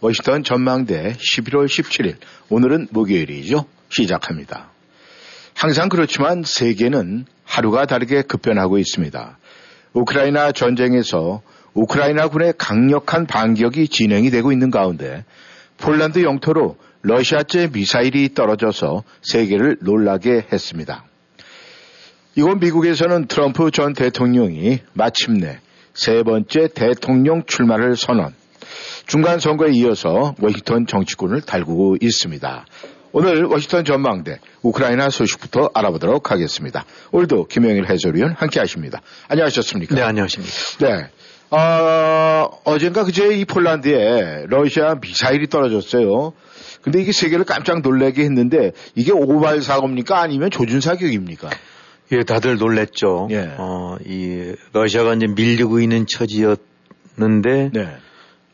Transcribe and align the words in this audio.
워싱턴 0.00 0.44
전망대 0.44 1.14
11월 1.14 1.66
17일 1.66 2.16
오늘은 2.50 2.88
목요일이죠. 2.90 3.64
시작합니다. 3.88 4.70
항상 5.54 5.88
그렇지만 5.88 6.42
세계는 6.44 7.24
하루가 7.44 7.86
다르게 7.86 8.22
급변하고 8.22 8.78
있습니다. 8.78 9.38
우크라이나 9.94 10.52
전쟁에서 10.52 11.42
우크라이나 11.72 12.28
군의 12.28 12.52
강력한 12.56 13.26
반격이 13.26 13.88
진행이 13.88 14.30
되고 14.30 14.52
있는 14.52 14.70
가운데 14.70 15.24
폴란드 15.78 16.22
영토로 16.22 16.76
러시아제 17.02 17.70
미사일이 17.72 18.34
떨어져서 18.34 19.04
세계를 19.22 19.78
놀라게 19.80 20.46
했습니다. 20.52 21.04
이건 22.34 22.58
미국에서는 22.58 23.28
트럼프 23.28 23.70
전 23.70 23.94
대통령이 23.94 24.80
마침내 24.92 25.60
세 25.94 26.22
번째 26.22 26.68
대통령 26.74 27.44
출마를 27.46 27.96
선언. 27.96 28.34
중간 29.06 29.38
선거에 29.38 29.70
이어서 29.72 30.34
워싱턴 30.40 30.86
정치권을 30.86 31.42
달구고 31.42 31.96
있습니다. 32.00 32.66
오늘 33.12 33.44
워싱턴 33.44 33.84
전망대 33.84 34.40
우크라이나 34.62 35.10
소식부터 35.10 35.70
알아보도록 35.74 36.30
하겠습니다. 36.32 36.84
오늘도 37.12 37.46
김영일 37.46 37.88
해설위원 37.88 38.32
함께 38.32 38.58
하십니다. 38.60 39.00
안녕하셨습니까? 39.28 39.94
네, 39.94 40.02
안녕하십니까. 40.02 40.52
네. 40.80 41.06
어, 41.50 42.50
어젠가 42.64 43.04
그제 43.04 43.36
이 43.36 43.44
폴란드에 43.44 44.46
러시아 44.48 44.96
미사일이 45.00 45.46
떨어졌어요. 45.46 46.32
근데 46.82 47.00
이게 47.00 47.12
세계를 47.12 47.44
깜짝 47.44 47.82
놀라게 47.82 48.22
했는데 48.24 48.72
이게 48.96 49.12
오발 49.12 49.62
사고입니까? 49.62 50.20
아니면 50.20 50.50
조준 50.50 50.80
사격입니까? 50.80 51.50
예, 52.12 52.22
다들 52.24 52.56
놀랬죠. 52.58 53.28
예. 53.30 53.54
어, 53.56 53.96
이 54.04 54.52
러시아가 54.72 55.14
이제 55.14 55.26
밀리고 55.28 55.80
있는 55.80 56.06
처지였는데 56.06 57.70
네. 57.72 57.96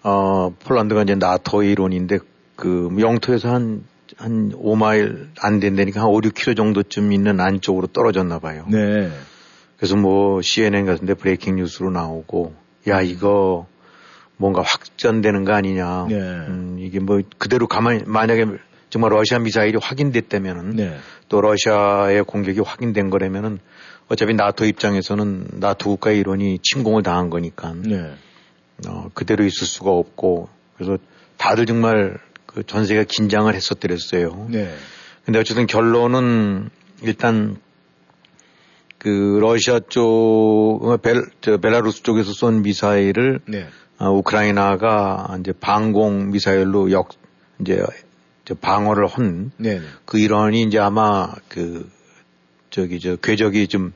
어, 0.02 0.54
폴란드가 0.64 1.02
이제 1.02 1.14
나토 1.14 1.62
이론인데 1.62 2.18
그 2.56 2.94
영토에서 2.98 3.52
한, 3.52 3.84
한 4.16 4.52
5마일 4.52 5.28
안 5.40 5.60
된다니까 5.60 6.00
한 6.00 6.08
5, 6.08 6.20
6km 6.20 6.56
정도쯤 6.56 7.12
있는 7.12 7.40
안쪽으로 7.40 7.86
떨어졌나 7.88 8.38
봐요. 8.38 8.66
네. 8.68 9.10
그래서 9.76 9.96
뭐 9.96 10.40
CNN 10.42 10.86
같은데 10.86 11.14
브레이킹 11.14 11.56
뉴스로 11.56 11.90
나오고 11.90 12.54
야, 12.88 13.00
이거 13.00 13.66
뭔가 14.36 14.62
확전되는 14.62 15.44
거 15.44 15.52
아니냐. 15.52 16.06
네. 16.08 16.16
음, 16.16 16.76
이게 16.80 16.98
뭐 16.98 17.20
그대로 17.38 17.66
가만히 17.66 18.02
만약에 18.06 18.46
정말 18.90 19.12
러시아 19.12 19.38
미사일이 19.38 19.78
확인됐다면은 19.80 20.76
네. 20.76 20.96
또 21.28 21.40
러시아의 21.40 22.24
공격이 22.24 22.60
확인된 22.60 23.08
거라면은 23.08 23.58
어차피 24.08 24.34
나토 24.34 24.66
입장에서는 24.66 25.46
나토 25.52 25.90
국가 25.90 26.10
이론이 26.10 26.58
침공을 26.62 27.02
당한 27.02 27.30
거니까 27.30 27.72
네. 27.74 28.12
어, 28.86 29.10
그대로 29.14 29.44
있을 29.44 29.66
수가 29.66 29.90
없고 29.90 30.48
그래서 30.76 30.98
다들 31.36 31.66
정말 31.66 32.18
그 32.46 32.62
전 32.66 32.84
세계가 32.84 33.06
긴장을 33.08 33.52
했었더랬어요. 33.54 34.46
네. 34.50 34.74
근데 35.24 35.38
어쨌든 35.38 35.66
결론은 35.66 36.68
일단 37.02 37.56
그 38.98 39.38
러시아 39.40 39.80
쪽, 39.88 40.80
벨, 41.02 41.24
저 41.40 41.56
벨라루스 41.58 42.02
쪽에서 42.02 42.32
쏜 42.32 42.62
미사일을 42.62 43.40
네. 43.46 43.66
어, 43.98 44.10
우크라이나가 44.10 45.36
이제 45.40 45.52
방공 45.52 46.30
미사일로 46.30 46.90
역 46.92 47.10
이제 47.60 47.82
저 48.44 48.54
방어를 48.54 49.06
한 49.06 49.50
네. 49.56 49.80
그 50.04 50.18
일원이 50.18 50.62
이제 50.62 50.78
아마 50.78 51.32
그 51.48 51.88
저기 52.70 53.00
저 53.00 53.16
궤적이 53.16 53.68
좀 53.68 53.92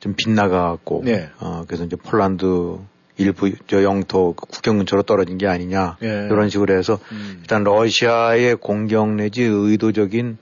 좀 0.00 0.14
빗나가고 0.14 1.02
네. 1.04 1.30
어 1.40 1.64
그래서 1.66 1.84
이제 1.84 1.96
폴란드 1.96 2.78
일부 3.18 3.50
저 3.66 3.82
영토 3.82 4.34
그 4.34 4.46
국경 4.46 4.78
근처로 4.78 5.02
떨어진 5.02 5.38
게 5.38 5.46
아니냐 5.46 5.96
네. 6.00 6.26
이런 6.30 6.48
식으로 6.50 6.76
해서 6.76 6.98
음. 7.12 7.38
일단 7.40 7.64
러시아의 7.64 8.56
공격 8.56 9.14
내지 9.14 9.42
의도적인 9.42 10.38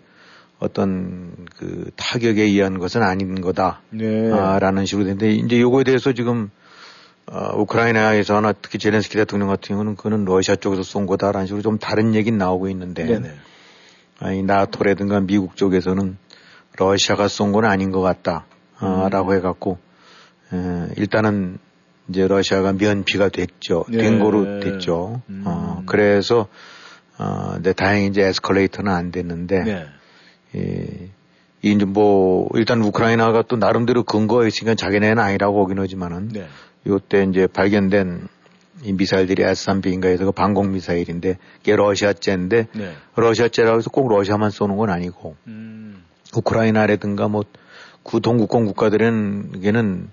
어떤 0.58 1.34
그 1.56 1.90
타격에 1.96 2.42
의한 2.42 2.78
것은 2.78 3.02
아닌 3.02 3.40
거다. 3.40 3.80
네. 3.90 4.32
아, 4.32 4.58
라는 4.58 4.86
식으로 4.86 5.04
되는데 5.04 5.32
이제 5.32 5.60
요거에 5.60 5.84
대해서 5.84 6.12
지금 6.12 6.50
어, 7.26 7.56
우크라이나에서나 7.56 8.52
특히 8.60 8.78
제렌스키 8.78 9.16
대통령 9.16 9.48
같은 9.48 9.68
경우는 9.74 9.96
그는 9.96 10.24
러시아 10.24 10.56
쪽에서 10.56 10.82
쏜 10.82 11.06
거다라는 11.06 11.46
식으로 11.46 11.62
좀 11.62 11.78
다른 11.78 12.14
얘기는 12.14 12.36
나오고 12.36 12.68
있는데 12.68 13.04
네네. 13.04 13.34
아니 14.20 14.42
나토라든가 14.42 15.20
미국 15.20 15.56
쪽에서는 15.56 16.16
러시아가 16.78 17.28
쏜 17.28 17.52
건 17.52 17.64
아닌 17.64 17.90
것 17.92 18.00
같다. 18.00 18.46
아, 18.78 19.04
음. 19.06 19.10
라고 19.10 19.34
해갖고 19.34 19.78
에, 20.52 20.88
일단은 20.96 21.58
이제 22.09 22.26
러시아가 22.26 22.72
면피가 22.72 23.28
됐죠. 23.31 23.84
네. 23.88 23.98
된 23.98 24.19
거로 24.19 24.60
됐죠. 24.60 25.22
음. 25.28 25.42
어, 25.47 25.82
그래서 25.87 26.48
어, 27.19 27.56
네, 27.62 27.72
다행히 27.72 28.09
이제 28.09 28.22
에스컬레이터는 28.22 28.92
안 28.92 29.10
됐는데 29.10 29.65
네. 29.65 29.87
예, 30.56 31.10
이제 31.62 31.84
뭐 31.84 32.48
일단 32.54 32.82
우크라이나가 32.82 33.43
또 33.43 33.56
나름대로 33.56 34.03
근거가 34.03 34.47
있으니까 34.47 34.75
자기네는 34.75 35.19
아니라고 35.19 35.64
하긴 35.64 35.78
하지만은 35.78 36.28
네. 36.28 36.47
요때 36.87 37.26
이제 37.31 37.47
발견된 37.47 38.28
이 38.82 38.93
미사일들이 38.93 39.43
S3B인가 39.43 40.06
해서 40.06 40.26
그 40.26 40.32
방공 40.32 40.72
미사일인데 40.72 41.38
이게 41.60 41.76
러시아제인데 41.76 42.69
네. 42.72 42.93
러시아제라고 43.16 43.78
해서 43.78 43.91
꼭 43.91 44.09
러시아만 44.09 44.50
쏘는 44.50 44.76
건 44.76 44.91
아니고 44.91 45.37
음. 45.47 46.04
우크라이나라든가 46.34 47.28
뭐 47.28 47.44
구 48.04 48.20
동구권 48.20 48.66
국가들은 48.66 49.53
이게는 49.56 50.10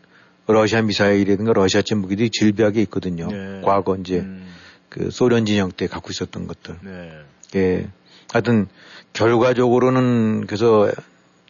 러시아 0.52 0.82
미사일이라든가 0.82 1.54
러시아제 1.54 1.96
무기들이 1.96 2.30
질비하게 2.30 2.82
있거든요. 2.84 3.28
네. 3.28 3.62
과거 3.64 3.96
이제 3.96 4.20
음. 4.20 4.48
그 4.90 5.10
소련 5.12 5.46
진영 5.46 5.72
때 5.72 5.88
갖고 5.88 6.10
있었던 6.12 6.48
것들. 6.48 6.78
네. 6.82 7.12
예. 7.56 7.88
하여튼 8.32 8.68
결과적으로는 9.14 10.46
그래서 10.48 10.92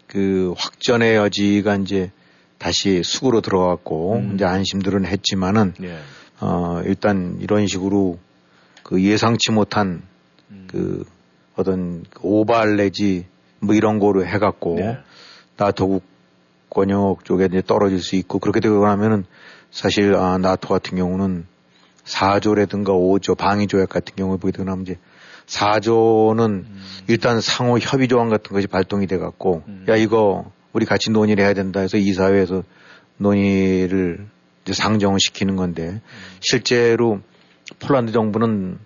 그 0.08 0.54
확전의 0.58 1.16
여지가 1.16 1.78
이제 1.78 2.12
다시 2.58 3.02
수구로 3.04 3.42
들어갔고 3.42 4.16
음. 4.18 4.32
이제 4.36 4.46
안심들은 4.46 5.06
했지만은 5.06 5.74
네. 5.80 5.98
어 6.40 6.82
일단 6.86 7.38
이런 7.40 7.68
식으로 7.68 8.20
그 8.84 9.02
예상치 9.02 9.52
못한 9.52 10.04
음. 10.50 10.68
그 10.70 11.06
어떤 11.56 12.04
오발 12.22 12.76
내지 12.78 13.26
뭐 13.60 13.76
이런 13.76 14.00
거로 14.00 14.26
해갖고 14.26 14.76
네. 14.76 14.98
나토국 15.58 16.04
권역 16.72 17.24
쪽에 17.26 17.46
이제 17.46 17.62
떨어질 17.62 18.00
수 18.00 18.16
있고 18.16 18.40
그렇게 18.40 18.60
되고 18.60 18.84
나면은 18.84 19.26
사실 19.70 20.16
아 20.16 20.38
나토 20.38 20.70
같은 20.70 20.98
경우는 20.98 21.46
4조라든가 22.06 22.88
5조 22.88 23.38
방위 23.38 23.68
조약 23.68 23.90
같은 23.90 24.16
경우에 24.16 24.38
보게 24.38 24.52
되고 24.52 24.64
나면 24.64 24.84
이제 24.84 24.98
4조는 25.48 26.50
음. 26.50 26.82
일단 27.08 27.42
상호 27.42 27.78
협의 27.78 28.08
조항 28.08 28.30
같은 28.30 28.54
것이 28.54 28.68
발동이 28.68 29.06
돼 29.06 29.18
갖고 29.18 29.64
음. 29.68 29.86
야 29.90 29.96
이거 29.96 30.52
우리 30.74 30.86
같이 30.86 31.12
논의를 31.12 31.44
해야 31.44 31.54
된다 31.54 31.82
해서 31.82 31.98
이사회에서 31.98 32.64
논의를 33.18 34.26
이제 34.64 34.74
상정을 34.74 35.20
시키는 35.20 35.58
건데 35.58 35.90
음. 35.90 36.02
실제로 36.40 37.20
폴란드 37.80 38.14
정부는 38.14 38.80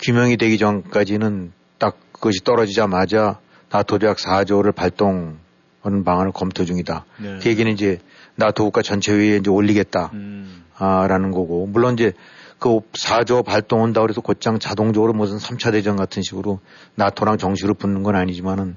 규명이 0.00 0.36
되기 0.36 0.58
전까지는 0.58 1.52
딱 1.78 1.96
그것이 2.12 2.44
떨어지자마자 2.44 3.40
나토 3.70 3.98
조약 3.98 4.18
4조를 4.18 4.74
발동 4.74 5.38
하는 5.82 6.04
방안을 6.04 6.32
검토 6.32 6.64
중이다. 6.64 7.04
네. 7.18 7.38
그 7.42 7.48
얘기는 7.48 7.70
이제 7.70 7.98
나토 8.36 8.64
국가 8.64 8.82
전체 8.82 9.12
회의에 9.12 9.36
이제 9.36 9.50
올리겠다. 9.50 10.10
음. 10.14 10.64
아, 10.78 11.06
라는 11.06 11.30
거고. 11.30 11.66
물론 11.66 11.94
이제 11.94 12.12
그 12.58 12.80
4조 12.92 13.44
발동 13.44 13.82
한다고 13.82 14.06
그래서 14.06 14.20
곧장 14.20 14.58
자동적으로 14.58 15.12
무슨 15.12 15.36
3차 15.36 15.72
대전 15.72 15.96
같은 15.96 16.22
식으로 16.22 16.60
나토랑 16.94 17.38
정식으로 17.38 17.74
붙는 17.74 18.02
건 18.02 18.14
아니지만은 18.16 18.76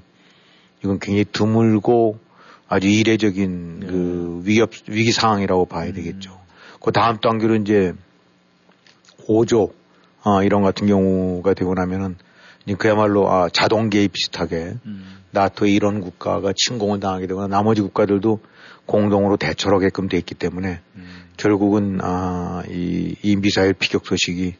이건 0.84 0.98
굉장히 0.98 1.24
드물고 1.24 2.18
아주 2.68 2.88
이례적인 2.88 3.80
네. 3.80 3.86
그 3.86 4.42
위협, 4.44 4.70
위기 4.88 5.12
상황이라고 5.12 5.66
봐야 5.66 5.92
되겠죠. 5.92 6.40
그 6.80 6.90
다음 6.92 7.18
단계로 7.18 7.56
이제 7.56 7.94
5조, 9.28 9.72
아, 10.22 10.42
이런 10.42 10.62
같은 10.62 10.86
경우가 10.86 11.54
되고 11.54 11.74
나면은 11.74 12.16
그야말로 12.78 13.30
아, 13.30 13.48
자동 13.48 13.90
개입 13.90 14.12
비슷하게 14.12 14.74
음. 14.84 15.15
나토의 15.36 15.74
이런 15.74 16.00
국가가 16.00 16.52
침공을 16.56 17.00
당하게 17.00 17.26
되거나 17.26 17.46
나머지 17.46 17.82
국가들도 17.82 18.40
공동으로 18.86 19.36
대처하게끔 19.36 20.08
돼 20.08 20.16
있기 20.18 20.34
때문에 20.34 20.80
음. 20.94 21.06
결국은 21.36 21.98
아, 22.02 22.62
이, 22.68 23.16
이 23.22 23.36
미사일 23.36 23.74
피격 23.74 24.06
소식이 24.06 24.54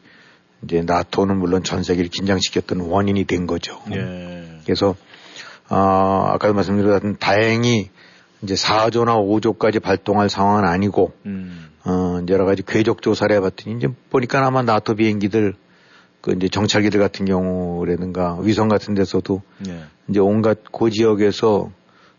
이제 0.63 0.81
나토는 0.83 1.37
물론 1.37 1.63
전 1.63 1.83
세계를 1.83 2.09
긴장시켰던 2.09 2.81
원인이 2.81 3.23
된 3.25 3.47
거죠. 3.47 3.81
예. 3.91 4.59
그래서 4.63 4.95
어, 5.69 5.75
아까도 6.33 6.53
말씀드렸던 6.53 7.17
다행히 7.19 7.89
이제 8.41 8.53
4조나 8.53 9.15
5조까지 9.15 9.81
발동할 9.81 10.29
상황은 10.29 10.65
아니고 10.65 11.13
음. 11.25 11.69
어, 11.85 12.19
여러 12.29 12.45
가지 12.45 12.63
궤적 12.63 13.01
조사를 13.01 13.35
해봤더니 13.35 13.77
이제 13.77 13.87
보니까 14.09 14.45
아마 14.45 14.61
나토 14.61 14.95
비행기들 14.95 15.55
그 16.21 16.33
이제 16.33 16.47
정찰기들 16.47 16.99
같은 16.99 17.25
경우라든가 17.25 18.39
위성 18.41 18.67
같은 18.67 18.93
데서도 18.93 19.41
예. 19.67 19.83
이제 20.09 20.19
온갖 20.19 20.71
고 20.71 20.89
지역에서 20.89 21.71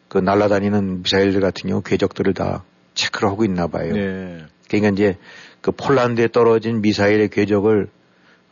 그 0.09 0.19
날아다니는 0.19 1.03
미사일들 1.03 1.41
같은 1.41 1.69
경우 1.69 1.83
궤적들을 1.83 2.35
다 2.35 2.65
체크를 2.95 3.29
하고 3.29 3.45
있나 3.45 3.67
봐요. 3.67 3.93
네. 3.93 4.39
그러니까 4.69 4.91
이제 4.93 5.17
그 5.61 5.73
폴란드에 5.73 6.29
떨어진 6.29 6.81
미사일의 6.81 7.29
궤적을 7.29 7.89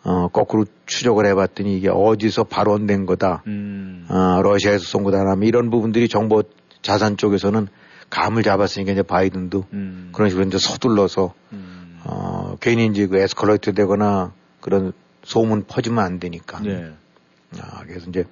어, 0.05 0.29
거꾸로 0.29 0.67
추적을 0.87 1.27
해봤더니 1.27 1.77
이게 1.77 1.89
어디서 1.89 2.45
발원된 2.45 3.07
거다. 3.07 3.43
음. 3.49 4.07
어, 4.09 4.41
러시아에서 4.43 4.85
쏜 4.85 5.03
거다. 5.03 5.25
라면 5.25 5.49
이런 5.49 5.69
부분들이 5.69 6.09
정보 6.09 6.45
자산 6.81 7.17
쪽에서는 7.17 7.67
감을 8.09 8.45
잡았으니까 8.45 8.93
이제 8.93 9.03
바이든도 9.03 9.65
음. 9.73 10.11
그런 10.15 10.31
식으로 10.31 10.47
이제 10.47 10.59
서둘러서 10.59 11.35
음. 11.53 11.99
어, 12.05 12.57
괜히 12.61 12.87
이제 12.87 13.09
그 13.09 13.19
에스컬레이트 13.19 13.75
되거나 13.75 14.33
그런 14.61 14.93
소문 15.27 15.65
퍼지면 15.67 16.05
안 16.05 16.21
되니까. 16.21 16.61
네. 16.61 16.93
아, 17.59 17.83
그래서 17.87 18.09
이제 18.09 18.25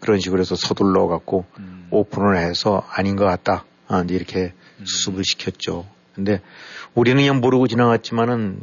그런 0.00 0.18
식으로 0.20 0.40
해서 0.40 0.56
서둘러 0.56 1.06
갖고 1.06 1.44
음. 1.58 1.86
오픈을 1.90 2.38
해서 2.38 2.82
아닌 2.90 3.14
것 3.14 3.26
같다. 3.26 3.66
아, 3.88 4.02
이제 4.02 4.14
이렇게 4.14 4.54
음. 4.78 4.84
수습을 4.86 5.22
시켰죠. 5.22 5.86
근데 6.14 6.40
우리는 6.94 7.20
그냥 7.20 7.40
모르고 7.40 7.68
지나갔지만은 7.68 8.62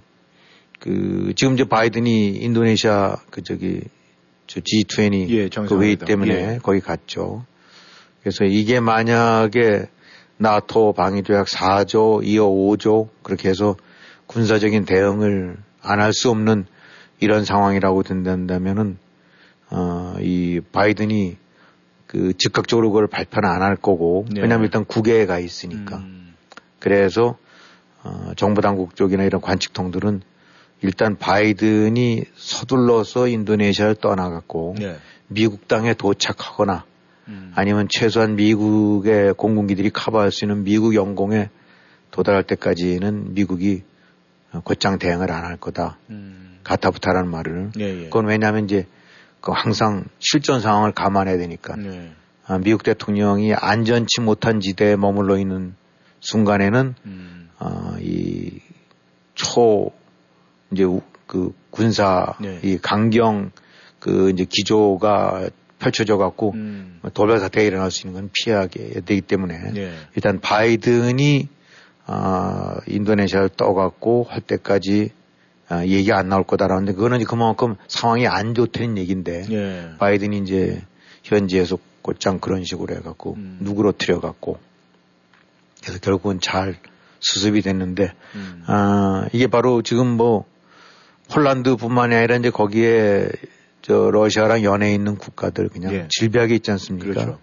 그 0.80 1.34
지금 1.36 1.54
이제 1.54 1.66
바이든이 1.66 2.30
인도네시아 2.38 3.18
그 3.30 3.44
저기 3.44 3.82
저 4.48 4.60
G20 4.60 5.30
예, 5.30 5.50
그. 5.50 5.82
회의 5.82 5.96
때문에 5.98 6.34
예. 6.56 6.60
거기 6.62 6.80
갔죠. 6.80 7.46
그래서 8.22 8.44
이게 8.44 8.80
만약에 8.80 9.88
나토 10.38 10.94
방위조약 10.94 11.46
4조, 11.48 12.24
2호 12.24 12.78
5조 12.80 13.10
그렇게 13.24 13.50
해서 13.50 13.76
군사적인 14.26 14.86
대응을 14.86 15.58
안 15.82 16.00
할 16.00 16.12
수 16.14 16.30
없는 16.32 16.66
이런 17.19 17.46
상황이라고 17.46 18.04
된다면은 18.04 18.98
어, 19.69 20.16
이 20.22 20.62
바이든이 20.72 21.38
그 22.06 22.34
즉각적으로 22.38 22.90
그걸 22.92 23.08
발표는 23.08 23.50
안 23.50 23.62
할 23.62 23.75
거고 23.75 24.25
네. 24.31 24.42
왜냐하면 24.42 24.66
일단 24.66 24.86
국외에 24.86 25.25
가 25.25 25.40
있으니까 25.40 25.98
음. 25.98 26.34
그래서 26.80 27.38
어, 28.04 28.31
정부 28.38 28.62
당국 28.62 28.96
쪽이나 28.96 29.24
이런 29.24 29.42
관측통들은 29.42 30.22
일단 30.84 31.18
바이든이 31.18 32.24
서둘러서 32.36 33.28
인도네시아를 33.28 33.96
떠나갔고 33.96 34.75
네. 34.80 34.96
미국 35.28 35.68
땅에 35.68 35.94
도착하거나 35.96 36.86
음. 37.28 37.52
아니면 37.56 37.88
최소한 37.90 38.36
미국의 38.36 39.34
공군기들이 39.34 39.90
커버할 39.90 40.31
수 40.31 40.46
있는 40.46 40.64
미국 40.64 40.96
영공에 40.96 41.50
도달할 42.12 42.44
때까지는 42.44 43.34
미국이 43.34 43.84
어, 44.54 44.62
곧장 44.64 44.98
대응을 44.98 45.30
안 45.31 45.44
할 45.44 45.58
거다. 45.58 45.98
음. 46.10 46.47
가타부타라는 46.68 47.31
말을. 47.31 47.72
예, 47.80 47.84
예. 47.84 48.04
그건 48.06 48.25
왜냐하면 48.28 48.66
이제 48.66 48.86
그 49.42 49.52
항상 49.54 50.04
실전 50.19 50.60
상황을 50.60 50.92
감안해야 50.92 51.38
되니까. 51.38 51.75
네. 51.78 52.12
아, 52.46 52.58
미국 52.60 52.84
대통령이 52.84 53.54
안전치 53.54 54.22
못한 54.22 54.60
지대에 54.60 54.96
머물러 54.96 55.38
있는 55.38 55.75
순간에는 56.19 56.96
음. 57.06 57.50
어, 57.60 57.96
이초 59.36 59.92
이제 60.72 60.84
우- 60.84 61.02
그 61.25 61.54
군사 61.72 62.36
네. 62.40 62.60
이 62.64 62.78
강경 62.78 63.52
그 64.00 64.30
이제 64.30 64.46
기조가 64.50 65.50
펼쳐져 65.80 66.18
갖고 66.18 66.52
음. 66.54 67.00
돌발 67.14 67.40
사태가 67.40 67.66
일어날 67.66 67.92
수 67.92 68.08
있는 68.08 68.19
건 68.22 68.30
피하게 68.34 69.02
되기 69.06 69.22
때문에 69.22 69.72
네. 69.74 69.94
일단 70.16 70.40
바이든이 70.40 71.50
아, 72.06 72.78
인도네시아를 72.88 73.50
떠갖고 73.50 74.25
할 74.30 74.40
때까지 74.42 75.12
아, 75.69 75.86
얘기 75.86 76.12
안 76.14 76.30
나올 76.30 76.44
거다라는데 76.44 76.94
그거는 76.94 77.18
이제 77.18 77.25
그만큼 77.25 77.75
상황이 77.88 78.25
안 78.28 78.54
좋다는 78.54 78.98
얘기인데 78.98 79.46
예. 79.52 79.90
바이든이 80.00 80.40
이제 80.40 80.81
현지에서 81.24 81.78
곧장 82.02 82.40
그런 82.40 82.64
식으로 82.64 82.96
해갖고 82.96 83.36
음. 83.36 83.58
누그러뜨려 83.62 84.22
갖고 84.22 84.60
그래서 85.81 86.00
결국은 86.00 86.40
잘 86.40 86.78
수습이 87.19 87.62
됐는데 87.62 88.14
음. 88.36 88.64
아 88.66 89.28
이게 89.34 89.48
바로 89.48 89.81
지금 89.81 90.08
뭐 90.08 90.46
폴란드뿐만이 91.30 92.16
아니라 92.16 92.38
이제 92.38 92.50
거기에 92.50 93.28
저 93.81 94.10
러시아랑 94.10 94.64
연해 94.64 94.94
있는 94.94 95.18
국가들 95.18 95.68
그냥 95.69 95.94
예. 95.94 96.08
질비하게 96.10 96.56
있지 96.56 96.72
않습니까? 96.72 97.10
그렇죠. 97.14 97.40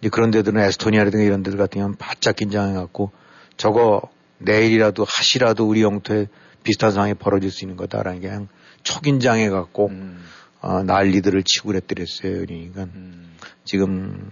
이제 0.00 0.08
그런 0.08 0.30
데들은 0.32 0.60
에스토니아라든가 0.60 1.24
이런 1.24 1.42
데들 1.44 1.58
같은 1.58 1.80
경우는 1.80 1.96
바짝 1.96 2.36
긴장해 2.36 2.74
갖고 2.74 3.12
저거 3.56 4.02
내일이라도 4.38 5.04
하시라도 5.04 5.68
우리 5.68 5.82
영토에 5.82 6.26
비슷한 6.62 6.92
상황이 6.92 7.14
벌어질 7.14 7.50
수 7.50 7.64
있는 7.64 7.76
거다라는 7.76 8.20
게 8.20 8.28
그냥 8.28 8.48
초긴장해 8.82 9.48
갖고 9.50 9.88
음. 9.88 10.24
어, 10.60 10.82
난리들을 10.82 11.42
치고 11.44 11.68
그랬더랬어요. 11.68 12.44
그러니까 12.46 12.84
음. 12.94 13.36
지금 13.64 14.30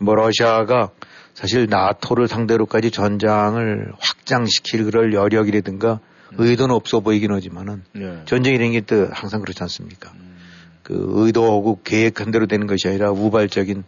뭐 0.00 0.14
러시아가 0.14 0.90
사실 1.34 1.66
나토를 1.68 2.28
상대로까지 2.28 2.90
전장을 2.90 3.92
확장시킬 3.98 4.84
그럴 4.84 5.14
여력이라든가 5.14 6.00
의도는 6.38 6.74
없어 6.74 7.00
보이긴 7.00 7.32
하지만은 7.32 7.82
예. 7.96 8.22
전쟁이라는 8.24 8.72
게 8.72 8.80
또 8.80 9.08
항상 9.12 9.40
그렇지 9.40 9.62
않습니까? 9.62 10.12
음. 10.14 10.36
그 10.82 11.06
의도하고 11.14 11.80
계획한 11.84 12.30
대로 12.30 12.46
되는 12.46 12.66
것이 12.66 12.88
아니라 12.88 13.10
우발적인 13.10 13.84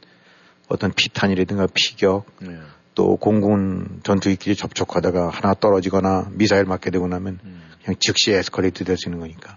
어떤 0.68 0.92
피탄이라든가 0.92 1.66
피격 1.72 2.26
예. 2.46 2.58
또 2.94 3.16
공군 3.16 4.00
전투기끼리 4.04 4.54
접촉하다가 4.56 5.30
하나 5.30 5.54
떨어지거나 5.54 6.28
미사일 6.32 6.64
맞게 6.64 6.90
되고 6.90 7.08
나면 7.08 7.40
음. 7.44 7.62
그냥 7.84 7.96
즉시 8.00 8.32
에스컬레이트 8.32 8.84
될수 8.84 9.08
있는 9.08 9.20
거니까. 9.20 9.56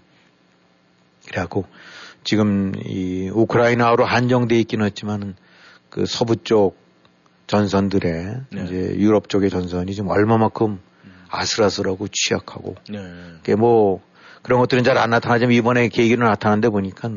그래갖고 1.26 1.64
지금 2.24 2.72
이 2.84 3.30
우크라이나로 3.32 4.04
한정돼 4.04 4.58
있기는 4.60 4.84
했지만은 4.86 5.34
그 5.88 6.04
서부 6.06 6.36
쪽 6.36 6.76
전선들의 7.46 8.40
네. 8.50 8.64
이제 8.64 8.74
유럽 8.98 9.28
쪽의 9.28 9.48
전선이 9.50 9.94
지금 9.94 10.10
얼마만큼 10.10 10.80
아슬아슬하고 11.30 12.08
취약하고 12.12 12.76
네. 12.90 12.98
그게 13.38 13.54
뭐 13.54 14.02
그런 14.42 14.60
것들은 14.60 14.84
잘 14.84 14.98
안 14.98 15.10
나타나지만 15.10 15.52
이번에 15.52 15.88
계기로 15.88 16.26
나타났는데 16.26 16.68
보니까 16.68 17.10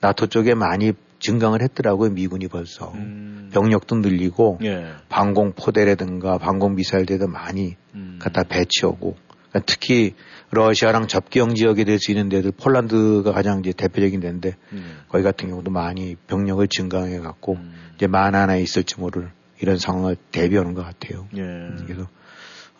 나토 0.00 0.28
쪽에 0.28 0.54
많이 0.54 0.92
증강을 1.20 1.62
했더라고요 1.62 2.10
미군이 2.10 2.48
벌써 2.48 2.92
음. 2.94 3.50
병력도 3.52 3.96
늘리고 3.96 4.58
예. 4.64 4.92
방공 5.08 5.52
포대라든가 5.52 6.38
방공 6.38 6.74
미사일들도 6.76 7.28
많이 7.28 7.76
음. 7.94 8.18
갖다 8.20 8.42
배치하고 8.44 9.16
그러니까 9.50 9.60
특히 9.66 10.14
러시아랑 10.50 11.06
접경 11.06 11.54
지역이 11.54 11.84
될 11.84 11.98
수 11.98 12.10
있는 12.10 12.28
데들 12.28 12.52
폴란드가 12.52 13.32
가장 13.32 13.60
이제 13.60 13.72
대표적인 13.72 14.20
데인데 14.20 14.56
음. 14.72 15.00
거기 15.08 15.22
같은 15.22 15.48
경우도 15.48 15.70
많이 15.70 16.16
병력을 16.26 16.66
증강해 16.68 17.18
갖고 17.20 17.54
음. 17.54 17.92
이제 17.94 18.06
만 18.06 18.34
하나 18.34 18.56
있을지 18.56 18.98
모를 18.98 19.30
이런 19.60 19.78
상황을 19.78 20.16
대비하는 20.32 20.74
것 20.74 20.84
같아요. 20.84 21.28
예. 21.36 21.42
그래서 21.86 22.08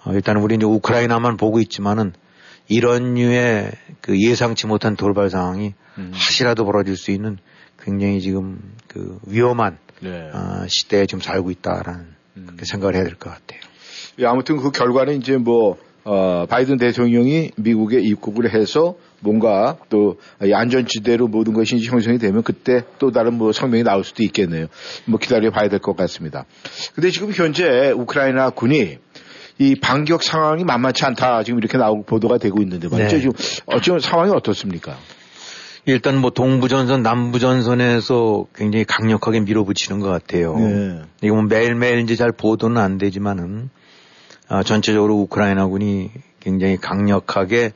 어, 0.04 0.12
일단은 0.12 0.42
우리 0.42 0.56
이제 0.56 0.64
우크라이나만 0.64 1.36
보고 1.36 1.60
있지만은 1.60 2.12
이런 2.68 3.14
류의 3.14 3.72
그 4.00 4.18
예상치 4.20 4.66
못한 4.66 4.96
돌발 4.96 5.28
상황이 5.30 5.74
음. 5.98 6.10
하시라도 6.14 6.64
벌어질 6.64 6.96
수 6.96 7.10
있는 7.10 7.36
굉장히 7.78 8.20
지금 8.20 8.74
그 8.88 9.18
위험한 9.26 9.78
네. 10.00 10.30
어, 10.32 10.64
시대에 10.68 11.06
지금 11.06 11.20
살고 11.20 11.50
있다라는 11.50 12.14
음. 12.36 12.44
그렇게 12.46 12.64
생각을 12.64 12.94
해야 12.94 13.04
될 13.04 13.14
것 13.14 13.30
같아요. 13.30 13.60
예, 14.18 14.26
아무튼 14.26 14.56
그 14.56 14.70
결과는 14.70 15.16
이제 15.16 15.36
뭐, 15.36 15.78
어, 16.04 16.46
바이든 16.48 16.78
대통령이 16.78 17.50
미국에 17.56 18.00
입국을 18.00 18.52
해서 18.54 18.94
뭔가 19.20 19.76
또이 19.90 20.54
안전지대로 20.54 21.28
모든 21.28 21.52
것이 21.52 21.78
형성이 21.84 22.18
되면 22.18 22.42
그때 22.42 22.82
또 22.98 23.10
다른 23.10 23.34
뭐 23.34 23.52
성명이 23.52 23.82
나올 23.82 24.02
수도 24.04 24.22
있겠네요. 24.22 24.66
뭐 25.04 25.18
기다려 25.18 25.50
봐야 25.50 25.68
될 25.68 25.78
것 25.78 25.96
같습니다. 25.96 26.46
근데 26.94 27.10
지금 27.10 27.32
현재 27.32 27.90
우크라이나 27.90 28.50
군이 28.50 28.98
이 29.58 29.74
반격 29.74 30.22
상황이 30.22 30.64
만만치 30.64 31.04
않다 31.04 31.42
지금 31.42 31.58
이렇게 31.58 31.76
나오고 31.76 32.04
보도가 32.04 32.38
되고 32.38 32.62
있는데 32.62 32.88
말이죠. 32.88 33.16
네. 33.16 33.20
지금 33.20 33.32
어, 33.66 33.80
지금 33.80 33.98
상황이 33.98 34.30
어떻습니까? 34.32 34.96
일단 35.86 36.18
뭐 36.18 36.30
동부전선, 36.30 37.02
남부전선에서 37.02 38.46
굉장히 38.54 38.84
강력하게 38.84 39.40
밀어붙이는 39.40 40.00
것 40.00 40.08
같아요. 40.08 40.56
네. 40.56 41.00
이거 41.22 41.34
뭐 41.34 41.44
매일매일 41.44 42.00
이제 42.00 42.16
잘 42.16 42.32
보도는 42.32 42.76
안 42.78 42.98
되지만은 42.98 43.68
아, 43.68 43.79
전체적으로 44.64 45.16
우크라이나군이 45.16 46.10
굉장히 46.40 46.76
강력하게 46.76 47.72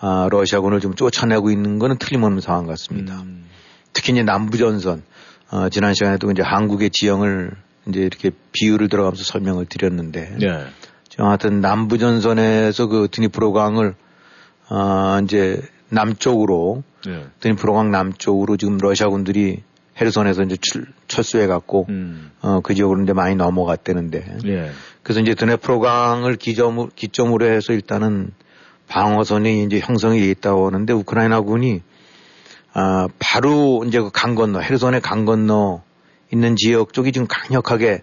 아, 0.00 0.28
러시아군을 0.30 0.80
좀 0.80 0.94
쫓아내고 0.94 1.50
있는 1.50 1.78
거는 1.78 1.98
틀림없는 1.98 2.40
상황 2.40 2.66
같습니다. 2.66 3.22
음. 3.22 3.44
특히 3.92 4.12
이제 4.12 4.22
남부전선, 4.22 5.02
어, 5.50 5.68
지난 5.70 5.94
시간에도 5.94 6.30
이제 6.30 6.42
한국의 6.42 6.90
지형을 6.90 7.52
이제 7.88 8.00
이렇게 8.00 8.30
비유를 8.52 8.88
들어가면서 8.88 9.24
설명을 9.24 9.66
드렸는데, 9.66 10.36
네. 10.38 10.66
하여튼 11.16 11.60
남부전선에서 11.62 12.88
그 12.88 13.08
드니프로강을, 13.10 13.94
어, 14.68 15.20
이제 15.22 15.62
남쪽으로 15.88 16.82
예. 17.08 17.26
드니프로강 17.40 17.90
남쪽으로 17.90 18.56
지금 18.56 18.78
러시아군들이 18.78 19.62
헤르손에서 20.00 20.42
이제 20.42 20.56
출, 20.60 20.86
철수해 21.08 21.46
갖고 21.46 21.86
음. 21.88 22.30
어, 22.42 22.60
그 22.60 22.74
지역으로 22.74 23.02
이제 23.02 23.12
많이 23.12 23.34
넘어갔대는데 23.34 24.38
예. 24.46 24.70
그래서 25.06 25.20
이제 25.20 25.36
드네프로강을 25.36 26.34
기점으로, 26.34 26.90
기점으로 26.96 27.46
해서 27.46 27.72
일단은 27.72 28.32
방어선이 28.88 29.62
이제 29.62 29.78
형성이 29.78 30.18
돼 30.18 30.30
있다고 30.30 30.66
하는데 30.66 30.92
우크라이나군이 30.92 31.82
아, 32.72 33.06
바로 33.20 33.84
이제 33.86 34.00
그 34.00 34.10
강 34.10 34.34
건너 34.34 34.58
헤르손의 34.58 35.02
강 35.02 35.24
건너 35.24 35.84
있는 36.32 36.56
지역 36.56 36.92
쪽이 36.92 37.12
지금 37.12 37.28
강력하게 37.28 38.02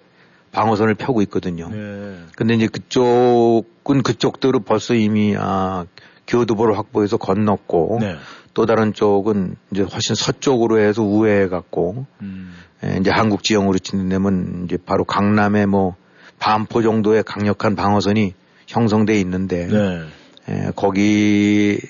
방어선을 0.53 0.95
펴고 0.95 1.22
있거든요. 1.24 1.69
예. 1.74 2.19
근데 2.38 2.53
이제 2.53 2.67
그쪽은 2.67 4.01
그쪽대로 4.01 4.62
벌써 4.62 4.93
이미 4.93 5.36
아, 5.38 5.86
교두보를 6.25 6.77
확보해서 6.77 7.17
건넜고 7.17 7.98
네. 8.00 8.15
또 8.53 8.65
다른 8.65 8.93
쪽은 8.93 9.57
이제 9.74 9.81
훨씬 9.81 10.15
서쪽으로 10.15 10.79
해서 10.79 11.03
우회해 11.03 11.50
갖고 11.50 12.05
음. 12.22 12.53
예, 12.86 12.95
이제 13.01 13.12
한국 13.12 13.43
지형으로 13.43 13.77
치는 13.79 14.07
데면 14.07 14.63
이제 14.63 14.77
바로 14.77 15.03
강남에 15.03 15.65
뭐 15.65 15.98
반포 16.39 16.81
정도의 16.81 17.23
강력한 17.23 17.75
방어선이 17.75 18.33
형성돼 18.67 19.19
있는데 19.21 19.67
네. 19.67 20.01
예, 20.49 20.71
거기도 20.75 21.85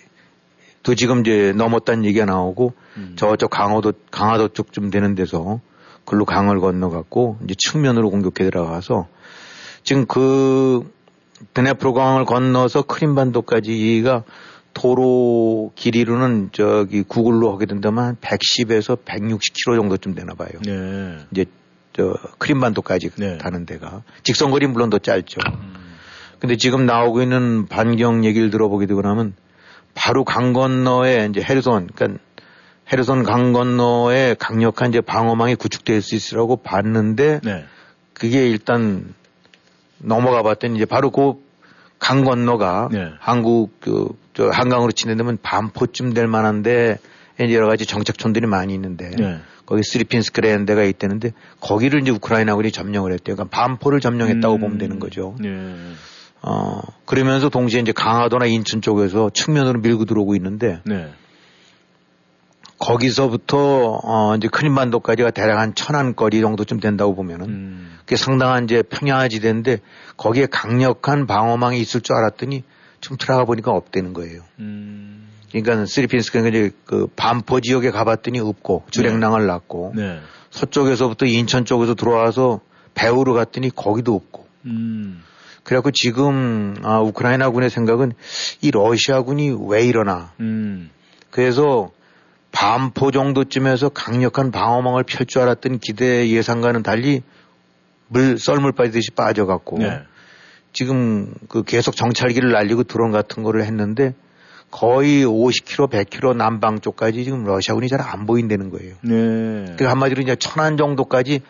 지금 0.96 1.22
이제 1.22 1.54
넘었다는 1.56 2.06
얘기가 2.06 2.26
나오고 2.26 2.74
음. 2.98 3.14
저쪽 3.16 3.50
강화도 3.50 3.94
강화도 4.12 4.50
쪽쯤 4.50 4.90
되는 4.90 5.16
데서 5.16 5.60
글로 6.06 6.26
강을 6.26 6.60
건너갖고 6.60 7.38
이제 7.44 7.56
측면으로 7.58 8.10
공격해 8.10 8.50
들어가서 8.50 9.08
지금 9.84 10.06
그 10.06 10.92
드네프로강을 11.54 12.26
건너서 12.26 12.84
크림반도까지가 12.84 14.24
도로 14.74 15.72
길이로는 15.76 16.50
저기 16.52 17.04
구글로 17.04 17.54
하게 17.54 17.66
된다면 17.66 18.06
한 18.06 18.16
110에서 18.16 19.04
160km 19.04 19.76
정도쯤 19.76 20.16
되나 20.16 20.34
봐요. 20.34 20.50
네. 20.66 21.20
이제 21.32 21.46
저 21.94 22.16
크림반도까지 22.40 23.12
네. 23.18 23.38
가는 23.38 23.66
데가 23.66 24.04
직선거리 24.24 24.68
물론 24.68 24.90
더 24.90 25.00
짧죠. 25.00 25.40
음. 25.48 25.74
근데 26.40 26.58
지금 26.58 26.86
나오고 26.86 27.22
있는 27.22 27.68
반경 27.68 28.26
얘기를 28.26 28.50
들어보게 28.50 28.86
되고 28.86 29.02
나면 29.02 29.36
바로 29.96 30.24
강 30.24 30.54
건너에 30.54 31.28
이제 31.30 31.42
헤르손, 31.42 31.90
그러니까 31.96 32.20
헤르손 32.92 33.24
강 33.24 33.54
건너에 33.54 34.36
강력한 34.38 34.90
이제 34.90 35.00
방어망이 35.02 35.56
구축될 35.56 36.02
수 36.02 36.16
있으라고 36.16 36.58
봤는데 36.58 37.40
네. 37.44 37.66
그게 38.14 38.50
일단 38.50 39.14
넘어가 40.00 40.44
봤더니 40.44 40.76
이제 40.76 40.86
바로 40.86 41.12
그 41.12 41.42
강 42.00 42.26
건너가 42.26 42.90
네. 42.92 43.12
한국 43.20 43.80
그 43.80 44.24
저 44.34 44.50
한강으로 44.50 44.92
치는 44.92 45.18
데면 45.18 45.38
반포쯤 45.42 46.14
될 46.14 46.28
만한데 46.28 46.98
이제 47.42 47.54
여러 47.54 47.68
가지 47.68 47.86
정착촌들이 47.86 48.48
많이 48.48 48.74
있는데 48.74 49.12
네. 49.12 49.40
거기 49.66 49.82
스리핀스크라는 49.84 50.66
데가 50.66 50.84
있다는데 50.84 51.32
거기를 51.62 52.02
이제 52.02 52.12
우크라이나군이 52.12 52.72
점령을 52.72 53.14
했대요. 53.14 53.36
그러니까 53.36 53.56
반포를 53.56 54.00
점령했다고 54.00 54.56
음. 54.56 54.60
보면 54.60 54.78
되는 54.78 55.00
거죠. 55.00 55.36
네. 55.40 55.76
어, 56.42 56.82
그러면서 57.06 57.50
동시에 57.50 57.80
이제 57.80 57.94
강화도나 57.94 58.46
인천 58.46 58.82
쪽에서 58.82 59.30
측면으로 59.34 59.80
밀고 59.80 60.06
들어오고 60.06 60.36
있는데 60.36 60.82
네. 60.84 61.10
거기서부터 62.80 64.02
어, 64.04 64.36
이제 64.36 64.50
크림반도까지가 64.50 65.32
대략 65.32 65.60
한 65.60 65.74
천안 65.74 66.16
거리 66.16 66.42
정도쯤 66.42 66.82
된다고 66.82 67.16
보면은 67.16 67.48
음. 67.48 67.98
그게 68.00 68.18
상당한 68.18 68.66
이제 68.66 68.82
평야지대인데 68.82 69.80
거기에 70.18 70.48
강력한 70.48 71.26
방어망이 71.26 71.80
있을 71.80 72.02
줄 72.02 72.18
알았더니 72.18 72.64
좀 73.00 73.16
들어가 73.18 73.46
보니까 73.46 73.72
없다는 73.72 74.12
거예요. 74.14 74.42
음. 74.60 75.23
그러니까 75.62 75.86
스리핀스크가 75.86 76.50
이제 76.50 76.72
그 76.86 77.08
반포 77.16 77.62
지역에 77.62 77.92
가봤더니 77.92 78.40
없고 78.40 78.86
주랭랑을 78.90 79.46
놨고 79.46 79.94
네. 79.96 80.20
서쪽에서부터 80.50 81.28
인천 81.28 81.64
쪽에서 81.66 81.94
들어와서 81.94 82.60
배우러 82.96 83.34
갔더니 83.34 83.70
거기도 83.70 84.16
없고 84.16 84.48
음. 84.66 85.22
그래갖고 85.64 85.92
지금 85.92 86.76
아, 86.82 87.00
우크라이나군의 87.00 87.70
생각은 87.70 88.14
이 88.62 88.72
러시아군이 88.72 89.56
왜 89.68 89.86
이러나 89.86 90.32
음. 90.40 90.90
그래서 91.30 91.92
반포 92.52 93.12
정도쯤에서 93.12 93.90
강력한 93.90 94.52
방어망을 94.52 95.04
펼 95.04 95.26
줄 95.26 95.42
알았던 95.42 95.80
기대 95.80 96.30
예상과는 96.30 96.84
달리 96.84 97.22
물 98.08 98.38
썰물 98.38 98.74
빠지듯이 98.74 99.12
빠져갖고 99.12 99.80
네. 99.80 100.02
지금 100.72 101.34
그 101.48 101.64
계속 101.64 101.96
정찰기를 101.96 102.52
날리고 102.52 102.84
드론 102.84 103.12
같은 103.12 103.44
거를 103.44 103.64
했는데 103.66 104.14
거의 104.74 105.24
50km, 105.24 105.88
100km 105.88 106.36
남방 106.36 106.80
쪽까지 106.80 107.24
지금 107.24 107.44
러시아군이 107.46 107.88
잘 107.90 108.02
안 108.02 108.26
보인다는 108.26 108.72
거예요. 108.72 108.96
네. 109.02 109.76
그 109.78 109.86
한마디로 109.86 110.24
이제 110.24 110.36
천안 110.36 110.78
정도까지 110.78 111.42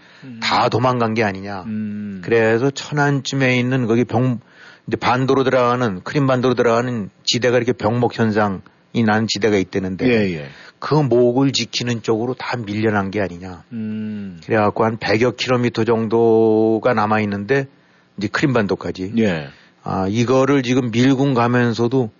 다 0.41 0.67
도망간 0.67 1.13
게 1.13 1.23
아니냐. 1.23 1.63
음. 1.63 2.21
그래서 2.23 2.69
천안쯤에 2.69 3.57
있는 3.57 3.87
거기 3.87 4.03
병 4.03 4.41
이제 4.87 4.97
반도로 4.97 5.45
들어가는 5.45 6.01
크림 6.03 6.27
반도로 6.27 6.53
들어가는 6.53 7.09
지대가 7.23 7.55
이렇게 7.55 7.71
병목 7.71 8.19
현상이 8.19 9.03
나는 9.05 9.27
지대가 9.27 9.55
있다는데 9.55 10.05
예, 10.09 10.33
예. 10.33 10.47
그 10.79 10.93
목을 10.93 11.53
지키는 11.53 12.01
쪽으로 12.01 12.33
다 12.33 12.57
밀려난 12.57 13.09
게 13.09 13.21
아니냐. 13.21 13.63
음. 13.71 14.41
그래갖고 14.45 14.83
한 14.83 14.97
100여 14.97 15.37
킬로미터 15.37 15.85
정도가 15.85 16.93
남아 16.93 17.21
있는데 17.21 17.67
이제 18.17 18.27
크림 18.27 18.51
반도까지 18.51 19.13
예. 19.19 19.47
아 19.81 20.07
이거를 20.09 20.61
지금 20.61 20.91
밀군 20.91 21.33
가면서도 21.33 22.11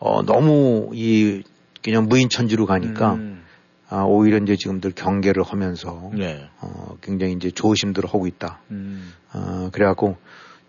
어 0.00 0.22
너무 0.22 0.90
이 0.94 1.42
그냥 1.82 2.08
무인천지로 2.08 2.66
가니까 2.66 3.14
음. 3.14 3.42
아 3.88 4.02
오히려 4.02 4.38
이제 4.38 4.56
지금들 4.56 4.92
경계를 4.92 5.42
하면서 5.42 6.10
예. 6.18 6.48
어 6.60 6.96
굉장히 7.00 7.34
이제 7.34 7.50
조심들을 7.50 8.08
하고 8.08 8.26
있다. 8.26 8.60
음. 8.70 9.12
어, 9.32 9.68
그래갖고 9.72 10.16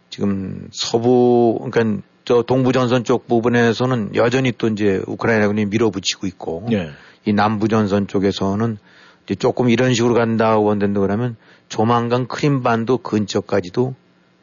지금 0.10 0.68
서부, 0.72 1.58
그러니까 1.72 2.04
저 2.26 2.44
동부 2.44 2.74
전선 2.74 3.04
쪽 3.04 3.28
부분에서는 3.28 4.16
여전히 4.16 4.52
또 4.52 4.68
이제 4.68 5.02
우크라이나군이 5.08 5.66
밀어붙이고 5.66 6.28
있고 6.28 6.68
예. 6.72 6.92
이 7.26 7.34
남부 7.34 7.68
전선 7.68 8.08
쪽에서는 8.08 8.78
이제 9.24 9.36
조금 9.36 9.70
이런 9.70 9.94
식으로 9.94 10.14
간다고 10.14 10.70
한다 10.70 10.88
그러면 10.88 11.38
조만간 11.70 12.28
크림반도 12.28 12.98
근처까지도 12.98 13.96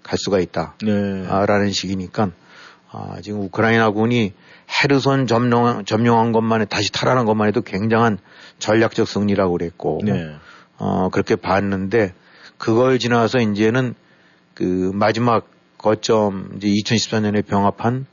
갈 0.03 0.19
수가 0.19 0.41
있다. 0.41 0.75
네. 0.83 1.27
아, 1.29 1.45
라는 1.45 1.71
식이니까 1.71 2.31
아, 2.91 3.21
지금 3.23 3.41
우크라이나군이 3.43 4.33
헤르손 4.69 5.27
점령, 5.27 5.85
점령한 5.85 6.33
것만 6.33 6.61
해 6.61 6.65
다시 6.67 6.93
탈환한 6.93 7.25
것만 7.25 7.49
해도 7.49 7.63
굉장한 7.63 8.19
전략적 8.59 9.09
승리라고 9.09 9.53
그랬고 9.53 10.01
네. 10.05 10.35
어, 10.77 11.09
그렇게 11.11 11.37
봤는데 11.37 12.13
그걸 12.59 12.99
지나서 12.99 13.39
이제는 13.39 13.95
그 14.55 14.91
마지막 14.95 15.49
거점 15.79 16.51
이제 16.57 16.69
2014년에 16.69 17.47
병합한 17.47 18.07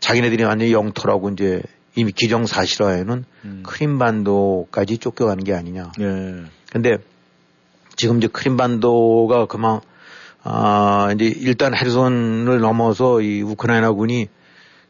자기네들이 0.00 0.44
완전히 0.44 0.72
영토라고 0.72 1.30
이제 1.30 1.62
이미 1.94 2.12
기정사실화에는 2.12 3.24
음. 3.44 3.62
크림반도까지 3.66 4.98
쫓겨가는 4.98 5.42
게 5.42 5.54
아니냐. 5.54 5.92
예. 6.00 6.44
근데 6.70 6.98
지금 7.96 8.18
이제 8.18 8.28
크림반도가 8.28 9.46
그만 9.46 9.80
아 10.42 11.10
이제 11.14 11.24
일단 11.24 11.74
헤르손을 11.74 12.60
넘어서 12.60 13.22
이 13.22 13.40
우크라이나군이 13.40 14.28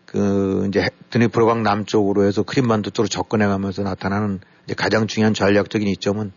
그 0.07 0.67
이제 0.69 0.89
드니프로강 1.11 1.63
남쪽으로 1.63 2.25
해서 2.25 2.43
크림반도 2.43 2.91
쪽으로 2.91 3.09
접근해 3.09 3.47
가면서 3.47 3.83
나타나는 3.83 4.41
이제 4.65 4.75
가장 4.75 5.07
중요한 5.07 5.35
전략적인 5.35 5.87
이점은 5.89 6.33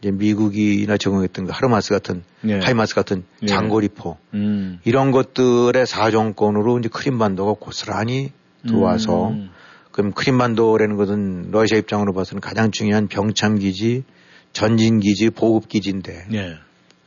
이제 0.00 0.10
미국이나 0.10 0.96
제공했던 0.96 1.46
그 1.46 1.52
하르마스 1.54 1.90
같은 1.90 2.24
예. 2.46 2.58
하이마스 2.58 2.94
같은 2.94 3.24
예. 3.42 3.46
장거리포 3.46 4.18
음. 4.34 4.80
이런 4.84 5.12
것들의 5.12 5.86
사정권으로 5.86 6.80
이제 6.80 6.88
크림반도가 6.88 7.54
고스란히 7.58 8.32
들어와서 8.66 9.30
음. 9.30 9.50
그럼 9.92 10.12
크림반도라는 10.12 10.96
것은 10.96 11.50
러시아 11.52 11.78
입장으로 11.78 12.12
봐서는 12.12 12.40
가장 12.40 12.70
중요한 12.72 13.06
병참 13.06 13.58
기지, 13.58 14.04
전진 14.52 15.00
기지, 15.00 15.30
보급 15.30 15.68
기지인데 15.68 16.26
예. 16.32 16.58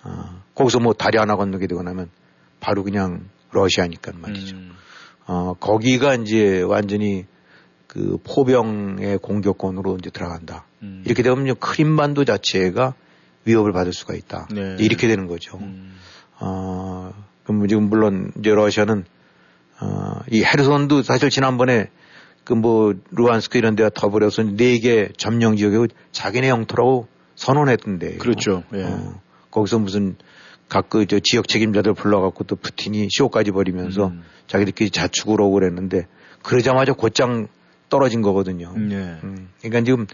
어, 0.03 0.41
거기서 0.53 0.79
뭐 0.79 0.93
다리 0.93 1.17
하나 1.17 1.35
건너게 1.35 1.67
되고 1.67 1.83
나면 1.83 2.09
바로 2.61 2.83
그냥 2.83 3.25
러시아니까 3.51 4.13
말이죠. 4.15 4.55
음. 4.55 4.71
어, 5.27 5.53
거기가 5.59 6.15
이제 6.15 6.61
완전히 6.61 7.25
그 7.87 8.17
포병의 8.23 9.19
공격권으로 9.19 9.97
이제 9.99 10.09
들어간다. 10.09 10.65
음. 10.81 11.01
이렇게 11.05 11.23
되면 11.23 11.55
크림반도 11.55 12.25
자체가 12.25 12.93
위협을 13.45 13.71
받을 13.73 13.93
수가 13.93 14.15
있다. 14.15 14.47
네. 14.53 14.75
이렇게 14.79 15.07
되는 15.07 15.27
거죠. 15.27 15.57
음. 15.57 15.95
어, 16.39 17.11
그럼 17.43 17.67
지금 17.67 17.89
물론 17.89 18.31
이제 18.39 18.49
러시아는 18.53 19.05
어, 19.81 20.21
이 20.31 20.43
헤르손도 20.43 21.03
사실 21.03 21.29
지난번에 21.29 21.89
그 22.43 22.53
뭐 22.53 22.93
루안스크 23.11 23.57
이런 23.57 23.75
데와 23.75 23.89
더불어서 23.93 24.43
네 24.43 24.77
개 24.79 25.09
점령 25.17 25.55
지역에 25.55 25.87
자기네 26.11 26.49
영토라고 26.49 27.07
선언했던데. 27.35 28.17
그렇죠. 28.17 28.63
예. 28.73 28.83
어, 28.83 29.19
거기서 29.51 29.79
무슨 29.79 30.15
각그저 30.69 31.19
지역 31.23 31.47
책임자들 31.47 31.93
불러갖고 31.95 32.43
또 32.43 32.55
푸틴이 32.55 33.07
쇼까지 33.11 33.51
벌이면서 33.51 34.07
음. 34.07 34.23
자기들끼리 34.47 34.89
자축을 34.89 35.39
하고 35.39 35.51
그랬는데 35.51 36.07
그러자마자 36.43 36.93
곧장 36.93 37.47
떨어진 37.89 38.21
거거든요. 38.21 38.73
네. 38.77 39.17
음, 39.23 39.49
그러니까 39.61 39.81
지금 39.83 40.07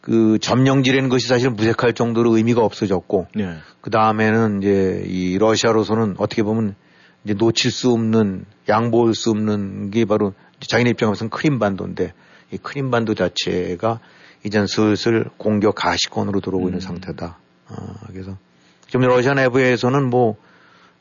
그 0.00 0.38
점령지라는 0.38 1.08
것이 1.08 1.26
사실 1.28 1.50
무색할 1.50 1.94
정도로 1.94 2.36
의미가 2.36 2.62
없어졌고 2.62 3.28
네. 3.34 3.56
그 3.80 3.90
다음에는 3.90 4.62
이제 4.62 5.02
이 5.06 5.38
러시아로서는 5.38 6.16
어떻게 6.18 6.42
보면 6.42 6.74
이제 7.24 7.34
놓칠 7.34 7.70
수 7.70 7.90
없는 7.90 8.44
양보할 8.68 9.14
수 9.14 9.30
없는 9.30 9.90
게 9.90 10.04
바로 10.04 10.34
자기네 10.60 10.90
입장에서는 10.90 11.30
크림반도인데 11.30 12.12
이 12.50 12.58
크림반도 12.58 13.14
자체가 13.14 14.00
이젠 14.44 14.66
슬슬 14.66 15.24
공격 15.38 15.74
가시권으로 15.74 16.40
들어오고 16.40 16.68
있는 16.68 16.78
음. 16.78 16.80
상태다. 16.80 17.38
어, 17.70 17.94
그래서 18.08 18.36
지금 18.86 19.06
러시아 19.06 19.32
내부에서는 19.32 20.10
뭐 20.10 20.36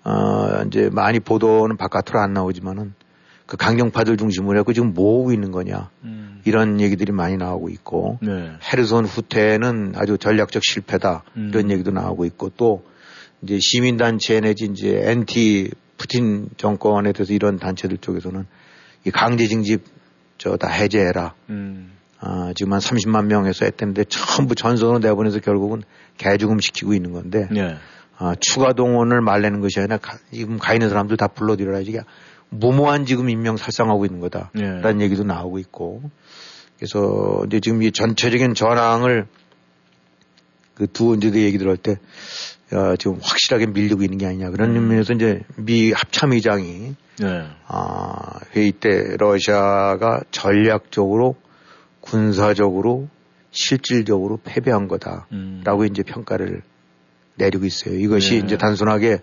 어, 0.03 0.63
이제 0.67 0.89
많이 0.91 1.19
보도는 1.19 1.77
바깥으로 1.77 2.19
안 2.19 2.33
나오지만은 2.33 2.93
그 3.45 3.57
강경파들 3.57 4.17
중심으로 4.17 4.57
해고 4.59 4.73
지금 4.73 4.93
뭐 4.93 5.19
하고 5.21 5.31
있는 5.33 5.51
거냐 5.51 5.89
음. 6.03 6.41
이런 6.45 6.79
얘기들이 6.79 7.11
많이 7.11 7.37
나오고 7.37 7.69
있고 7.69 8.19
네. 8.21 8.51
헤르손 8.71 9.05
후퇴는 9.05 9.93
아주 9.95 10.17
전략적 10.17 10.63
실패다 10.63 11.23
음. 11.37 11.49
이런 11.49 11.69
얘기도 11.71 11.91
나오고 11.91 12.25
있고 12.25 12.51
또 12.55 12.83
이제 13.41 13.59
시민단체 13.59 14.39
내지 14.39 14.65
이제 14.65 15.01
엔티 15.03 15.71
푸틴 15.97 16.49
정권에 16.57 17.11
대해서 17.11 17.33
이런 17.33 17.59
단체들 17.59 17.97
쪽에서는 17.97 18.45
이 19.05 19.11
강제 19.11 19.47
징집 19.47 19.83
저 20.37 20.57
다 20.57 20.67
해제해라. 20.67 21.33
음. 21.49 21.91
아, 22.19 22.51
지금 22.55 22.73
한 22.73 22.79
30만 22.79 23.25
명에서 23.25 23.65
했는데 23.65 24.03
전부 24.05 24.55
전선으로 24.55 24.99
내보내서 24.99 25.39
결국은 25.39 25.83
개죽음 26.17 26.59
시키고 26.59 26.93
있는 26.93 27.11
건데 27.13 27.47
네. 27.51 27.75
아, 28.17 28.35
추가 28.39 28.73
동원을 28.73 29.21
말내는 29.21 29.59
것이 29.61 29.79
아니라 29.79 29.97
가, 29.97 30.17
지금 30.31 30.57
가 30.57 30.73
있는 30.73 30.89
사람들 30.89 31.17
다 31.17 31.27
불러들여라. 31.27 31.79
이게 31.79 32.01
무모한 32.49 33.05
지금 33.05 33.29
인명 33.29 33.57
살상하고 33.57 34.05
있는 34.05 34.19
거다라는 34.19 34.97
네. 34.97 35.05
얘기도 35.05 35.23
나오고 35.23 35.59
있고 35.59 36.01
그래서 36.77 37.43
이제 37.47 37.59
지금 37.59 37.81
이 37.81 37.91
전체적인 37.91 38.53
전황을 38.53 39.27
그두 40.75 41.13
언제도 41.13 41.39
얘기 41.39 41.57
들을 41.57 41.77
때 41.77 41.97
어, 42.71 42.95
지금 42.97 43.19
확실하게 43.21 43.67
밀리고 43.67 44.03
있는 44.03 44.17
게 44.17 44.25
아니냐 44.25 44.49
그런 44.49 44.75
음. 44.75 44.87
면에서 44.87 45.13
이제 45.13 45.41
미 45.55 45.91
합참의장이 45.91 46.95
네. 47.19 47.47
아, 47.67 48.39
회의 48.55 48.71
때 48.71 49.15
러시아가 49.17 50.21
전략적으로 50.31 51.35
군사적으로 52.01 53.07
실질적으로 53.51 54.39
패배한 54.43 54.87
거다라고 54.87 55.27
음. 55.31 55.85
이제 55.89 56.01
평가를 56.03 56.63
내리고 57.35 57.65
있어요. 57.65 57.95
이것이 57.95 58.39
네. 58.39 58.45
이제 58.45 58.57
단순하게 58.57 59.19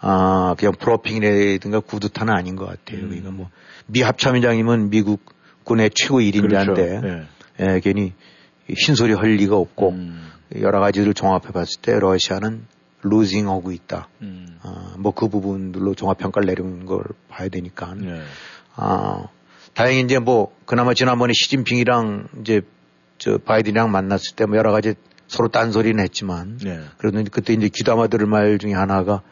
아 0.00 0.54
그냥 0.58 0.72
프로핑이라든가 0.78 1.80
구두탄은 1.80 2.32
아닌 2.32 2.56
것 2.56 2.66
같아요. 2.66 3.00
음. 3.02 3.08
그러니까 3.08 3.30
뭐 3.30 3.50
미 3.92 4.02
합참의장이면 4.02 4.90
미국 4.90 5.20
군의 5.64 5.90
최고 5.92 6.20
일인자인데 6.20 7.00
그렇죠. 7.00 7.06
네. 7.06 7.74
예, 7.74 7.80
괜히 7.80 8.12
흰소리 8.68 9.14
할 9.14 9.30
리가 9.32 9.56
없고 9.56 9.90
음. 9.90 10.30
여러 10.60 10.80
가지를 10.80 11.12
종합해 11.14 11.48
봤을 11.52 11.80
때 11.82 11.98
러시아는 11.98 12.66
루징하고 13.02 13.72
있다. 13.72 14.08
음. 14.22 14.58
아, 14.62 14.94
뭐그 14.98 15.28
부분들로 15.28 15.94
종합 15.94 16.18
평가를 16.18 16.46
내리는 16.46 16.86
걸 16.86 17.02
봐야 17.28 17.48
되니까. 17.48 17.94
네. 17.96 18.20
아, 18.76 19.24
다행히 19.74 20.02
이제 20.02 20.18
뭐 20.18 20.54
그나마 20.66 20.94
지난번에 20.94 21.32
시진핑이랑 21.34 22.28
이제 22.40 22.60
저 23.18 23.38
바이든이랑 23.38 23.90
만났을 23.90 24.36
때 24.36 24.44
뭐 24.46 24.56
여러 24.56 24.70
가지 24.72 24.94
서로 25.30 25.48
딴소리는 25.48 26.02
했지만 26.02 26.58
네. 26.58 26.80
그래도 26.98 27.22
그때 27.30 27.52
이제 27.52 27.68
귀담아 27.72 28.08
들을 28.08 28.26
말 28.26 28.58
중에 28.58 28.72
하나가 28.72 29.22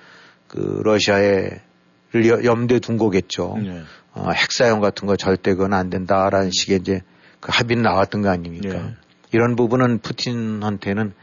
그 0.47 0.81
러시아에를 0.85 2.28
여- 2.28 2.45
염두에 2.45 2.78
둔 2.78 2.99
거겠죠. 2.99 3.57
네. 3.61 3.83
어, 4.12 4.31
핵사용 4.31 4.81
같은 4.81 5.09
거 5.09 5.17
절대 5.17 5.55
그건 5.55 5.75
안 5.75 5.90
된다라는 5.90 6.50
식의 6.52 6.78
이제 6.78 7.02
그 7.40 7.50
합의는 7.52 7.83
나왔던 7.83 8.23
거 8.23 8.31
아닙니까? 8.31 8.69
네. 8.75 8.95
이런 9.33 9.57
부분은 9.57 9.99
푸틴한테는 9.99 11.14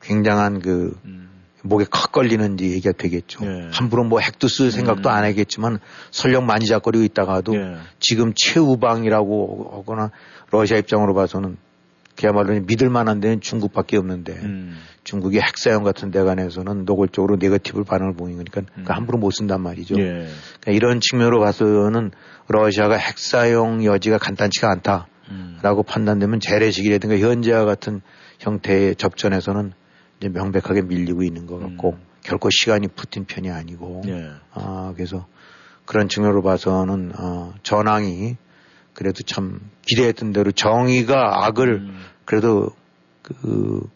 굉장한 0.00 0.60
그 0.60 0.98
음. 1.04 1.28
목에 1.62 1.84
컥 1.90 2.10
걸리는 2.12 2.58
얘기가 2.58 2.92
되겠죠. 2.92 3.44
네. 3.44 3.68
함부로 3.70 4.02
뭐 4.02 4.18
핵도 4.20 4.48
쓸 4.48 4.70
생각도 4.72 5.10
음. 5.10 5.14
안 5.14 5.24
하겠지만 5.24 5.78
설령 6.10 6.46
만지작거리고 6.46 7.04
있다가도 7.04 7.52
네. 7.52 7.76
지금 8.00 8.32
최우방이라고 8.34 9.72
하거나 9.78 10.10
러시아 10.50 10.78
입장으로 10.78 11.12
봐서는 11.14 11.58
그야말로 12.16 12.58
믿을 12.60 12.90
만한 12.90 13.20
데는 13.20 13.40
중국밖에 13.40 13.96
없는데 13.96 14.32
음. 14.32 14.78
중국이 15.04 15.40
핵사용 15.40 15.82
같은 15.82 16.10
데 16.10 16.22
관해서는 16.22 16.84
노골적으로 16.84 17.36
네거티브 17.36 17.84
반응을 17.84 18.14
보이니까 18.14 18.62
음. 18.76 18.84
그 18.84 18.92
함부로 18.92 19.18
못 19.18 19.30
쓴단 19.30 19.60
말이죠. 19.60 19.96
예. 19.98 20.26
그러니까 20.60 20.72
이런 20.72 21.00
측면으로 21.00 21.40
봐서는 21.40 22.10
러시아가 22.48 22.96
핵사용 22.96 23.84
여지가 23.84 24.18
간단치가 24.18 24.70
않다라고 24.70 25.80
음. 25.80 25.84
판단되면 25.86 26.40
재래식이라든가 26.40 27.18
현재와 27.18 27.64
같은 27.64 28.02
형태의 28.38 28.96
접전에서는 28.96 29.72
이제 30.18 30.28
명백하게 30.28 30.82
밀리고 30.82 31.22
있는 31.22 31.46
것 31.46 31.58
같고 31.58 31.92
음. 31.92 32.06
결코 32.22 32.50
시간이 32.50 32.88
푸틴 32.88 33.24
편이 33.24 33.50
아니고 33.50 34.02
예. 34.06 34.30
아 34.52 34.92
그래서 34.94 35.26
그런 35.84 36.08
측면으로 36.08 36.42
봐서는 36.42 37.12
어, 37.18 37.54
전황이 37.62 38.36
그래도 38.94 39.22
참 39.22 39.60
기대했던 39.88 40.32
대로 40.32 40.52
정의가 40.52 41.46
악을 41.46 41.68
음. 41.74 42.04
그래도 42.24 42.70
그 43.22 43.88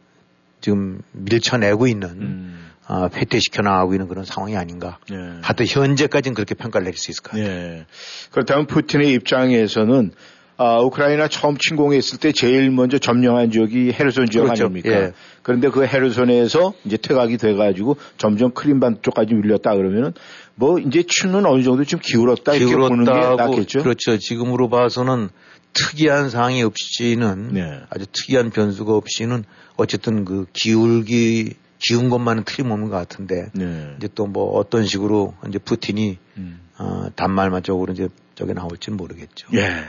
지금 0.61 1.01
밀쳐내고 1.13 1.87
있는 1.87 2.09
음. 2.09 2.71
아, 2.89 3.09
폐퇴시켜 3.09 3.63
나가고 3.63 3.95
있는 3.95 4.07
그런 4.09 4.25
상황이 4.25 4.57
아닌가. 4.57 4.99
예. 5.11 5.17
하여튼 5.43 5.67
현재까지는 5.67 6.35
그렇게 6.35 6.55
평가를 6.55 6.85
내릴 6.85 6.97
수 6.97 7.11
있을 7.11 7.23
것 7.23 7.33
같아요. 7.33 7.49
예. 7.49 7.87
그렇다면 8.31 8.67
푸틴의 8.67 9.13
입장에서는 9.13 10.13
아, 10.59 10.79
우크라이나 10.81 11.29
처음 11.29 11.57
침공했을 11.59 12.19
때 12.19 12.33
제일 12.33 12.71
먼저 12.71 12.99
점령한 12.99 13.51
지역이 13.51 13.93
헤르손 13.93 14.27
지역 14.31 14.45
그렇죠. 14.45 14.65
아닙니까? 14.65 14.91
예. 14.91 15.13
그런데 15.43 15.69
그 15.69 15.85
헤르손에서 15.85 16.73
이제 16.85 16.97
퇴각이 16.97 17.37
돼가지고 17.37 17.97
점점 18.17 18.53
크림반 18.53 18.99
쪽까지 19.03 19.35
밀렸다 19.35 19.77
그러면은 19.77 20.13
뭐 20.55 20.79
이제 20.79 21.03
추는 21.07 21.45
어느 21.45 21.63
정도 21.63 21.85
좀 21.85 22.01
기울었다 22.03 22.55
이렇게 22.55 22.75
보는 22.75 23.05
게 23.05 23.11
낫겠죠. 23.11 23.83
그렇죠. 23.83 24.17
지금으로 24.19 24.71
봐서는 24.71 25.29
특이한 25.75 26.31
상황이 26.31 26.63
없이는 26.63 27.51
네. 27.53 27.81
아주 27.91 28.07
특이한 28.11 28.51
변수가 28.51 28.95
없이는 28.95 29.45
어쨌든 29.77 30.25
그 30.25 30.47
기울기 30.55 31.53
기운 31.79 32.09
것만은 32.09 32.45
틀림없는 32.45 32.89
것 32.89 32.97
같은데 32.97 33.51
네. 33.53 33.95
이제 33.99 34.09
또 34.15 34.27
뭐 34.27 34.57
어떤 34.59 34.87
식으로 34.87 35.35
이제 35.49 35.59
푸틴이 35.59 36.17
음. 36.39 36.61
어, 36.79 37.09
단말만 37.15 37.63
쪽으로 37.63 37.93
이제 37.93 38.09
저게 38.35 38.55
나올지는 38.55 38.97
모르겠죠. 38.97 39.49
예. 39.55 39.85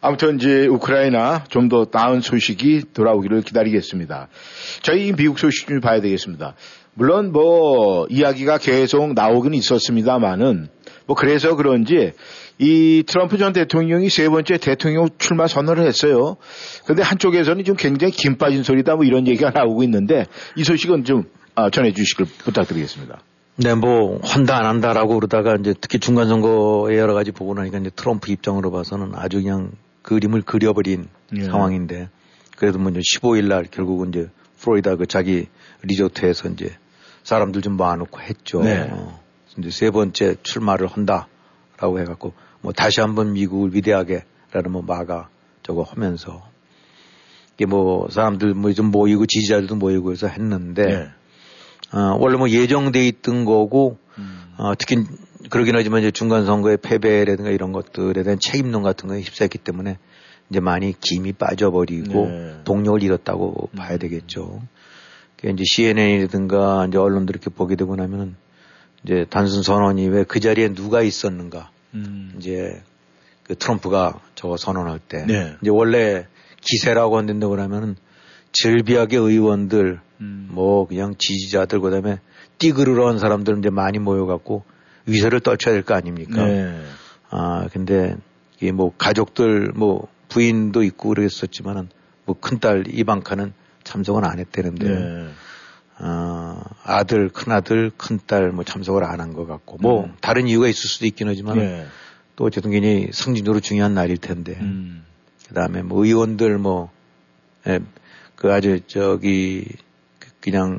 아무튼 0.00 0.36
이제 0.36 0.66
우크라이나 0.66 1.44
좀 1.48 1.68
더 1.68 1.86
나은 1.90 2.20
소식이 2.20 2.92
돌아오기를 2.94 3.42
기다리겠습니다. 3.42 4.28
저희 4.82 5.12
미국 5.12 5.38
소식 5.38 5.68
좀 5.68 5.80
봐야 5.80 6.00
되겠습니다. 6.00 6.54
물론 6.94 7.30
뭐 7.32 8.06
이야기가 8.10 8.58
계속 8.58 9.14
나오긴 9.14 9.54
있었습니다만은 9.54 10.68
뭐 11.06 11.16
그래서 11.16 11.54
그런지 11.54 12.12
이 12.58 13.04
트럼프 13.06 13.38
전 13.38 13.52
대통령이 13.52 14.10
세 14.10 14.28
번째 14.28 14.58
대통령 14.58 15.08
출마 15.18 15.46
선언을 15.46 15.86
했어요. 15.86 16.36
그런데 16.84 17.02
한쪽에서는 17.02 17.64
좀 17.64 17.76
굉장히 17.76 18.12
김 18.12 18.36
빠진 18.36 18.62
소리다 18.64 18.96
뭐 18.96 19.04
이런 19.04 19.26
얘기가 19.28 19.50
나오고 19.50 19.82
있는데 19.84 20.26
이 20.56 20.64
소식은 20.64 21.04
좀 21.04 21.24
아, 21.54 21.70
전해 21.70 21.92
주시길 21.92 22.26
부탁드리겠습니다. 22.44 23.20
네, 23.56 23.74
뭐 23.74 24.18
한다 24.22 24.58
안 24.58 24.64
한다라고 24.66 25.14
그러다가 25.14 25.54
이제 25.60 25.74
특히 25.80 25.98
중간 25.98 26.28
선거에 26.28 26.98
여러 26.98 27.14
가지 27.14 27.30
보고 27.30 27.54
나니까 27.54 27.78
이제 27.78 27.90
트럼프 27.94 28.32
입장으로 28.32 28.70
봐서는 28.70 29.12
아주 29.14 29.42
그냥 29.42 29.72
그림을 30.02 30.42
그려버린 30.42 31.08
예. 31.36 31.44
상황인데 31.44 32.08
그래도 32.56 32.78
뭐 32.78 32.90
이제 32.90 33.00
15일 33.00 33.48
날 33.48 33.64
결국은 33.64 34.08
이제 34.10 34.28
플로리다 34.58 34.96
그 34.96 35.06
자기 35.06 35.48
리조트에서 35.82 36.48
이제 36.50 36.76
사람들 37.22 37.62
좀 37.62 37.76
모아놓고 37.76 38.20
했죠. 38.20 38.62
네. 38.62 38.88
어, 38.90 39.20
이제 39.58 39.70
세 39.70 39.90
번째 39.90 40.36
출마를 40.42 40.86
한다라고 40.86 42.00
해갖고 42.00 42.34
뭐 42.60 42.72
다시 42.72 43.00
한번 43.00 43.32
미국을 43.32 43.74
위대하게라는 43.74 44.70
뭐 44.70 44.82
마가 44.82 45.28
저거 45.62 45.82
하면서 45.82 46.46
이게 47.54 47.66
뭐 47.66 48.08
사람들 48.10 48.54
뭐 48.54 48.72
좀 48.72 48.90
모이고 48.90 49.26
지지자들도 49.26 49.76
모이고 49.76 50.12
해서 50.12 50.26
했는데 50.26 50.84
네. 50.84 51.08
어, 51.92 52.16
원래 52.18 52.36
뭐 52.36 52.48
예정돼 52.48 53.06
있던 53.08 53.44
거고, 53.44 53.98
음. 54.18 54.54
어, 54.58 54.74
특히 54.78 55.04
그러긴 55.50 55.74
하지만 55.76 56.00
이제 56.00 56.10
중간 56.10 56.46
선거의 56.46 56.76
패배라든가 56.78 57.50
이런 57.50 57.72
것들에 57.72 58.22
대한 58.22 58.38
책임론 58.38 58.82
같은 58.82 59.08
거에 59.08 59.20
휩싸였기 59.20 59.58
때문에 59.58 59.98
이제 60.48 60.60
많이 60.60 60.94
김이 60.98 61.32
빠져버리고 61.32 62.26
네. 62.26 62.54
동력을 62.64 63.02
잃었다고 63.02 63.70
음. 63.72 63.76
봐야 63.76 63.98
되겠죠. 63.98 64.62
그 65.36 65.48
이제 65.48 65.62
CNN이라든가 65.64 66.86
이제 66.88 66.98
언론들 66.98 67.34
이렇게 67.34 67.50
보게 67.50 67.76
되고 67.76 67.94
나면은 67.96 68.36
이제 69.04 69.26
단순 69.30 69.62
선언이 69.62 70.08
왜 70.08 70.24
그 70.24 70.40
자리에 70.40 70.74
누가 70.74 71.02
있었는가. 71.02 71.70
음. 71.94 72.34
이제 72.38 72.82
그 73.44 73.56
트럼프가 73.56 74.20
저거 74.34 74.56
선언할 74.56 74.98
때. 75.00 75.24
네. 75.26 75.54
이제 75.60 75.70
원래 75.70 76.26
기세라고 76.60 77.16
한다고 77.16 77.50
그러면은 77.50 77.96
절비하게 78.52 79.16
의원들 79.16 80.00
음. 80.20 80.48
뭐 80.50 80.86
그냥 80.86 81.14
지지자들 81.16 81.80
그다음에 81.80 82.18
띠그르러 82.58 83.08
한 83.08 83.18
사람들은 83.18 83.60
이제 83.60 83.70
많이 83.70 83.98
모여갖고 83.98 84.64
위세를 85.06 85.40
떨쳐야 85.40 85.74
될 85.74 85.82
거 85.82 85.94
아닙니까? 85.94 86.44
네. 86.44 86.80
아 87.30 87.68
근데 87.72 88.16
이게 88.58 88.72
뭐 88.72 88.92
가족들 88.96 89.72
뭐 89.74 90.08
부인도 90.28 90.82
있고 90.82 91.10
그랬었지만은 91.10 91.88
뭐 92.24 92.36
큰딸 92.38 92.84
이방카는 92.88 93.52
참석은 93.84 94.24
안 94.24 94.38
했다는데 94.38 94.88
네. 94.88 95.28
어, 96.02 96.62
아들, 96.82 97.28
큰아들, 97.28 97.90
큰딸 97.96 98.52
뭐 98.52 98.64
참석을 98.64 99.04
안 99.04 99.20
한 99.20 99.32
것 99.34 99.46
같고 99.46 99.76
뭐 99.80 100.04
음. 100.04 100.14
다른 100.20 100.46
이유가 100.48 100.66
있을 100.68 100.88
수도 100.88 101.06
있긴 101.06 101.28
하지만 101.28 101.58
네. 101.58 101.86
또 102.36 102.44
어쨌든 102.44 102.70
굉장히 102.70 103.08
성진적으로 103.12 103.60
중요한 103.60 103.94
날일 103.94 104.16
텐데 104.16 104.56
음. 104.60 105.04
그다음에 105.48 105.82
뭐 105.82 106.04
의원들 106.04 106.56
뭐 106.58 106.90
예, 107.66 107.80
그 108.36 108.50
아주 108.52 108.80
저기 108.86 109.66
그- 110.18 110.30
그냥 110.40 110.78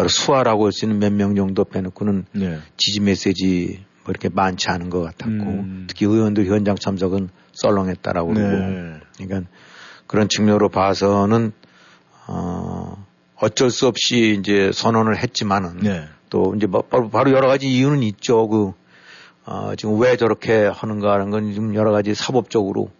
바로 0.00 0.08
수화라고 0.08 0.64
할 0.64 0.72
수 0.72 0.86
있는 0.86 0.98
몇 0.98 1.12
명 1.12 1.34
정도 1.34 1.64
빼놓고는 1.64 2.24
네. 2.32 2.58
지지 2.76 3.00
메시지 3.00 3.84
뭐 4.04 4.10
이렇게 4.10 4.30
많지 4.30 4.70
않은 4.70 4.88
것 4.88 5.02
같았고 5.02 5.32
음. 5.32 5.84
특히 5.88 6.06
의원들 6.06 6.46
현장 6.46 6.76
참석은 6.76 7.28
썰렁했다라고 7.52 8.32
그러고 8.32 8.48
네. 8.50 9.00
그러니까 9.18 9.50
그런 10.06 10.28
측면으로 10.28 10.70
봐서는 10.70 11.52
어 12.26 13.06
어쩔 13.36 13.70
수 13.70 13.86
없이 13.86 14.36
이제 14.38 14.70
선언을 14.72 15.18
했지만은 15.18 15.78
네. 15.80 16.04
또 16.30 16.54
이제 16.56 16.66
뭐 16.66 16.82
바로, 16.82 17.10
바로 17.10 17.32
여러 17.32 17.48
가지 17.48 17.68
이유는 17.68 18.02
있죠. 18.04 18.48
그 18.48 18.72
어, 19.44 19.74
지금 19.76 20.00
왜 20.00 20.16
저렇게 20.16 20.66
하는가 20.66 21.12
하는 21.12 21.30
건 21.30 21.52
지금 21.52 21.74
여러 21.74 21.92
가지 21.92 22.14
사법적으로 22.14 22.90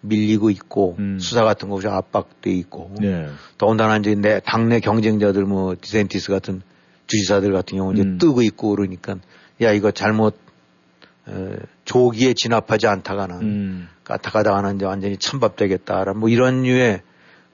밀리고 0.00 0.50
있고 0.50 0.96
음. 0.98 1.18
수사 1.18 1.44
같은 1.44 1.68
것이 1.68 1.88
압박돼 1.88 2.50
있고 2.52 2.92
네. 3.00 3.28
더군다나 3.58 3.96
이제 3.96 4.14
내 4.14 4.40
당내 4.40 4.80
경쟁자들 4.80 5.44
뭐 5.44 5.74
디센티스 5.80 6.30
같은 6.30 6.62
주지사들 7.06 7.52
같은 7.52 7.78
경우 7.78 7.92
이제 7.92 8.02
음. 8.02 8.18
뜨고 8.18 8.42
있고 8.42 8.70
그러니까 8.70 9.16
야 9.62 9.72
이거 9.72 9.90
잘못 9.90 10.36
에, 11.28 11.56
조기에 11.84 12.34
진압하지 12.34 12.86
않다가는 12.86 13.42
음. 13.42 13.88
까딱하다가는 14.04 14.76
이제 14.76 14.84
완전히 14.84 15.16
찬밥되겠다라는 15.16 16.20
뭐 16.20 16.28
이런 16.28 16.62
류의 16.62 17.02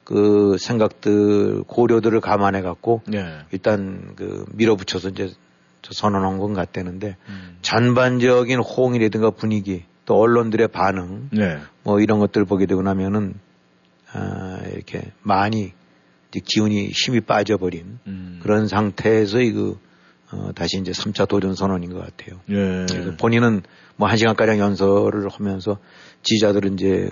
그 0.05 0.57
생각들 0.59 1.63
고려들을 1.67 2.21
감안해 2.21 2.63
갖고 2.63 3.03
네. 3.07 3.39
일단 3.53 4.13
그 4.17 4.45
밀어붙여서 4.53 5.11
이제 5.11 5.33
저 5.81 5.93
선언한 5.93 6.39
건 6.39 6.55
같다는데 6.55 7.17
음. 7.29 7.59
전반적인 7.63 8.59
호응이라든가 8.59 9.31
분위기 9.31 9.85
또 10.05 10.21
언론들의 10.21 10.69
반응 10.69 11.29
네. 11.33 11.59
뭐 11.83 12.01
이런 12.01 12.19
것들 12.19 12.45
보게 12.45 12.67
되고 12.67 12.83
나면은 12.83 13.35
아 14.13 14.61
이렇게 14.73 15.13
많이 15.23 15.73
이제 16.29 16.41
기운이 16.45 16.89
힘이 16.89 17.21
빠져버린 17.21 17.99
음. 18.07 18.41
그런 18.43 18.69
상태에서 18.69 19.41
이거 19.41 19.77
어 20.31 20.51
다시 20.55 20.79
이제 20.79 20.93
3차 20.93 21.29
도전 21.29 21.55
선언인 21.55 21.93
것 21.93 22.01
같아요. 22.01 22.41
예. 22.51 22.87
그래서 22.89 23.17
본인은 23.17 23.63
뭐 23.97 24.09
한 24.09 24.17
시간 24.17 24.35
가량 24.35 24.59
연설을 24.59 25.29
하면서 25.29 25.79
지지자들은 26.23 26.75
이제 26.75 27.11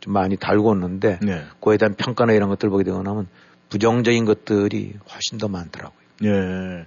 좀 0.00 0.12
많이 0.12 0.36
달궜는데 0.36 1.24
네. 1.24 1.42
그에 1.60 1.76
대한 1.76 1.94
평가나 1.96 2.32
이런 2.32 2.48
것들 2.48 2.70
보게 2.70 2.84
되고 2.84 3.02
나면 3.02 3.26
부정적인 3.68 4.24
것들이 4.24 4.94
훨씬 5.12 5.38
더 5.38 5.48
많더라고요. 5.48 6.00
예. 6.24 6.86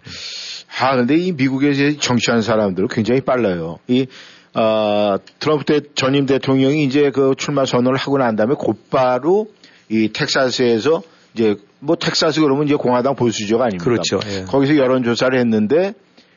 아, 0.80 0.96
근데 0.96 1.16
이 1.18 1.32
미국에서 1.32 1.98
정치하는 2.00 2.42
사람들은 2.42 2.88
굉장히 2.90 3.22
빨라요. 3.22 3.80
이, 3.88 4.08
아, 4.54 5.18
트럼프 5.40 5.66
대, 5.66 5.82
전임 5.96 6.26
대통령이 6.26 6.84
이제 6.84 7.10
그 7.12 7.34
출마 7.38 7.66
선언을 7.66 7.98
하고 7.98 8.18
난 8.18 8.36
다음에 8.36 8.56
곧바로 8.58 9.48
이 9.90 10.10
텍사스에서 10.14 11.02
이제 11.34 11.56
뭐 11.80 11.96
텍사스 11.96 12.40
그러면 12.42 12.66
이제 12.66 12.76
공화당 12.76 13.16
보수지역 13.16 13.62
아닙니까? 13.62 13.84
그렇죠. 13.84 14.20
예. 14.28 14.44
거기서 14.44 14.78
여론조사를 14.78 15.38
했는데 15.38 15.94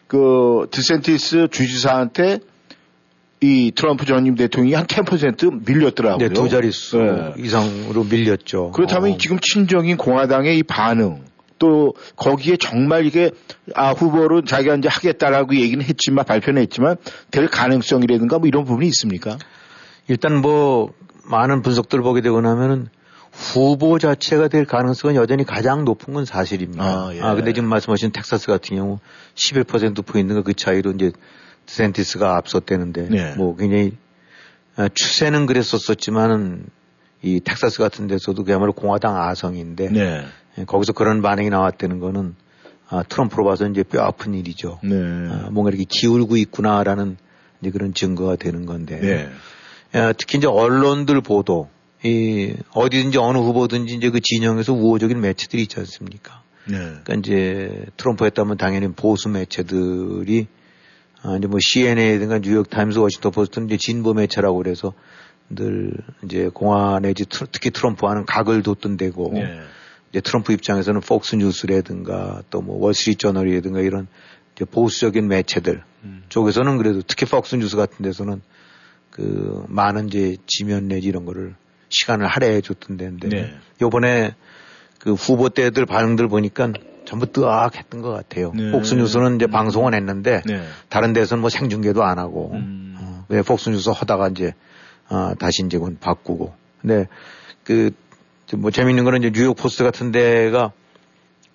그 0.07 0.67
드센티스 0.71 1.49
주지사한테 1.51 2.39
이 3.43 3.71
트럼프 3.75 4.07
전임 4.07 4.35
대통령이 4.35 4.75
한 4.75 4.87
10% 4.87 5.67
밀렸더라고요. 5.67 6.29
네, 6.29 6.33
두 6.33 6.49
자릿수 6.49 6.99
예. 7.37 7.43
이상으로 7.43 8.05
밀렸죠. 8.05 8.71
그렇다면 8.73 9.13
어. 9.13 9.19
지금 9.19 9.39
친정인 9.41 9.99
공화당의 9.99 10.59
이 10.59 10.63
반응 10.63 11.23
또 11.59 11.95
거기에 12.17 12.57
정말 12.57 13.07
이게 13.07 13.31
아 13.75 13.93
후보로 13.93 14.45
자기가 14.45 14.77
이제 14.77 14.89
하겠다라고 14.89 15.57
얘기는 15.57 15.85
했지만 15.85 16.25
발표는 16.25 16.63
했지만 16.63 16.97
될 17.31 17.49
가능성이라든가 17.49 18.39
뭐 18.39 18.49
이런 18.49 18.65
부분이 18.65 18.87
있습니까? 18.89 19.39
일단 20.09 20.41
뭐 20.41 20.93
많은 21.25 21.63
분석들 21.63 22.03
보게 22.03 22.21
되고 22.21 22.41
나면은 22.41 22.89
후보 23.33 23.99
자체가 23.99 24.49
될 24.49 24.65
가능성은 24.65 25.15
여전히 25.15 25.45
가장 25.45 25.85
높은 25.85 26.15
건 26.15 26.25
사실입니다. 26.25 26.85
아, 26.85 27.11
예. 27.13 27.21
근데 27.21 27.53
지금 27.53 27.69
말씀하신 27.69 28.13
텍사스 28.13 28.47
같은 28.47 28.77
경우 28.77 28.99
11% 29.35 30.07
포인트가 30.07 30.43
그 30.43 30.55
차이로 30.55 30.93
이제 30.93 31.13
드센티스가 31.67 32.37
앞섰대는데 32.37 33.09
네. 33.11 33.35
뭐 33.37 33.55
굉장히 33.57 33.93
아, 34.77 34.89
추세는 34.93 35.47
그랬었었지만은 35.47 36.67
이 37.23 37.41
텍사스 37.41 37.79
같은 37.79 38.07
데서도 38.07 38.45
그야말로 38.45 38.73
공화당 38.73 39.17
아성인데 39.17 39.91
네. 39.91 40.25
예, 40.59 40.65
거기서 40.65 40.93
그런 40.93 41.23
반응이 41.23 41.51
나왔다는 41.51 41.99
거는 42.01 42.35
아, 42.89 43.03
트럼프로 43.03 43.45
봐서 43.45 43.67
이제 43.67 43.83
뼈 43.83 44.03
아픈 44.03 44.35
일이죠. 44.35 44.79
네. 44.83 44.95
아, 44.95 45.49
뭔가 45.51 45.71
이렇게 45.71 45.85
기울고 45.89 46.37
있구나라는 46.37 47.17
이제 47.61 47.71
그런 47.71 47.95
증거가 47.95 48.37
되는 48.37 48.65
건데. 48.67 49.01
네. 49.01 49.29
예, 49.95 50.13
특히 50.17 50.39
이제 50.39 50.47
언론들 50.47 51.21
보도, 51.21 51.69
이 52.05 52.55
어디든지 52.73 53.19
어느 53.19 53.39
후보든지 53.39 53.95
이제 53.95 54.11
그 54.11 54.21
진영에서 54.21 54.73
우호적인 54.73 55.21
매체들이 55.21 55.63
있지 55.63 55.81
않습니까? 55.81 56.43
네. 56.67 56.77
그러니까 56.77 57.15
이제 57.15 57.85
트럼프 57.97 58.25
했다면 58.25 58.57
당연히 58.57 58.89
보수 58.93 59.29
매체들이 59.29 60.47
아, 61.23 61.37
이제 61.39 61.49
뭐 61.49 61.59
CNN이든가 61.61 62.41
뉴욕 62.41 62.69
타임스, 62.69 62.99
워싱턴 62.99 63.33
포스트는 63.33 63.69
이제 63.69 63.77
진보 63.79 64.15
매체라고 64.15 64.59
그래서 64.59 64.93
늘 65.49 65.93
이제 66.25 66.51
공화 66.53 66.99
내지 67.01 67.25
트- 67.25 67.47
특히 67.51 67.71
트럼프와는 67.71 68.27
각을 68.27 68.63
뒀던 68.63 68.97
데고 68.97 69.31
네. 69.33 69.59
이제 70.11 70.21
트럼프 70.21 70.53
입장에서는 70.53 71.01
폭스 71.01 71.37
뉴스라든가 71.37 72.43
또 72.51 72.61
뭐 72.61 72.77
월스트리트 72.85 73.19
저널이라든가 73.19 73.81
이런 73.81 74.09
보수적인 74.71 75.29
매체들 75.29 75.83
음. 76.05 76.23
쪽에서는 76.29 76.79
그래도 76.79 77.03
특히 77.07 77.27
폭스 77.27 77.57
뉴스 77.57 77.77
같은 77.77 78.03
데서는 78.03 78.41
그 79.11 79.65
많은 79.69 80.09
이제 80.09 80.37
지면 80.47 80.89
내지 80.89 81.09
이런 81.09 81.25
거를 81.25 81.55
시간을 81.89 82.27
할애해 82.27 82.61
줬던 82.61 82.97
데인데 82.97 83.29
네. 83.29 83.55
요번에 83.81 84.35
그 84.99 85.15
후보 85.15 85.49
때들 85.49 85.87
반응들 85.87 86.29
보니까 86.29 86.73
전부 87.05 87.31
뜨악했던 87.31 88.03
것 88.03 88.11
같아요. 88.11 88.53
네. 88.55 88.73
폭스 88.73 88.95
뉴스는 88.95 89.37
이제 89.37 89.47
방송은 89.47 89.95
했는데 89.95 90.43
네. 90.45 90.63
다른 90.89 91.13
데서는 91.13 91.41
뭐 91.41 91.51
생중계도 91.51 92.03
안 92.03 92.19
하고 92.19 92.53
음. 92.55 92.97
어, 92.99 93.25
왜 93.29 93.43
폭스 93.43 93.69
뉴스 93.71 93.91
하다가 93.91 94.29
이제 94.29 94.55
어, 95.09 95.33
다시 95.39 95.63
이제 95.65 95.79
바꾸고 96.01 96.55
근데 96.81 97.07
그 97.63 97.93
뭐 98.55 98.71
재밌는 98.71 99.05
거는 99.05 99.21
이제 99.21 99.31
뉴욕 99.33 99.57
포스트 99.57 99.83
같은 99.85 100.13
데가 100.13 100.73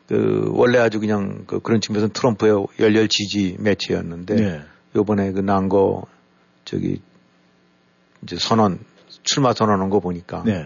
그 0.07 0.49
원래 0.51 0.77
아주 0.79 0.99
그냥 0.99 1.43
그 1.47 1.59
그런 1.61 1.79
측면에서 1.79 2.11
트럼프의 2.11 2.67
열렬 2.79 3.07
지지 3.07 3.55
매체였는데 3.59 4.35
네. 4.35 4.61
요번에 4.95 5.31
그 5.31 5.39
난 5.41 5.69
거 5.69 6.03
저기 6.65 7.01
이제 8.23 8.35
선언 8.37 8.79
출마 9.23 9.53
선언한 9.53 9.89
거 9.89 9.99
보니까 9.99 10.43
네. 10.45 10.65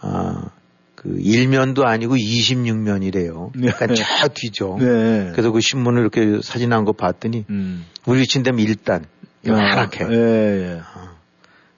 아, 0.00 0.50
그 0.96 1.08
1면도 1.16 1.84
아니고 1.84 2.16
26면이래요. 2.16 3.52
네. 3.54 3.68
약간 3.68 3.94
쫙 3.94 4.34
뒤죠. 4.34 4.76
네. 4.80 5.30
그래서 5.32 5.50
그 5.52 5.60
신문을 5.60 6.00
이렇게 6.02 6.40
사진한 6.42 6.84
거 6.84 6.92
봤더니 6.92 7.44
음. 7.48 7.86
우리 8.06 8.26
친다면 8.26 8.60
일단 8.60 9.04
요만하게 9.46 10.06
예, 10.10 10.16
예. 10.16 10.80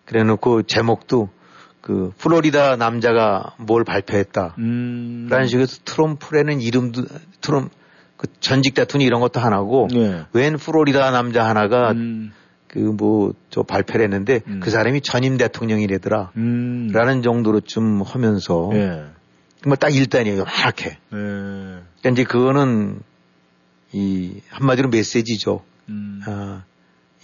그래 0.06 0.24
놓고 0.24 0.62
제목도 0.62 1.28
그 1.82 2.12
플로리다 2.16 2.76
남자가 2.76 3.54
뭘 3.58 3.84
발표했다. 3.84 4.54
음. 4.58 5.26
라는 5.28 5.48
식으로 5.48 5.66
트럼프라는 5.66 6.60
이름도 6.62 7.02
트럼 7.40 7.68
그 8.16 8.28
전직 8.40 8.74
대통령 8.74 9.06
이런 9.06 9.20
것도 9.20 9.40
하나고 9.40 9.88
예. 9.94 10.24
웬 10.32 10.56
플로리다 10.56 11.10
남자 11.10 11.46
하나가 11.46 11.90
음. 11.90 12.32
그뭐 12.68 13.34
저 13.50 13.64
발표를 13.64 14.04
했는데 14.04 14.40
음. 14.46 14.60
그 14.62 14.70
사람이 14.70 15.00
전임 15.02 15.36
대통령이래더라. 15.36 16.30
음. 16.36 16.88
라는 16.92 17.20
정도로 17.20 17.60
좀 17.60 18.00
하면서 18.00 18.70
예. 18.74 19.04
정말 19.60 19.76
딱 19.76 19.94
일단이에요. 19.94 20.38
요만하게. 20.38 20.86
예. 20.86 20.96
그러니까 21.10 22.10
이제 22.12 22.24
그거는 22.24 23.00
이 23.92 24.40
한마디로 24.50 24.88
메시지죠. 24.88 25.62
음. 25.88 26.20
아, 26.26 26.62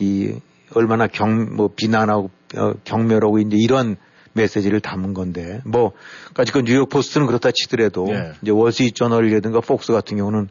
이 0.01 0.35
얼마나 0.75 1.07
경, 1.07 1.55
뭐 1.57 1.71
비난하고 1.75 2.31
어, 2.57 2.73
경멸하고 2.85 3.39
이제 3.39 3.57
이런 3.57 3.97
메시지를 4.39 4.81
담은 4.81 5.15
건데 5.15 5.61
뭐 5.65 5.93
까짓 6.35 6.55
건 6.55 6.65
뉴욕 6.65 6.89
포스트는 6.89 7.27
그렇다 7.27 7.51
치더라도 7.53 8.09
예. 8.11 8.33
이제 8.43 8.51
월스트리트 8.51 8.95
저널이라든가 8.95 9.61
폭스 9.61 9.93
같은 9.93 10.17
경우는 10.17 10.49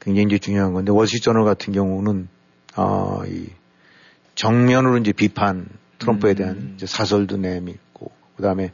굉장히 0.00 0.26
이제 0.26 0.38
중요한 0.38 0.72
건데 0.72 0.92
월스트리트 0.92 1.24
저널 1.24 1.44
같은 1.44 1.72
경우는 1.72 2.28
아, 2.74 3.22
이 3.26 3.46
정면으로 4.34 4.98
이제 4.98 5.12
비판 5.12 5.66
트럼프에 5.98 6.34
대한 6.34 6.56
음. 6.56 6.78
사설도 6.82 7.36
내밀고 7.36 8.10
그다음에 8.36 8.72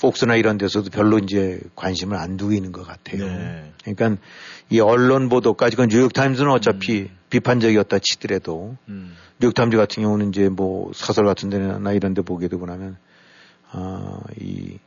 폭스나 0.00 0.34
이런 0.34 0.58
데서도 0.58 0.90
별로 0.90 1.18
이제 1.18 1.60
관심을 1.76 2.16
안 2.16 2.36
두고 2.36 2.52
있는 2.52 2.72
것 2.72 2.84
같아요. 2.84 3.24
네. 3.24 3.72
그러니까 3.84 4.20
이 4.68 4.80
언론 4.80 5.28
보도까지 5.28 5.76
건 5.76 5.88
뉴욕 5.88 6.12
타임즈는 6.12 6.50
어차피 6.50 7.08
비판적이었다 7.30 7.98
치더라도 8.00 8.76
음. 8.88 9.14
뉴욕 9.38 9.54
타임즈 9.54 9.76
같은 9.76 10.02
경우는 10.02 10.30
이제 10.30 10.48
뭐 10.48 10.90
사설 10.92 11.24
같은 11.24 11.50
데나 11.50 11.92
이런 11.92 12.14
데 12.14 12.22
보게 12.22 12.48
되고 12.48 12.66
나면 12.66 12.96
어, 13.72 14.20
이 14.40 14.78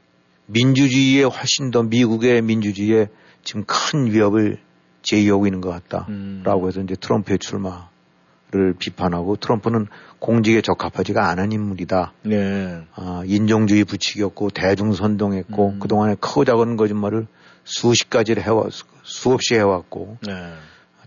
민주주의에 0.47 1.23
훨씬 1.23 1.71
더 1.71 1.83
미국의 1.83 2.41
민주주의에 2.41 3.07
지금 3.43 3.63
큰 3.65 4.11
위협을 4.11 4.59
제기하고 5.01 5.47
있는 5.47 5.61
것 5.61 5.69
같다라고 5.69 6.63
음. 6.63 6.67
해서 6.67 6.81
이제 6.81 6.95
트럼프의 6.95 7.39
출마를 7.39 8.73
비판하고 8.79 9.35
트럼프는 9.35 9.87
공직에 10.19 10.61
적합하지가 10.61 11.29
않은 11.29 11.51
인물이다. 11.51 12.13
네. 12.23 12.83
아, 12.95 13.23
인종주의 13.25 13.83
부추겼고 13.83 14.49
대중선동했고 14.49 15.69
음. 15.69 15.79
그동안에 15.79 16.15
크고 16.15 16.45
작은 16.45 16.77
거짓말을 16.77 17.27
수십 17.63 18.09
가지를 18.09 18.43
해왔 18.43 18.71
수없이 19.03 19.55
해왔고 19.55 20.17
네. 20.25 20.33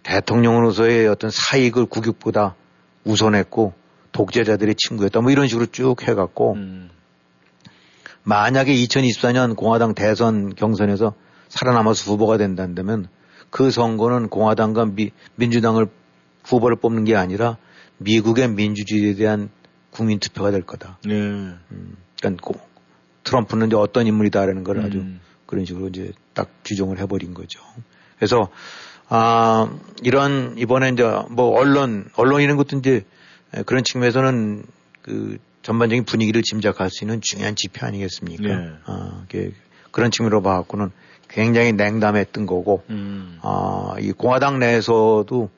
대통령으로서의 0.02 1.08
어떤 1.08 1.30
사익을 1.30 1.86
국익보다 1.86 2.54
우선했고 3.04 3.72
독재자들의 4.12 4.74
친구였다 4.76 5.20
뭐 5.20 5.30
이런 5.30 5.48
식으로 5.48 5.66
쭉 5.66 6.02
해갖고 6.06 6.54
음. 6.54 6.90
만약에 8.24 8.74
2024년 8.74 9.56
공화당 9.56 9.94
대선 9.94 10.54
경선에서 10.54 11.14
살아남아서 11.48 12.10
후보가 12.12 12.36
된다면 12.36 13.08
그 13.50 13.70
선거는 13.70 14.28
공화당과 14.28 14.86
미- 14.86 15.12
민주당을 15.36 15.86
후보를 16.44 16.76
뽑는 16.76 17.04
게 17.04 17.16
아니라 17.16 17.56
미국의 17.98 18.48
민주주의에 18.50 19.14
대한 19.14 19.48
국민 19.90 20.18
투표가 20.20 20.50
될 20.50 20.62
거다. 20.62 20.98
네. 21.04 21.12
음, 21.14 21.96
그러니까 22.20 22.42
고- 22.42 22.60
트럼프는 23.24 23.68
이제 23.68 23.76
어떤 23.76 24.06
인물이다라는 24.06 24.64
걸 24.64 24.80
아주 24.80 24.98
음. 24.98 25.20
그런 25.46 25.64
식으로 25.64 25.88
이제 25.88 26.12
딱 26.34 26.50
규정을 26.64 26.98
해버린 26.98 27.34
거죠. 27.34 27.60
그래서 28.16 28.48
아 29.08 29.70
이런 30.02 30.56
이번에 30.58 30.90
이제 30.90 31.02
뭐 31.30 31.58
언론 31.58 32.08
언론 32.16 32.42
이런 32.42 32.56
것도 32.58 32.76
이제 32.78 33.04
그런 33.64 33.82
측면에서는 33.82 34.64
그 35.02 35.38
전반적인 35.68 36.04
분위기를 36.04 36.40
짐작할 36.40 36.88
수 36.88 37.04
있는 37.04 37.20
중요한 37.20 37.54
지표 37.54 37.84
아니겠습니까? 37.84 38.42
네. 38.42 38.70
아, 38.86 39.22
이게 39.26 39.52
그런 39.90 40.10
측면으로 40.10 40.40
봐갖고는 40.40 40.90
굉장히 41.28 41.74
냉담했던 41.74 42.46
거고, 42.46 42.84
음. 42.88 43.38
아, 43.42 43.94
이 44.00 44.12
공화당 44.12 44.58
내에서도 44.60 45.50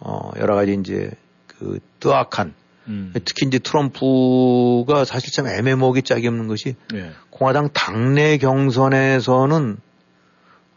어, 0.00 0.30
여러 0.38 0.54
가지 0.54 0.76
이제 0.78 1.10
그 1.46 1.78
뜨악한 1.98 2.52
음. 2.88 3.14
특히 3.24 3.46
이제 3.46 3.58
트럼프가 3.58 5.06
사실 5.06 5.32
참 5.32 5.46
애매모호하게 5.46 6.02
짝이 6.02 6.28
없는 6.28 6.46
것이 6.46 6.76
네. 6.92 7.10
공화당 7.30 7.70
당내 7.72 8.36
경선에서는 8.36 9.78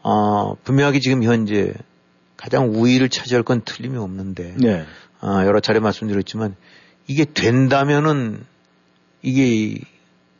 어, 0.02 0.54
분명하게 0.64 1.00
지금 1.00 1.22
현재 1.24 1.74
가장 2.38 2.70
우위를 2.70 3.10
차지할 3.10 3.42
건 3.42 3.60
틀림이 3.66 3.98
없는데 3.98 4.54
네. 4.56 4.86
어, 5.20 5.42
여러 5.44 5.60
차례 5.60 5.78
말씀드렸지만 5.78 6.56
이게 7.06 7.26
된다면은 7.26 8.50
이게 9.22 9.80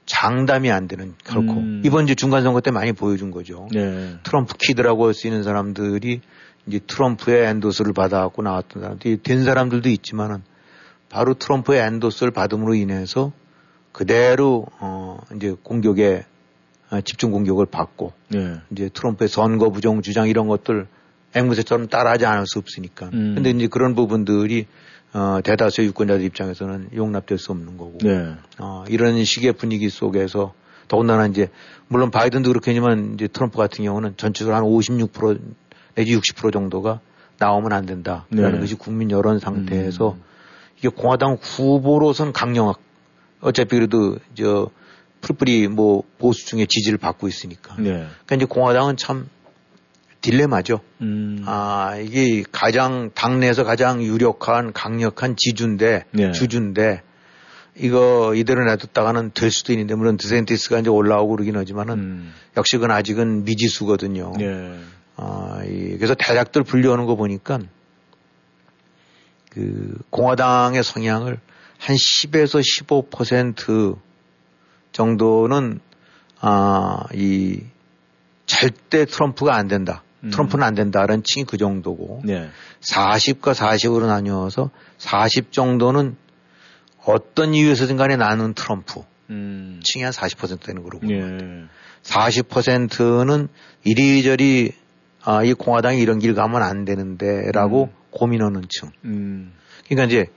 장담이 0.07 0.71
안 0.71 0.89
되는 0.89 1.15
결코 1.25 1.55
음. 1.55 1.83
이번 1.85 2.07
주 2.07 2.17
중간 2.17 2.43
선거 2.43 2.61
때 2.61 2.71
많이 2.71 2.93
보여준 2.93 3.31
거죠. 3.31 3.69
네. 3.73 4.17
트럼프 4.25 4.55
키드라고 4.59 5.07
할수 5.07 5.27
있는 5.27 5.43
사람들이 5.43 6.21
이제 6.67 6.81
트럼프의 6.87 7.47
엔도스를 7.47 7.93
받아갖고 7.93 8.43
나왔던 8.43 8.83
사람들이 8.83 9.23
된 9.23 9.45
사람들도 9.45 9.89
있지만은 9.89 10.43
바로 11.09 11.35
트럼프의 11.35 11.81
엔도스를 11.81 12.33
받음으로 12.33 12.75
인해서 12.75 13.33
그대로 13.93 14.67
어 14.81 15.19
이제 15.37 15.55
공격에 15.63 16.25
어, 16.91 17.01
집중 17.01 17.31
공격을 17.31 17.67
받고 17.67 18.13
네. 18.29 18.57
이제 18.71 18.91
트럼프의 18.93 19.29
선거 19.29 19.71
부정 19.71 20.03
주장 20.03 20.29
이런 20.29 20.49
것들 20.49 20.87
앵무새처럼 21.35 21.89
따라하지 21.89 22.27
않을 22.27 22.47
수 22.47 22.59
없으니까. 22.59 23.07
음. 23.13 23.35
근데 23.35 23.51
이제 23.51 23.67
그런 23.67 23.95
부분들이 23.95 24.67
어 25.15 25.41
대다수의 25.43 25.89
유권자들 25.89 26.25
입장에서는 26.25 26.91
용납될 26.95 27.39
수 27.39 27.53
없는 27.53 27.77
거고. 27.77 27.99
네. 28.03 28.35
어, 28.59 28.85
이런 28.89 29.23
식의 29.23 29.53
분위기 29.53 29.91
속에서 29.91 30.55
더군다나 30.89 31.27
이제 31.27 31.49
물론 31.89 32.11
바이든도 32.11 32.49
그렇겠지만 32.49 33.15
이제 33.15 33.29
트럼프 33.29 33.59
같은 33.59 33.85
경우는 33.85 34.15
전체적으로 34.17 34.57
한 34.57 34.65
56% 34.65 35.41
내지 35.95 36.17
60% 36.19 36.53
정도가 36.53 37.01
나오면 37.39 37.73
안 37.73 37.87
된다라는 37.87 38.53
네. 38.53 38.59
것이 38.59 38.75
국민 38.75 39.11
여론 39.11 39.39
상태에서 39.39 40.13
음. 40.13 40.23
이게 40.79 40.89
공화당 40.89 41.39
후보로선 41.41 42.33
강력한 42.33 42.75
어차피 43.41 43.77
그래도 43.77 44.19
저 44.35 44.71
풀뿌리 45.21 45.69
뭐 45.69 46.03
보수 46.19 46.47
중에 46.47 46.67
지지를 46.67 46.99
받고 46.99 47.29
있으니까. 47.29 47.77
네. 47.77 48.07
그러니까 48.27 48.37
이제 48.37 48.45
공화당은 48.45 48.97
참 48.97 49.29
딜레마죠. 50.23 50.81
음. 51.03 51.43
아 51.47 51.97
이게 52.03 52.43
가장 52.51 53.11
당내에서 53.15 53.65
가장 53.65 54.03
유력한 54.03 54.73
강력한 54.73 55.37
지주인데 55.37 56.05
네. 56.13 56.33
주주인데 56.33 57.03
이거 57.77 58.35
이대로 58.35 58.65
놔뒀다가는 58.65 59.33
될 59.35 59.51
수도 59.51 59.73
있는데 59.73 59.95
물론 59.95 60.17
드센티스가 60.17 60.81
이제 60.81 60.91
올라오고 60.91 61.33
그러긴 61.37 61.57
하지만은 61.57 61.99
음. 61.99 62.35
역시 62.57 62.77
그건 62.77 62.91
아직은 62.91 63.45
미지수거든요. 63.45 64.33
네. 64.39 64.79
아, 65.17 65.63
이, 65.65 65.97
그래서 65.97 66.15
대략들 66.15 66.63
분류하는 66.63 67.07
거 67.07 67.17
보니까 67.17 67.61
그 69.51 69.99
공화당의 70.11 70.83
성향을 70.83 71.39
한 71.79 71.97
10에서 71.97 72.63
15% 73.11 73.99
정도는 74.93 75.81
아, 76.41 77.05
이 77.15 77.61
절대 78.47 79.07
트럼프가 79.07 79.55
안 79.55 79.69
된다. 79.69 80.03
음. 80.25 80.31
트럼프는 80.31 80.65
안 80.65 80.75
된다라는 80.75 81.23
층이 81.25 81.45
그 81.45 81.57
정도고 81.57 82.23
네. 82.25 82.49
40과 82.81 83.55
40으로 83.55 84.07
나뉘어서 84.07 84.71
40 84.99 85.53
정도는 85.53 86.17
어떤 87.05 87.55
이유에서든 87.55 87.97
간에 87.97 88.17
나는 88.17 88.55
트럼프 88.55 89.03
음. 89.31 89.81
층이 89.83 90.05
한 90.05 90.13
40% 90.13 90.61
되는 90.63 90.83
거고 90.83 91.05
네. 91.07 91.65
40%는 92.03 93.49
이리저리 93.85 94.73
아, 95.25 95.45
이 95.45 95.53
공화당이 95.55 96.01
이런 96.01 96.19
길 96.19 96.35
가면 96.35 96.63
안 96.63 96.85
되는데라고 96.85 97.85
음. 97.85 97.97
고민하는 98.11 98.65
층. 98.69 98.91
음. 99.05 99.53
그러니까 99.87 100.07
이제 100.07 100.31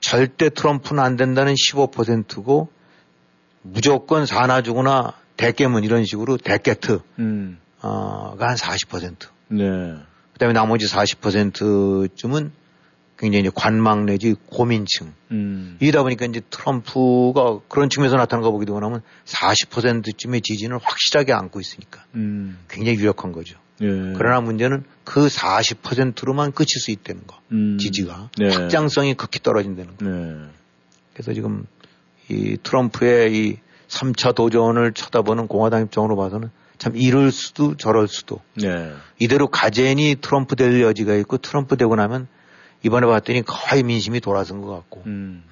절대 0.00 0.50
트럼프는 0.50 1.02
안 1.02 1.16
된다는 1.16 1.54
15%고 1.54 2.68
무조건 3.62 4.26
사나 4.26 4.60
주거나 4.62 5.14
대깨문 5.36 5.84
이런 5.84 6.04
식으로 6.04 6.36
대깨트 6.36 7.00
음. 7.20 7.58
어가 7.84 8.48
한 8.48 8.56
40%. 8.56 9.28
네. 9.48 9.94
그다음에 10.32 10.54
나머지 10.54 10.86
40%쯤은 10.86 12.52
굉장히 13.16 13.40
이제 13.42 13.50
관망 13.54 14.06
내지 14.06 14.34
고민층. 14.46 15.12
음. 15.30 15.76
이다 15.80 16.02
보니까 16.02 16.24
이제 16.26 16.40
트럼프가 16.50 17.60
그런 17.68 17.90
측면에서 17.90 18.16
나타난 18.16 18.42
거 18.42 18.58
되고 18.64 18.80
나면 18.80 19.02
40%쯤의 19.26 20.40
지지는 20.40 20.78
확실하게 20.82 21.32
안고 21.32 21.60
있으니까 21.60 22.04
음. 22.14 22.58
굉장히 22.68 22.98
유력한 22.98 23.32
거죠. 23.32 23.58
네. 23.80 23.86
그러나 24.16 24.40
문제는 24.40 24.84
그 25.04 25.26
40%로만 25.26 26.52
끝일 26.52 26.80
수 26.80 26.90
있다는 26.90 27.26
거. 27.26 27.38
음. 27.52 27.78
지지가. 27.78 28.30
네. 28.38 28.54
확장성이 28.54 29.14
극히 29.14 29.40
떨어진다는 29.40 29.96
거. 29.96 30.04
네. 30.04 30.48
그래서 31.12 31.34
지금 31.34 31.66
이 32.28 32.56
트럼프의 32.62 33.36
이 33.36 33.58
3차 33.88 34.34
도전을 34.34 34.92
쳐다보는 34.92 35.46
공화당 35.46 35.82
입장으로 35.82 36.16
봐서는 36.16 36.50
참 36.78 36.96
이럴 36.96 37.30
수도 37.30 37.76
저럴 37.76 38.08
수도. 38.08 38.40
네. 38.54 38.92
이대로 39.18 39.48
가재니 39.48 40.16
트럼프 40.20 40.56
될 40.56 40.80
여지가 40.80 41.14
있고 41.16 41.38
트럼프 41.38 41.76
되고 41.76 41.94
나면 41.94 42.26
이번에 42.82 43.06
봤더니 43.06 43.42
거의 43.42 43.82
민심이 43.82 44.20
돌아선 44.20 44.60
것 44.60 44.68
같고. 44.68 45.02
음. 45.06 45.42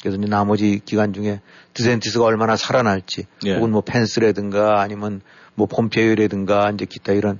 그래서 0.00 0.16
이제 0.16 0.26
나머지 0.26 0.80
기간 0.84 1.12
중에 1.12 1.40
드센티스가 1.74 2.24
얼마나 2.24 2.56
살아날지 2.56 3.26
예. 3.44 3.54
혹은 3.54 3.70
뭐 3.70 3.82
펜스라든가 3.82 4.80
아니면 4.80 5.20
뭐 5.54 5.66
폼페이오라든가 5.66 6.70
이제 6.70 6.86
기타 6.86 7.12
이런 7.12 7.38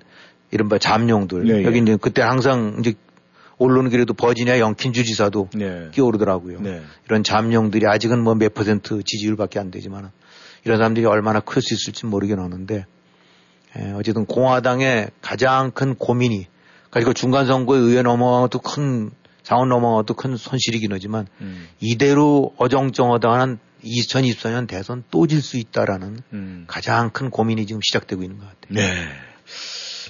이른바 0.51 0.79
잠룡들 0.79 1.45
네, 1.45 1.65
여기 1.65 1.79
예. 1.79 1.83
이제 1.83 1.97
그때 1.99 2.21
항상 2.21 2.77
이제 2.81 2.95
오르는 3.57 3.91
길에도 3.91 4.15
버지니아 4.15 4.59
영킨 4.59 4.93
주지사도 4.93 5.49
네. 5.55 5.89
끼어오르더라고요. 5.93 6.61
네. 6.61 6.83
이런 7.07 7.25
잠룡들이 7.25 7.87
아직은 7.87 8.23
뭐 8.23 8.35
몇 8.35 8.53
퍼센트 8.53 9.03
지지율밖에 9.03 9.59
안 9.59 9.71
되지만 9.71 10.11
이런 10.65 10.79
사람들이 10.79 11.07
얼마나 11.07 11.41
클 11.41 11.63
수 11.63 11.75
있을지 11.75 12.07
모르긴 12.07 12.39
하는데 12.39 12.87
에, 13.77 13.93
어쨌든 13.93 14.27
공화당의 14.27 15.11
가장 15.23 15.71
큰 15.71 15.95
고민이 15.95 16.47
그리고 16.91 17.13
중간 17.13 17.47
선거에 17.47 17.79
의회 17.79 18.03
넘어가도 18.03 18.59
큰 18.59 19.11
상원 19.43 19.69
넘어가도 19.69 20.15
큰 20.15 20.37
손실이긴 20.37 20.93
하지만 20.93 21.27
음. 21.41 21.69
이대로 21.81 22.53
어정쩡하다는 22.57 23.59
2024년 23.85 24.69
대선 24.69 25.05
또 25.11 25.27
질 25.27 25.41
수 25.41 25.57
있다라는 25.57 26.19
음. 26.33 26.65
가장 26.67 27.11
큰 27.11 27.31
고민이 27.31 27.67
지금 27.67 27.81
시작되고 27.83 28.23
있는 28.23 28.39
것 28.39 28.45
같아요. 28.47 28.75
네. 28.75 29.09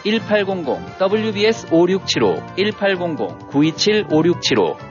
1800 0.03 0.79
WBS 0.99 1.65
5675 1.71 2.43
1800 2.57 3.41
927 3.51 4.05
5675 4.07 4.90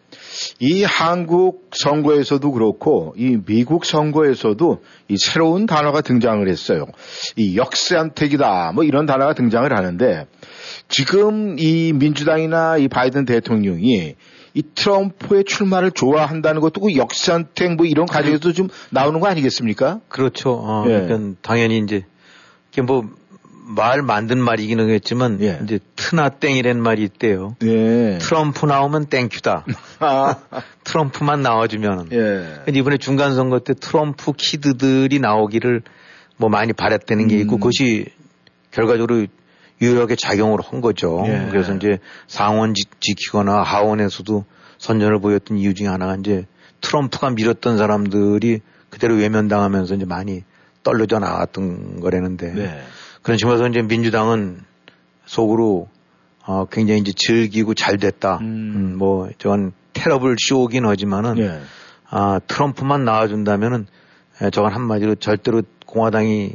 이 0.59 0.83
한국 0.83 1.69
선거에서도 1.73 2.51
그렇고 2.51 3.13
이 3.17 3.37
미국 3.45 3.85
선거에서도 3.85 4.81
이 5.07 5.17
새로운 5.17 5.65
단어가 5.65 6.01
등장을 6.01 6.47
했어요. 6.47 6.85
이 7.35 7.57
역선택이다 7.57 8.71
뭐 8.73 8.83
이런 8.83 9.05
단어가 9.05 9.33
등장을 9.33 9.71
하는데 9.71 10.25
지금 10.87 11.57
이 11.59 11.93
민주당이나 11.93 12.77
이 12.77 12.87
바이든 12.87 13.25
대통령이 13.25 14.15
이 14.53 14.63
트럼프의 14.75 15.45
출마를 15.45 15.91
좋아한다는 15.91 16.61
것도 16.61 16.81
그 16.81 16.95
역선택 16.95 17.75
뭐 17.75 17.85
이런 17.85 18.05
과정에서 18.05 18.51
좀 18.51 18.67
나오는 18.89 19.19
거 19.19 19.27
아니겠습니까? 19.27 20.01
그렇죠. 20.09 20.51
어, 20.53 20.83
예. 20.87 21.01
그러니까 21.07 21.37
당연히 21.41 21.79
이제 21.79 22.03
뭐 22.83 23.03
말 23.75 24.01
만든 24.01 24.39
말이긴 24.39 24.79
하겠지만 24.79 25.39
예. 25.41 25.59
이제 25.63 25.79
트나땡이란 25.95 26.81
말이 26.81 27.03
있대요. 27.03 27.55
예. 27.63 28.17
트럼프 28.19 28.65
나오면 28.65 29.05
땡큐다. 29.07 29.65
아. 29.99 30.35
트럼프만 30.83 31.41
나와주면은. 31.41 32.09
예. 32.11 32.71
이번에 32.73 32.97
중간 32.97 33.33
선거 33.35 33.59
때 33.59 33.73
트럼프 33.73 34.33
kid들이 34.33 35.19
나오기를 35.19 35.81
뭐 36.37 36.49
많이 36.49 36.73
바랬다는 36.73 37.27
게 37.27 37.37
있고 37.39 37.55
음. 37.55 37.59
그것이 37.59 38.07
결과적으로 38.71 39.25
유력하게 39.81 40.15
작용을 40.15 40.59
한 40.63 40.81
거죠. 40.81 41.23
예. 41.27 41.47
그래서 41.49 41.73
이제 41.75 41.99
상원 42.27 42.73
지, 42.73 42.83
지키거나 42.99 43.63
하원에서도 43.63 44.45
선전을 44.77 45.19
보였던 45.19 45.57
이유 45.57 45.73
중에 45.73 45.87
하나가 45.87 46.15
이제 46.15 46.45
트럼프가 46.81 47.31
밀었던 47.31 47.77
사람들이 47.77 48.61
그대로 48.89 49.15
외면당하면서 49.15 49.95
이제 49.95 50.05
많이 50.05 50.43
떨려져 50.83 51.19
나왔던 51.19 51.99
거라는데. 51.99 52.53
네. 52.53 52.81
그런 53.21 53.37
식으로 53.37 53.67
이제 53.67 53.81
민주당은 53.81 54.61
속으로 55.25 55.87
어, 56.45 56.65
굉장히 56.65 57.01
이제 57.01 57.13
즐기고 57.15 57.75
잘 57.75 57.97
됐다. 57.97 58.39
음. 58.41 58.45
음, 58.75 58.97
뭐, 58.97 59.29
저건 59.37 59.73
테러블 59.93 60.35
쇼긴 60.39 60.85
하지만은, 60.85 61.37
예. 61.37 61.59
아, 62.09 62.39
트럼프만 62.47 63.05
나와준다면은, 63.05 63.85
에, 64.41 64.49
저건 64.49 64.73
한마디로 64.73 65.15
절대로 65.15 65.61
공화당이 65.85 66.53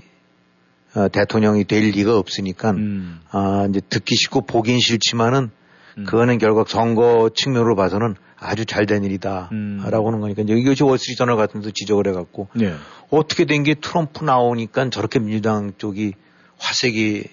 어, 0.96 1.09
대통령이 1.09 1.64
될 1.64 1.85
리가 1.90 2.18
없으니까, 2.18 2.70
음. 2.72 3.20
아, 3.31 3.66
이제 3.70 3.81
듣기 3.88 4.16
싫고 4.16 4.46
보긴 4.46 4.81
싫지만은, 4.81 5.50
음. 5.98 6.05
그거는 6.05 6.38
결국 6.38 6.68
선거 6.68 7.31
측면으로 7.35 7.76
봐서는 7.76 8.16
아주 8.38 8.64
잘 8.64 8.87
된 8.87 9.05
일이다. 9.05 9.50
음. 9.52 9.85
라고 9.88 10.09
하는 10.09 10.20
거니까, 10.20 10.42
이제 10.42 10.55
이것이 10.55 10.83
월스트리트 10.83 11.18
저널 11.18 11.37
같은 11.37 11.61
데서 11.61 11.70
지적을 11.72 12.09
해갖고, 12.09 12.48
예. 12.61 12.74
어떻게 13.11 13.44
된 13.44 13.62
게 13.62 13.74
트럼프 13.74 14.24
나오니까 14.24 14.90
저렇게 14.90 15.20
민주당 15.20 15.72
쪽이 15.79 16.14
화색이 16.59 17.25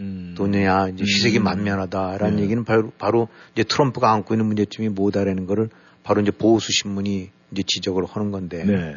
음. 0.00 0.34
도냐, 0.36 0.88
이제 0.88 1.04
희색이 1.04 1.38
음. 1.38 1.44
만면하다라는 1.44 2.36
네. 2.36 2.42
얘기는 2.42 2.64
바로, 2.64 2.90
바로 2.98 3.28
이제 3.54 3.62
트럼프가 3.62 4.10
안고 4.12 4.34
있는 4.34 4.46
문제점이 4.46 4.88
뭐다라는 4.88 5.46
거를 5.46 5.68
바로 6.02 6.20
이제 6.20 6.30
보수 6.30 6.72
신문이 6.72 7.30
이제 7.52 7.62
지적을 7.66 8.04
하는 8.04 8.30
건데. 8.30 8.64
네. 8.64 8.96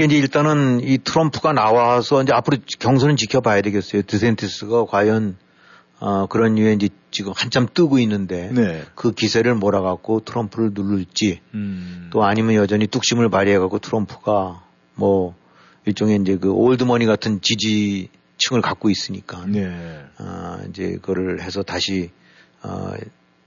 이제 0.00 0.16
일단은 0.16 0.80
이 0.82 0.98
트럼프가 0.98 1.52
나와서 1.52 2.22
이제 2.22 2.32
앞으로 2.32 2.58
경선은 2.78 3.16
지켜봐야 3.16 3.62
되겠어요. 3.62 4.02
드센티스가 4.02 4.84
과연 4.84 5.36
어, 6.00 6.26
그런 6.26 6.56
이유에 6.56 6.74
이제 6.74 6.88
지금 7.10 7.32
한참 7.34 7.66
뜨고 7.72 7.98
있는데 7.98 8.50
네. 8.52 8.84
그 8.94 9.10
기세를 9.10 9.56
몰아갖고 9.56 10.20
트럼프를 10.20 10.70
누를지 10.72 11.40
음. 11.54 12.10
또 12.12 12.22
아니면 12.22 12.54
여전히 12.54 12.86
뚝심을 12.86 13.28
발휘해갖고 13.28 13.80
트럼프가 13.80 14.62
뭐 14.94 15.34
일종의 15.88 16.20
이제 16.20 16.36
그 16.36 16.50
올드머니 16.50 17.06
같은 17.06 17.40
지지층을 17.40 18.60
갖고 18.62 18.90
있으니까. 18.90 19.46
네. 19.46 19.66
어, 20.18 20.58
이제 20.68 20.92
그거를 20.96 21.40
해서 21.40 21.62
다시, 21.62 22.10
어, 22.62 22.92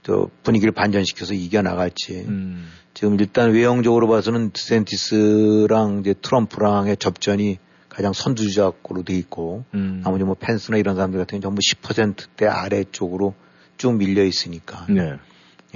또 0.02 0.28
분위기를 0.42 0.72
반전시켜서 0.72 1.34
이겨 1.34 1.62
나갈지. 1.62 2.24
음. 2.26 2.68
지금 2.94 3.18
일단 3.20 3.52
외형적으로 3.52 4.08
봐서는 4.08 4.50
드센티스랑 4.50 6.00
이제 6.00 6.14
트럼프랑의 6.20 6.96
접전이 6.96 7.58
가장 7.88 8.12
선두주자로 8.12 9.04
돼 9.04 9.14
있고 9.14 9.64
음. 9.74 10.00
나머지 10.02 10.24
뭐 10.24 10.34
펜스나 10.34 10.78
이런 10.78 10.96
사람들 10.96 11.20
같은 11.20 11.40
경우 11.40 11.54
전부 11.54 11.60
10%대 11.60 12.46
아래쪽으로 12.46 13.34
쭉 13.76 13.94
밀려 13.94 14.24
있으니까. 14.24 14.86
네. 14.88 15.14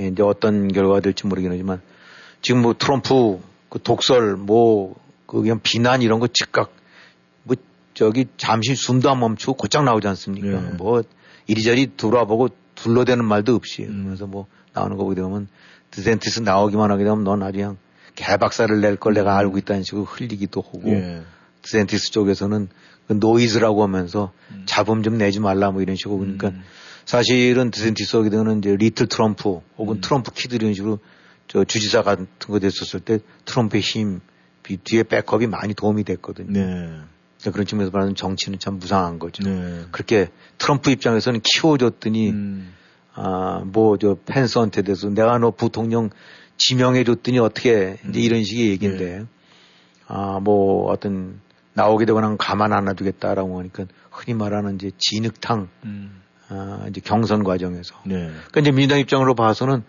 예, 0.00 0.08
이제 0.08 0.22
어떤 0.22 0.68
결과가 0.68 1.00
될지 1.00 1.26
모르긴 1.26 1.52
하지만 1.52 1.80
지금 2.42 2.62
뭐 2.62 2.74
트럼프 2.76 3.38
그 3.68 3.80
독설 3.80 4.36
뭐 4.36 4.96
그 5.26 5.40
그냥 5.42 5.60
비난 5.62 6.02
이런 6.02 6.20
거 6.20 6.28
즉각 6.32 6.72
뭐 7.42 7.56
저기 7.94 8.26
잠시 8.36 8.74
숨도 8.74 9.10
안 9.10 9.20
멈추고 9.20 9.54
곧장 9.54 9.84
나오지 9.84 10.06
않습니까? 10.08 10.46
네. 10.60 10.70
뭐 10.76 11.02
이리저리 11.46 11.96
돌아보고 11.96 12.48
둘러대는 12.74 13.24
말도 13.24 13.54
없이 13.54 13.82
그러면서 13.82 14.26
뭐 14.26 14.46
나오는 14.72 14.96
거 14.96 15.04
보게 15.04 15.14
되면 15.16 15.48
디샌티스 15.90 16.40
나오기만 16.40 16.90
하게 16.90 17.04
되면 17.04 17.24
넌 17.24 17.42
아주 17.42 17.58
그냥 17.58 17.76
개박살을 18.16 18.80
낼 18.80 18.96
걸 18.96 19.14
내가 19.14 19.36
알고 19.38 19.58
있다는 19.58 19.82
식으로 19.82 20.04
흘리기도 20.04 20.60
하고 20.62 20.82
예. 20.86 21.22
디샌티스 21.62 22.10
쪽에서는 22.12 22.68
그 23.08 23.12
노이즈라고 23.14 23.82
하면서 23.82 24.32
잡음 24.66 25.02
좀 25.02 25.16
내지 25.18 25.38
말라 25.40 25.70
뭐 25.70 25.80
이런 25.82 25.96
식으로 25.96 26.18
그러니까 26.18 26.52
사실은 27.04 27.70
디샌티스 27.70 28.16
하게 28.16 28.30
되면 28.30 28.58
이제 28.58 28.74
little 28.76 29.06
트럼프 29.06 29.60
혹은 29.78 30.00
트럼프 30.00 30.32
kid 30.32 30.54
이런 30.56 30.74
식으로 30.74 30.98
저 31.48 31.62
주지사 31.64 32.02
같은 32.02 32.26
거 32.40 32.58
됐었을 32.58 33.00
때 33.00 33.20
트럼프의 33.44 33.80
힘 33.80 34.20
비- 34.20 34.24
뒤에 34.76 35.04
백업이 35.04 35.46
많이 35.46 35.74
도움이 35.74 36.04
됐거든요. 36.04 36.52
네. 36.52 36.90
그런 37.52 37.66
측면에서 37.66 37.92
말하면 37.92 38.14
정치는 38.16 38.58
참 38.58 38.78
무상한 38.78 39.18
거죠. 39.18 39.44
네. 39.44 39.84
그렇게 39.92 40.28
트럼프 40.58 40.90
입장에서는 40.90 41.40
키워줬더니 41.44 42.30
음. 42.30 42.72
아뭐저 43.14 44.18
펜스한테 44.26 44.82
대해서 44.82 45.08
내가 45.08 45.38
너 45.38 45.50
부통령 45.50 46.10
지명해줬더니 46.58 47.38
어떻게 47.38 47.98
이제 48.08 48.20
이런 48.20 48.42
식의 48.44 48.68
얘기인데 48.68 49.24
아뭐 50.06 50.90
어떤 50.90 51.40
나오게 51.74 52.04
되거나 52.06 52.36
가만 52.36 52.72
안 52.72 52.86
놔두겠다라고 52.86 53.58
하니까 53.60 53.86
흔히 54.10 54.36
말하는 54.36 54.76
이제 54.76 54.90
진흙탕 54.98 55.68
음. 55.84 56.22
아 56.48 56.86
이제 56.88 57.00
경선 57.02 57.44
과정에서 57.44 57.94
네. 58.04 58.30
그러니까 58.48 58.60
이제 58.60 58.70
민주당 58.70 58.98
입장으로 58.98 59.34
봐서는 59.34 59.82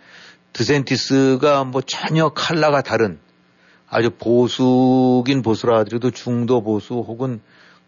드센티스가 0.54 1.66
뭐 1.66 1.82
전혀 1.82 2.30
칼라가 2.30 2.82
다른 2.82 3.20
아주 3.90 4.10
보수긴 4.12 5.42
보수라 5.42 5.80
하더라도 5.80 6.12
중도 6.12 6.62
보수 6.62 6.96
혹은 6.96 7.40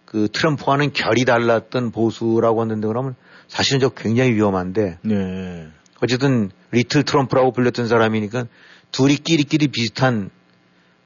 그 0.05 0.27
트럼프와는 0.31 0.93
결이 0.93 1.25
달랐던 1.25 1.91
보수라고 1.91 2.61
하는데 2.61 2.87
그러면 2.87 3.15
사실은 3.47 3.79
저 3.79 3.89
굉장히 3.89 4.33
위험한데 4.33 4.99
네. 5.03 5.67
어쨌든 6.01 6.51
리틀 6.71 7.03
트럼프라고 7.03 7.51
불렸던 7.51 7.87
사람이니까 7.87 8.45
둘이 8.91 9.17
끼리끼리 9.17 9.67
비슷한 9.67 10.31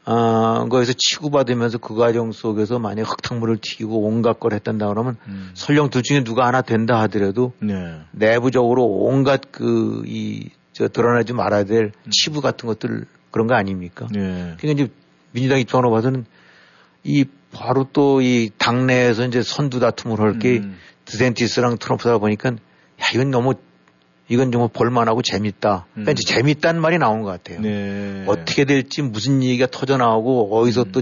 아, 0.06 0.66
거에서 0.70 0.94
치고받으면서 0.98 1.78
그 1.78 1.96
과정 1.96 2.34
속에서 2.34 2.78
만약 2.78 3.10
흙탕물을 3.10 3.58
튀기고 3.62 4.02
온갖 4.02 4.40
걸 4.40 4.54
했단다 4.54 4.88
그러면 4.90 5.18
설령 5.54 5.90
둘 5.90 6.04
중에 6.04 6.24
누가 6.24 6.46
하나 6.46 6.62
된다 6.62 7.00
하더라도 7.02 7.54
네. 7.60 8.02
내부적으로 8.12 8.86
온갖 8.86 9.42
그, 9.52 10.04
이, 10.06 10.50
저 10.74 10.88
드러나지 10.90 11.34
말아야 11.34 11.64
될 11.64 11.94
치부 12.10 12.42
같은 12.42 12.68
것들 12.68 13.06
그런 13.34 13.48
거 13.48 13.56
아닙니까? 13.56 14.08
네. 14.12 14.56
그러니까 14.60 14.84
이제 14.84 14.88
민주당 15.32 15.60
입장으로 15.60 15.92
봐서는 15.92 16.26
이 17.04 17.26
바로 17.52 17.86
또 17.92 18.22
이 18.22 18.50
당내에서 18.58 19.26
이제 19.26 19.42
선두 19.42 19.80
다툼을 19.82 20.20
할게 20.22 20.60
음. 20.60 20.78
드센티스랑 21.06 21.78
트럼프다 21.78 22.18
보니까 22.20 22.52
야, 22.52 22.56
이건 23.14 23.32
너무 23.32 23.56
이건 24.30 24.52
정말 24.54 24.70
볼만하고 24.72 25.22
재밌다. 25.22 25.86
그러니까 25.92 26.12
음. 26.12 26.14
이제 26.14 26.34
재밌다는 26.34 26.80
말이 26.82 26.98
나온 26.98 27.22
것 27.24 27.30
같아요. 27.30 27.60
네. 27.60 28.24
어떻게 28.28 28.64
될지 28.64 29.02
무슨 29.02 29.44
얘기가 29.44 29.68
터져 29.70 29.98
나오고 29.98 30.58
어디서 30.58 30.86
또 30.86 31.02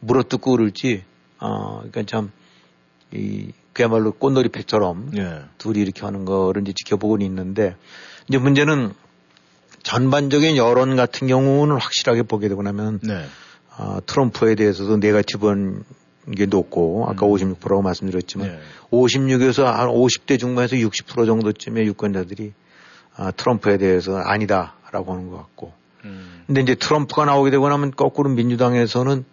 물어뜯고 0.00 0.52
그럴지 0.52 1.04
어 1.38 1.82
그러니까 1.82 2.02
참이 2.04 3.52
그야말로 3.72 4.12
꽃놀이패처럼 4.12 5.10
네. 5.12 5.40
둘이 5.58 5.80
이렇게 5.80 6.02
하는 6.02 6.24
거를 6.24 6.62
이제 6.62 6.72
지켜보고는 6.72 7.24
있는데 7.26 7.76
이제 8.28 8.38
문제는 8.38 8.92
전반적인 9.82 10.56
여론 10.56 10.96
같은 10.96 11.26
경우는 11.26 11.76
확실하게 11.76 12.22
보게 12.22 12.48
되고 12.48 12.62
나면 12.62 13.00
네. 13.02 13.24
아, 13.76 14.00
트럼프에 14.06 14.54
대해서도 14.54 14.98
네가티브한 14.98 15.84
게 16.36 16.46
높고 16.46 17.06
아까 17.08 17.26
56%라고 17.26 17.82
말씀드렸지만 17.82 18.48
네. 18.48 18.58
56에서 18.90 19.64
한 19.64 19.88
50대 19.88 20.38
중반에서 20.38 20.76
60% 20.76 21.26
정도쯤의 21.26 21.86
유권자들이 21.86 22.52
아, 23.16 23.30
트럼프에 23.32 23.78
대해서 23.78 24.16
아니다라고 24.16 25.12
하는 25.12 25.28
것 25.28 25.36
같고 25.38 25.72
음. 26.04 26.44
근데 26.46 26.60
이제 26.60 26.74
트럼프가 26.74 27.24
나오게 27.24 27.50
되고 27.50 27.68
나면 27.68 27.92
거꾸로 27.92 28.30
민주당에서는 28.30 29.24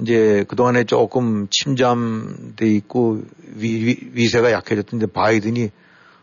이제 0.00 0.44
그동안에 0.48 0.84
조금 0.84 1.46
침잠돼 1.50 2.66
있고 2.76 3.22
위, 3.56 4.28
세가 4.28 4.50
약해졌던데 4.52 5.06
바이든이 5.06 5.70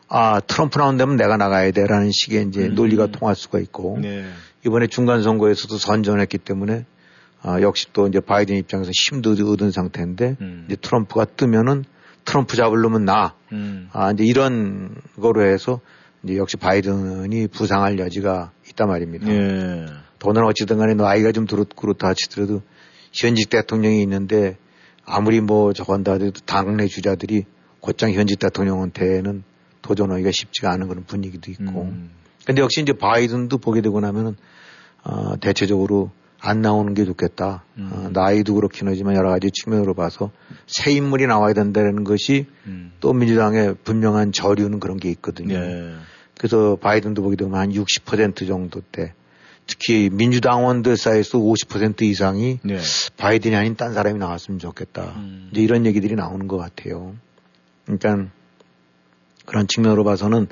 아 0.10 0.40
트럼프 0.40 0.80
나온다면 0.80 1.16
내가 1.16 1.38
나가야 1.38 1.72
돼라는 1.72 2.12
식의 2.12 2.48
이제 2.48 2.68
논리가 2.68 3.08
통할 3.08 3.36
수가 3.36 3.60
있고 3.60 3.96
음. 3.96 4.02
네. 4.02 4.26
이번에 4.66 4.88
중간 4.88 5.22
선거에서도 5.22 5.78
선전했기 5.78 6.40
때문에 6.40 6.86
아, 7.42 7.62
역시 7.62 7.88
또 7.94 8.08
이제 8.08 8.20
바이든 8.20 8.58
입장에서 8.58 8.92
힘도 8.94 9.32
얻은 9.32 9.72
상태인데 9.72 10.36
음. 10.42 10.66
이제 10.68 10.76
트럼프가 10.76 11.26
뜨면은 11.26 11.86
트럼프 12.26 12.58
잡으려면 12.58 13.06
나 13.06 13.36
음. 13.52 13.90
아, 13.94 14.12
이제 14.12 14.26
이런 14.26 14.96
거로 15.22 15.46
해서 15.46 15.80
이제 16.24 16.38
역시 16.38 16.58
바이든이 16.58 17.48
부상할 17.48 17.98
여지가 17.98 18.52
있단 18.70 18.88
말입니다. 18.88 19.30
예. 19.30 19.86
더는 20.20 20.44
어찌든 20.44 20.78
간에 20.78 20.96
나이가 20.96 21.32
좀 21.32 21.46
그렇다 21.46 22.14
치더라도 22.14 22.62
현직 23.14 23.50
대통령이 23.50 24.02
있는데 24.02 24.58
아무리 25.06 25.40
뭐 25.40 25.72
저건다 25.72 26.14
하더라도 26.14 26.42
당내 26.46 26.88
주자들이 26.88 27.46
곧장 27.80 28.12
현직 28.12 28.38
대통령한테는 28.40 29.44
도전하기가 29.82 30.32
쉽지가 30.32 30.72
않은 30.72 30.88
그런 30.88 31.06
분위기도 31.06 31.52
있고. 31.52 31.84
음. 31.84 32.12
근데 32.46 32.62
역시 32.62 32.82
이제 32.82 32.94
바이든도 32.94 33.58
보게 33.60 33.82
되고 33.82 34.00
나면은, 34.00 34.36
어, 35.04 35.38
대체적으로 35.40 36.12
안 36.42 36.62
나오는 36.62 36.94
게 36.94 37.06
좋겠다. 37.06 37.64
음. 37.78 37.90
어, 37.92 38.10
나이도 38.12 38.56
그렇긴 38.56 38.88
하지만 38.88 39.16
여러 39.16 39.30
가지 39.30 39.52
측면으로 39.52 39.94
봐서 39.94 40.32
새 40.68 40.92
인물이 40.92 41.28
나와야 41.28 41.54
된다는 41.54 42.04
것이 42.04 42.48
음. 42.66 42.94
또 43.00 43.14
민주당의 43.14 43.76
분명한 43.84 44.32
저류는 44.32 44.80
그런 44.80 44.98
게 44.98 45.10
있거든요. 45.12 45.56
예. 45.56 45.96
그래서 46.38 46.78
바이든도 46.78 47.22
보게 47.22 47.36
되면 47.36 47.56
한 47.56 47.72
60% 47.72 48.48
정도 48.48 48.82
때 48.82 49.14
특히 49.68 50.10
민주당원들 50.10 50.98
사이에서 50.98 51.38
50% 51.38 52.02
이상이 52.04 52.60
네. 52.64 52.80
바이든이 53.18 53.56
아닌 53.56 53.76
딴 53.76 53.94
사람이 53.94 54.18
나왔으면 54.18 54.60
좋겠다. 54.60 55.14
음. 55.18 55.50
이제 55.52 55.62
이런 55.62 55.86
얘기들이 55.86 56.16
나오는 56.16 56.48
것 56.48 56.58
같아요. 56.58 57.16
그러니까 57.86 58.32
그런 59.50 59.68
측면으로 59.68 60.04
봐서는 60.04 60.48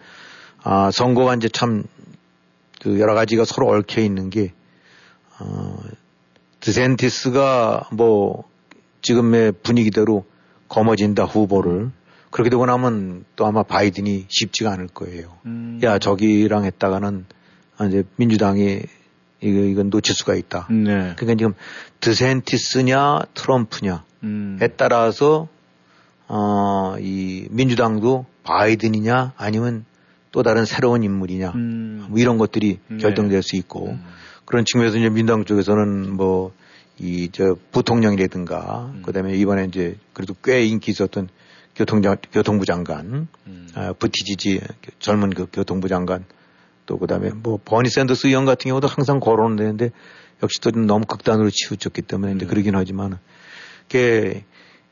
아, 0.63 0.91
선거가 0.91 1.35
이제 1.35 1.47
참 1.47 1.83
그 2.81 2.99
여러 2.99 3.13
가지가 3.15 3.45
서로 3.45 3.69
얽혀 3.69 4.01
있는 4.01 4.29
게 4.29 4.53
어, 5.39 5.77
드센티스가 6.59 7.89
뭐 7.91 8.43
지금의 9.01 9.53
분위기대로 9.63 10.25
거머쥔다 10.67 11.25
후보를 11.25 11.91
그렇게 12.29 12.49
되고 12.49 12.65
나면 12.65 13.25
또 13.35 13.45
아마 13.45 13.63
바이든이 13.63 14.25
쉽지가 14.27 14.71
않을 14.73 14.87
거예요. 14.87 15.37
음. 15.45 15.79
야 15.83 15.97
저기랑 15.97 16.65
했다가는 16.65 17.25
아, 17.77 17.85
이제 17.85 18.03
민주당이 18.15 18.81
이거 19.39 19.59
이건 19.59 19.89
놓칠 19.89 20.15
수가 20.15 20.35
있다. 20.35 20.67
네. 20.69 21.13
그러니까 21.15 21.35
지금 21.35 21.53
드센티스냐 21.99 23.21
트럼프냐에 23.33 23.99
음. 24.23 24.59
따라서 24.77 25.47
어, 26.27 26.95
이 26.99 27.47
민주당도 27.51 28.25
바이든이냐 28.47 29.33
아니면 29.37 29.85
또 30.31 30.43
다른 30.43 30.65
새로운 30.65 31.03
인물이냐 31.03 31.51
음. 31.55 32.05
뭐 32.09 32.19
이런 32.19 32.37
것들이 32.37 32.79
네. 32.87 32.97
결정될 32.97 33.43
수 33.43 33.55
있고 33.57 33.97
그런 34.45 34.65
측면에서 34.65 34.97
이제 34.97 35.09
민주당 35.09 35.45
쪽에서는 35.45 36.15
뭐 36.15 36.53
이 36.99 37.29
저 37.31 37.55
부통령이라든가 37.71 38.91
음. 38.95 39.01
그다음에 39.05 39.35
이번에 39.35 39.65
이제 39.65 39.97
그래도 40.13 40.35
꽤 40.43 40.65
인기 40.65 40.91
있었던 40.91 41.29
교통장 41.75 42.17
교통부 42.31 42.65
장관 42.65 43.27
음. 43.45 43.67
아, 43.75 43.93
부티지지 43.93 44.61
젊은 44.99 45.29
그 45.29 45.45
교통부 45.51 45.87
장관 45.87 46.25
또 46.87 46.97
그다음에 46.97 47.29
뭐 47.29 47.59
버니 47.63 47.89
샌더스 47.89 48.27
의원 48.27 48.45
같은 48.45 48.69
경우도 48.69 48.87
항상 48.87 49.19
거론은 49.19 49.57
되는데 49.57 49.91
역시 50.41 50.59
또 50.59 50.71
좀 50.71 50.87
너무 50.87 51.05
극단으로 51.05 51.49
치우쳤기 51.51 52.01
때문에 52.01 52.31
음. 52.31 52.37
이제 52.37 52.45
그러긴 52.47 52.75
하지만 52.75 53.19
그 53.89 54.41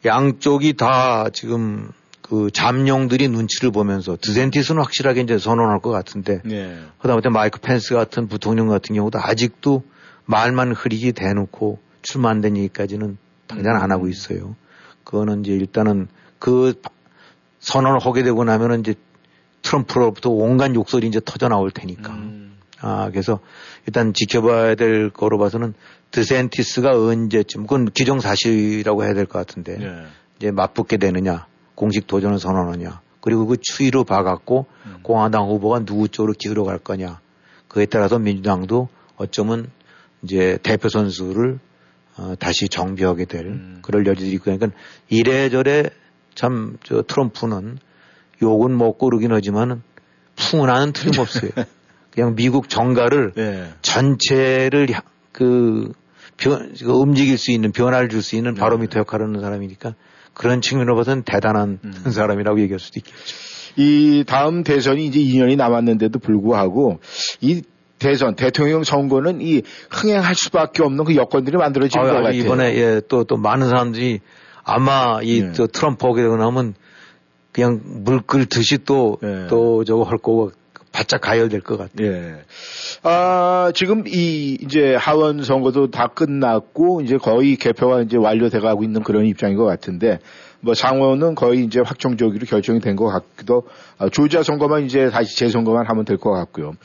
양쪽이 0.05 0.73
다 0.73 1.29
지금 1.31 1.89
그 2.27 2.49
잠룡들이 2.51 3.27
눈치를 3.27 3.69
보면서 3.71 4.17
드센티스는 4.19 4.81
확실하게 4.81 5.21
이제 5.21 5.37
선언할 5.37 5.79
것 5.79 5.91
같은데 5.91 6.41
네. 6.43 6.79
그다음에 6.99 7.21
마이크 7.31 7.59
펜스 7.59 7.93
같은 7.93 8.27
부통령 8.27 8.67
같은 8.67 8.95
경우도 8.95 9.19
아직도 9.21 9.83
말만 10.25 10.71
흐리지 10.71 11.11
대놓고 11.11 11.77
출마 12.01 12.29
안 12.31 12.41
된 12.41 12.57
얘기까지는 12.57 13.17
당장 13.45 13.75
안 13.75 13.91
하고 13.91 14.07
있어요. 14.07 14.55
그거는 15.03 15.41
이제 15.45 15.51
일단은 15.53 16.07
그 16.39 16.81
선언을 17.59 17.99
하게 17.99 18.23
되고 18.23 18.43
나면은 18.43 18.79
이제 18.79 18.95
트럼프로부터 19.61 20.31
온갖 20.31 20.73
욕설이 20.73 21.07
이제 21.07 21.21
터져 21.23 21.47
나올 21.47 21.69
테니까. 21.69 22.11
음. 22.13 22.57
아, 22.81 23.09
그래서 23.11 23.39
일단 23.85 24.13
지켜봐야 24.13 24.73
될 24.75 25.11
거로 25.11 25.37
봐서는 25.37 25.75
드센티스가 26.09 26.91
언제쯤, 26.99 27.63
그건 27.63 27.91
기정사실이라고 27.91 29.03
해야 29.03 29.13
될 29.13 29.25
것 29.25 29.37
같은데, 29.39 29.77
네. 29.77 30.03
이제 30.37 30.51
맞붙게 30.51 30.97
되느냐, 30.97 31.47
공식 31.75 32.07
도전을 32.07 32.39
선언하느냐, 32.39 33.01
그리고 33.21 33.45
그 33.47 33.57
추이로 33.59 34.03
봐갖고 34.03 34.65
음. 34.85 34.97
공화당 35.03 35.47
후보가 35.47 35.85
누구 35.85 36.07
쪽으로 36.07 36.33
기울어 36.37 36.63
갈 36.63 36.77
거냐, 36.79 37.19
그에 37.67 37.85
따라서 37.85 38.17
민주당도 38.19 38.87
어쩌면 39.17 39.69
이제 40.23 40.57
대표 40.63 40.89
선수를 40.89 41.59
어, 42.17 42.33
다시 42.39 42.69
정비하게 42.69 43.25
될 43.25 43.45
음. 43.47 43.79
그럴 43.81 44.05
여지도 44.07 44.29
있고, 44.35 44.45
그러니까 44.45 44.69
이래저래 45.09 45.89
참 46.33 46.77
저 46.83 47.01
트럼프는 47.01 47.77
욕은 48.41 48.77
먹고 48.77 49.09
그러긴 49.09 49.31
하지만은 49.33 49.81
풍은하는 50.35 50.91
틀림없어요. 50.93 51.51
그냥 52.11 52.35
미국 52.35 52.69
정가를 52.69 53.33
네. 53.35 53.69
전체를 53.81 54.89
야- 54.91 55.01
그, 55.31 55.91
변, 56.37 56.73
그 56.77 56.91
움직일 56.91 57.37
수 57.37 57.51
있는 57.51 57.71
변화를 57.71 58.07
줄 58.09 58.21
수 58.21 58.35
있는 58.37 58.53
네. 58.53 58.59
바로미터 58.59 58.99
역할을 58.99 59.27
하는 59.27 59.41
사람이니까 59.41 59.95
그런 60.35 60.61
측면으로 60.61 60.95
봐서는 60.95 61.23
대단한 61.23 61.79
음. 61.83 62.11
사람이라고 62.11 62.61
얘기할 62.61 62.79
수도 62.79 62.99
있겠죠. 62.99 63.35
이 63.77 64.23
다음 64.27 64.63
대선이 64.63 65.05
이제 65.07 65.19
2년이 65.19 65.57
남았는데도 65.57 66.19
불구하고 66.19 66.99
이 67.41 67.63
대선 67.97 68.35
대통령 68.35 68.83
선거는 68.83 69.41
이 69.41 69.63
흥행할 69.89 70.35
수밖에 70.35 70.83
없는 70.83 71.05
그 71.05 71.15
여건들이 71.15 71.57
만들어지는 71.57 72.05
아, 72.05 72.07
것 72.07 72.13
같아요. 72.17 72.33
이번에 72.33 72.75
예, 72.75 73.01
또, 73.07 73.23
또 73.23 73.37
많은 73.37 73.69
사람들이 73.69 74.19
아마 74.63 75.19
이 75.23 75.41
네. 75.41 75.51
또 75.53 75.67
트럼프 75.67 76.05
오게 76.05 76.21
되고 76.21 76.35
나면 76.37 76.75
그냥 77.51 77.81
물 77.83 78.21
끓듯이 78.21 78.79
또, 78.83 79.17
네. 79.21 79.47
또 79.47 79.83
저거 79.85 80.03
할 80.03 80.17
거고 80.17 80.51
바짝 80.95 81.19
가열될 81.19 81.59
것 81.59 81.77
같아요. 81.77 82.07
예. 82.09 82.35
아, 83.03 83.69
지금 83.75 84.05
이 84.07 84.57
이제 84.61 84.95
하원 84.95 85.43
선거도 85.43 85.91
다 85.91 86.07
끝났고 86.07 87.01
이제 87.01 87.17
거의 87.17 87.57
개표가 87.57 88.03
이제 88.03 88.15
완료돼 88.15 88.61
가고 88.61 88.83
있는 88.85 89.03
그런 89.03 89.25
입장인 89.25 89.57
것 89.57 89.65
같은데 89.65 90.19
뭐 90.61 90.73
상원은 90.73 91.35
거의 91.35 91.65
이제 91.65 91.81
확정적으로 91.83 92.39
결정이 92.45 92.79
된 92.79 92.95
것 92.95 93.07
같기도 93.07 93.63
아, 93.97 94.07
조지아 94.07 94.41
선거만 94.43 94.85
이제 94.85 95.09
다시 95.09 95.35
재선거만 95.37 95.85
하면 95.85 96.05
될 96.05 96.17
것 96.17 96.31
같고요. 96.31 96.75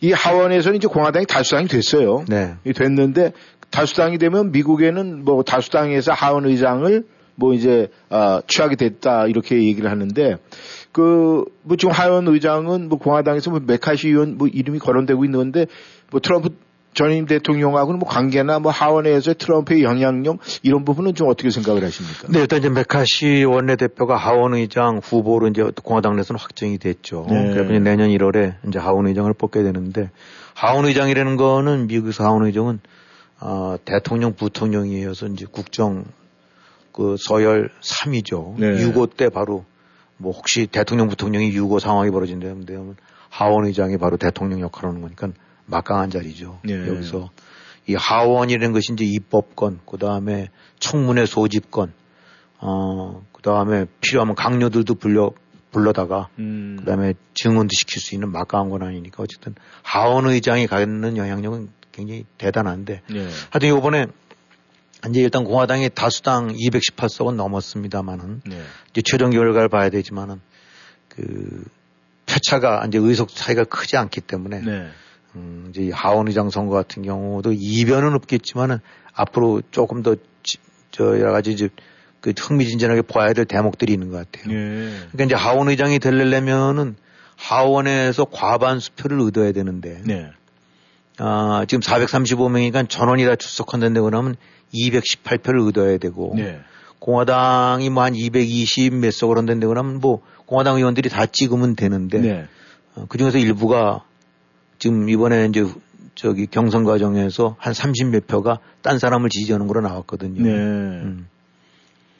이 0.00 0.12
하원에서는 0.12 0.78
이제 0.78 0.88
공화당이 0.88 1.26
다수당이 1.26 1.68
됐어요. 1.68 2.24
네. 2.26 2.54
이 2.64 2.72
됐는데 2.72 3.32
다수당이 3.70 4.16
되면 4.16 4.50
미국에는 4.50 5.24
뭐 5.26 5.42
다수당에서 5.42 6.12
하원 6.14 6.46
의장을 6.46 7.04
뭐 7.34 7.52
이제 7.52 7.88
아, 8.08 8.40
취하게 8.48 8.76
됐다 8.76 9.26
이렇게 9.26 9.56
얘기를 9.62 9.90
하는데 9.90 10.36
그 10.98 11.44
뭐 11.68 11.76
지금 11.76 11.92
하원 11.92 12.26
의장은 12.26 12.88
뭐 12.88 12.98
공화당에서 12.98 13.50
뭐 13.50 13.60
메카시 13.64 14.08
의원 14.08 14.38
뭐 14.38 14.48
이름이 14.48 14.78
거론되고 14.78 15.24
있는데 15.26 15.66
뭐 16.10 16.18
트럼프 16.18 16.48
전임 16.94 17.26
대통령하고는 17.26 18.00
뭐 18.00 18.08
관계나 18.08 18.58
뭐 18.58 18.72
하원에서 18.72 19.34
트럼프의 19.34 19.82
영향력 19.82 20.38
이런 20.62 20.84
부분은 20.84 21.14
좀 21.14 21.28
어떻게 21.28 21.50
생각을 21.50 21.84
하십니까? 21.84 22.26
네, 22.30 22.40
일단 22.40 22.58
이제 22.60 22.70
메카시 22.70 23.44
원내대표가 23.44 24.16
하원 24.16 24.54
의장 24.54 24.98
후보로 25.04 25.48
이제 25.48 25.62
공화당 25.84 26.16
내에서는 26.16 26.40
확정이 26.40 26.78
됐죠. 26.78 27.26
네. 27.28 27.50
그래서 27.52 27.70
이제 27.70 27.78
내년 27.78 28.08
1월에 28.08 28.54
이제 28.66 28.78
하원 28.78 29.06
의장을 29.06 29.32
뽑게 29.34 29.62
되는데 29.62 30.10
하원 30.54 30.86
의장이라는 30.86 31.36
거는 31.36 31.86
미국에서 31.86 32.24
하원 32.24 32.46
의장은 32.46 32.80
어, 33.40 33.76
대통령 33.84 34.34
부통령이어서 34.34 35.26
이제 35.28 35.46
국정 35.48 36.06
그 36.92 37.14
서열 37.18 37.70
3위죠. 37.82 38.54
네. 38.58 38.72
6.5때 38.84 39.32
바로 39.32 39.64
뭐 40.18 40.32
혹시 40.32 40.66
대통령 40.66 41.08
부통령이 41.08 41.52
6.5 41.52 41.80
상황이 41.80 42.10
벌어진다면 42.10 42.96
하원 43.30 43.66
의장이 43.66 43.96
바로 43.98 44.16
대통령 44.16 44.60
역할을 44.60 44.90
하는 44.90 45.00
거니까 45.00 45.28
막강한 45.66 46.10
자리죠. 46.10 46.60
네. 46.64 46.88
여기서 46.88 47.30
이 47.86 47.94
하원이라는 47.94 48.72
것이 48.72 48.92
이제 48.92 49.04
입법권, 49.04 49.80
그 49.86 49.96
다음에 49.96 50.48
청문회 50.78 51.24
소집권, 51.24 51.92
어, 52.58 53.22
그 53.32 53.42
다음에 53.42 53.86
필요하면 54.00 54.34
강요들도 54.34 54.94
불러, 54.96 55.32
불러다가, 55.70 56.28
음. 56.38 56.76
그 56.78 56.84
다음에 56.84 57.14
증언도 57.34 57.68
시킬 57.72 58.02
수 58.02 58.14
있는 58.14 58.30
막강한 58.30 58.68
건 58.68 58.82
아니니까 58.82 59.22
어쨌든 59.22 59.54
하원 59.82 60.26
의장이 60.26 60.66
갖는 60.66 61.16
영향력은 61.16 61.68
굉장히 61.92 62.24
대단한데, 62.36 63.02
예. 63.14 63.28
하여튼 63.50 63.68
요번에 63.68 64.06
이제 65.08 65.20
일단 65.20 65.44
공화당이 65.44 65.90
다수당 65.94 66.52
218석은 66.54 67.34
넘었습니다만은, 67.36 68.42
네. 68.46 68.62
이제 68.90 69.02
최종 69.04 69.30
결과를 69.30 69.68
봐야 69.68 69.90
되지만은, 69.90 70.40
그, 71.08 71.64
표차가 72.26 72.84
이제 72.86 72.98
의석 72.98 73.28
차이가 73.28 73.64
크지 73.64 73.96
않기 73.96 74.20
때문에, 74.22 74.60
네. 74.60 74.88
음, 75.36 75.66
이제 75.70 75.82
이 75.82 75.90
하원 75.90 76.26
의장 76.28 76.50
선거 76.50 76.74
같은 76.74 77.02
경우도 77.02 77.52
이변은 77.54 78.14
없겠지만은 78.14 78.78
앞으로 79.12 79.62
조금 79.70 80.02
더, 80.02 80.16
지- 80.42 80.58
저, 80.90 81.18
여러 81.20 81.32
가지 81.32 81.52
이제 81.52 81.68
그 82.20 82.32
흥미진진하게 82.36 83.02
봐야 83.02 83.32
될 83.32 83.44
대목들이 83.44 83.92
있는 83.92 84.10
것 84.10 84.16
같아요. 84.30 84.52
예. 84.52 84.90
그러니까 85.12 85.24
이제 85.24 85.34
하원 85.36 85.68
의장이 85.68 86.00
되려면은 86.00 86.96
하원에서 87.36 88.24
과반 88.24 88.80
수표를 88.80 89.20
얻어야 89.20 89.52
되는데, 89.52 90.02
네. 90.04 90.30
아, 91.18 91.64
지금 91.68 91.80
435명이니까 91.80 92.88
전원이 92.88 93.24
다 93.24 93.36
출석한다고 93.36 94.04
그러면 94.04 94.36
218표를 94.74 95.68
얻어야 95.68 95.98
되고, 95.98 96.32
네. 96.36 96.60
공화당이 96.98 97.90
뭐 97.90 98.02
한 98.04 98.14
220몇 98.14 99.10
석을 99.12 99.36
한다고 99.38 99.68
그러면 99.68 100.00
뭐 100.00 100.20
공화당 100.46 100.76
의원들이 100.76 101.08
다 101.08 101.26
찍으면 101.26 101.76
되는데, 101.76 102.18
네. 102.20 102.46
어, 102.94 103.06
그 103.08 103.18
중에서 103.18 103.38
일부가 103.38 104.04
지금 104.78 105.08
이번에 105.08 105.46
이제 105.46 105.64
저기 106.14 106.46
경선 106.46 106.84
과정에서 106.84 107.54
한 107.58 107.72
30몇 107.72 108.26
표가 108.26 108.58
딴 108.82 108.98
사람을 108.98 109.28
지지하는 109.30 109.66
거로 109.68 109.80
나왔거든요. 109.80 110.42
네. 110.42 110.50
음. 110.50 111.28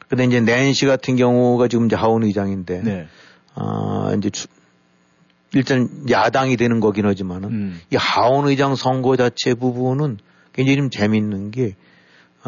근데 0.09 0.25
이제 0.25 0.41
낸시 0.41 0.87
같은 0.87 1.17
경우가 1.17 1.69
지금 1.69 1.87
이제 1.87 1.97
하원 1.97 2.23
의장인데, 2.23 2.83
네. 2.83 3.07
아, 3.55 4.15
이제 4.17 4.31
주- 4.31 4.47
일단 5.55 5.89
야당이 6.11 6.57
되는 6.57 6.79
거긴 6.81 7.07
하지만은 7.07 7.49
음. 7.51 7.81
이 7.93 7.97
하원 7.97 8.47
의장 8.49 8.75
선거 8.77 9.17
자체 9.17 9.55
부분은 9.55 10.19
굉장히 10.53 10.77
좀 10.77 10.91
재밌는 10.91 11.51
게, 11.51 11.75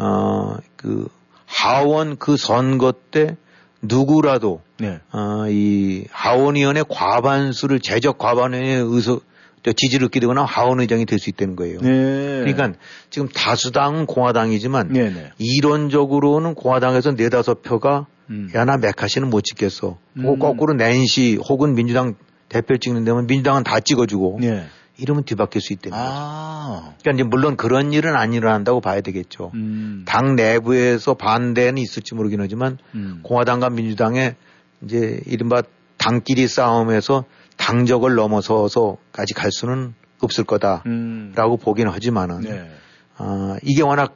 어, 0.01 0.57
그 0.75 1.07
하원 1.45 2.17
그 2.17 2.35
선거 2.37 2.91
때 3.11 3.37
누구라도 3.81 4.61
네. 4.79 4.99
어, 5.11 5.45
이 5.47 6.05
하원의원의 6.11 6.85
과반수를 6.89 7.79
제적 7.79 8.17
과반의 8.17 8.81
의석 8.81 9.23
저 9.63 9.71
지지를 9.73 10.05
얻게 10.05 10.19
되거나 10.19 10.43
하원 10.43 10.79
의장이 10.79 11.05
될 11.05 11.19
수 11.19 11.29
있다는 11.29 11.55
거예요. 11.55 11.79
네. 11.81 12.39
그러니까 12.39 12.73
지금 13.11 13.27
다수당은 13.27 14.07
공화당이지만 14.07 14.89
네, 14.91 15.09
네. 15.11 15.31
이론적으로는 15.37 16.55
공화당에서 16.55 17.11
네다섯 17.11 17.61
표가 17.61 18.07
음. 18.31 18.49
야나 18.55 18.77
메카시는 18.77 19.29
못 19.29 19.41
찍겠어. 19.41 19.99
뭐 20.13 20.33
음. 20.33 20.39
거꾸로 20.39 20.73
낸시 20.73 21.37
혹은 21.47 21.75
민주당 21.75 22.15
대표 22.49 22.77
찍는 22.77 23.03
데면 23.03 23.27
민주당은 23.27 23.63
다 23.63 23.79
찍어주고 23.79 24.39
네. 24.41 24.65
이러면 25.01 25.23
뒤바뀔 25.23 25.61
수 25.61 25.73
있다는 25.73 25.97
거죠. 25.97 26.09
아. 26.09 26.93
그러니까 27.01 27.11
이제 27.11 27.23
물론 27.23 27.57
그런 27.57 27.91
일은 27.91 28.15
안 28.15 28.33
일어난다고 28.33 28.81
봐야 28.81 29.01
되겠죠. 29.01 29.51
음. 29.55 30.03
당 30.05 30.35
내부에서 30.35 31.15
반대는 31.15 31.79
있을지 31.79 32.13
모르긴 32.13 32.39
하지만 32.41 32.77
음. 32.93 33.19
공화당과 33.23 33.71
민주당의 33.71 34.35
이제 34.83 35.19
이른바 35.25 35.63
당끼리 35.97 36.47
싸움에서 36.47 37.25
당적을 37.57 38.15
넘어서서까지 38.15 39.33
갈 39.33 39.51
수는 39.51 39.93
없을 40.21 40.43
거다라고 40.43 40.83
음. 40.85 41.33
보기는 41.61 41.91
하지만은 41.91 42.41
네. 42.41 42.71
아, 43.17 43.57
이게 43.63 43.81
워낙 43.81 44.15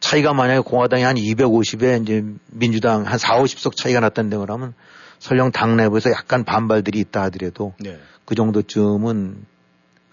차이가 0.00 0.34
만약에 0.34 0.60
공화당이 0.60 1.02
한 1.02 1.16
250에 1.16 2.02
이제 2.02 2.24
민주당 2.50 3.06
한 3.06 3.18
4, 3.18 3.40
50석 3.40 3.76
차이가 3.76 4.00
났다는 4.00 4.38
그러면 4.38 4.74
설령 5.20 5.52
당 5.52 5.76
내부에서 5.76 6.10
약간 6.10 6.44
반발들이 6.44 6.98
있다 6.98 7.22
하더라도 7.24 7.74
네. 7.78 7.98
그 8.24 8.34
정도쯤은 8.34 9.44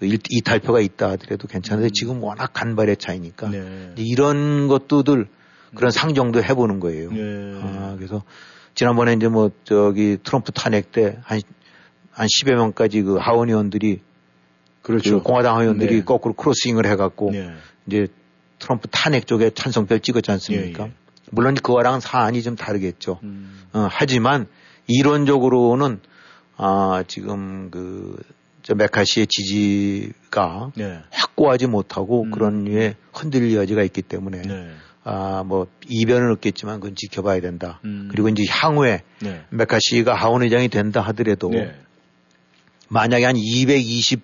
이탈표가 0.02 0.80
있다 0.80 1.12
하더라도 1.12 1.47
괜찮은데 1.47 1.89
지금 1.93 2.24
워낙 2.24 2.52
간발의 2.54 2.97
차이니까 2.97 3.47
음. 3.47 3.93
네. 3.95 4.04
이런 4.04 4.68
것도들 4.68 5.28
그런 5.76 5.91
상정도 5.91 6.43
해보는 6.43 6.80
거예요. 6.80 7.12
네. 7.12 7.60
아, 7.62 7.95
그래서 7.97 8.24
지난번에 8.76 9.14
이제 9.14 9.28
뭐 9.28 9.52
저기 9.64 10.18
트럼프 10.24 10.52
탄핵 10.52 10.91
때한한 10.91 11.41
10여 12.18 12.56
명까지 12.56 13.02
그 13.04 13.16
하원 13.16 13.50
의원들이 13.50 14.02
그렇죠. 14.82 15.18
그 15.18 15.24
공화당 15.24 15.60
의원들이 15.60 15.95
네. 15.95 16.04
거꾸로 16.04 16.34
크로스윙을 16.34 16.86
해갖고 16.86 17.32
네. 17.32 17.54
이제 17.88 18.08
트럼프 18.60 18.88
탄핵 18.89 19.28
쪽에 19.28 19.52
찬성표를 19.52 20.00
찍었지 20.00 20.32
않습니까? 20.32 20.84
예, 20.86 20.88
예. 20.89 20.93
물론 21.32 21.56
그거랑은 21.56 22.00
사안이 22.00 22.41
좀 22.41 22.56
다르겠죠. 22.56 23.20
음. 23.24 23.64
어, 23.74 23.88
하지만 23.91 24.47
이론적으로는 24.88 26.00
아, 26.62 27.04
지금 27.08 27.70
그, 27.72 28.18
저 28.64 28.76
메카시의 28.76 29.28
지지가 29.28 30.72
네. 30.76 30.99
확고하지 31.12 31.68
못하고 31.68 32.24
음. 32.24 32.32
그런 32.32 32.64
류의 32.66 32.95
흔들릴 33.14 33.55
여지가 33.55 33.84
있기 33.84 34.01
때문에 34.01 34.41
네. 34.41 34.72
아, 35.03 35.43
뭐 35.45 35.68
이변은 35.88 36.32
없겠지만 36.34 36.80
그건 36.80 36.95
지켜봐야 36.95 37.41
된다. 37.41 37.80
음. 37.86 38.10
그리고 38.12 38.30
이제 38.30 38.43
향후에 38.49 39.03
네. 39.22 39.43
메카시가 39.49 40.14
하원 40.14 40.43
의장이 40.43 40.68
된다 40.70 41.01
하더라도 41.01 41.49
네. 41.49 41.74
만약에 42.89 43.26
한 43.26 43.36
220 43.38 44.22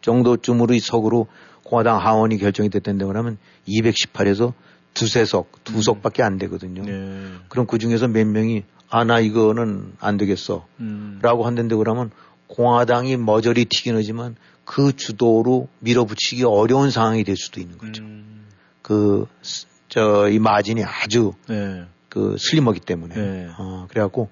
정도쯤으로 0.00 0.74
이 0.74 0.80
석으로 0.80 1.26
공화당 1.62 1.98
하원이 1.98 2.38
결정이 2.38 2.70
됐던데 2.70 3.04
그러면 3.04 3.36
218에서 3.68 4.54
두세 4.94 5.24
석, 5.24 5.62
두 5.64 5.82
석밖에 5.82 6.22
안 6.22 6.38
되거든요. 6.38 6.82
네. 6.82 7.28
그럼 7.48 7.66
그 7.66 7.78
중에서 7.78 8.08
몇 8.08 8.26
명이 8.26 8.64
아, 8.90 9.04
나 9.04 9.20
이거는 9.20 9.92
안 10.00 10.16
되겠어. 10.16 10.66
음. 10.80 11.18
라고 11.20 11.44
한다는데 11.44 11.76
그러면 11.76 12.10
공화당이 12.48 13.16
머저리 13.16 13.64
튀긴 13.66 13.96
하지만 13.96 14.36
그 14.64 14.94
주도로 14.94 15.68
밀어붙이기 15.80 16.44
어려운 16.44 16.90
상황이 16.90 17.24
될 17.24 17.36
수도 17.36 17.60
있는 17.60 17.78
거죠. 17.78 18.02
음. 18.02 18.46
그, 18.82 19.26
스- 19.42 19.66
저, 19.88 20.28
이 20.28 20.38
마진이 20.38 20.84
아주 20.84 21.32
네. 21.48 21.84
그 22.08 22.36
슬림하기 22.38 22.80
때문에. 22.80 23.14
네. 23.14 23.48
어, 23.58 23.86
그래갖고 23.88 24.28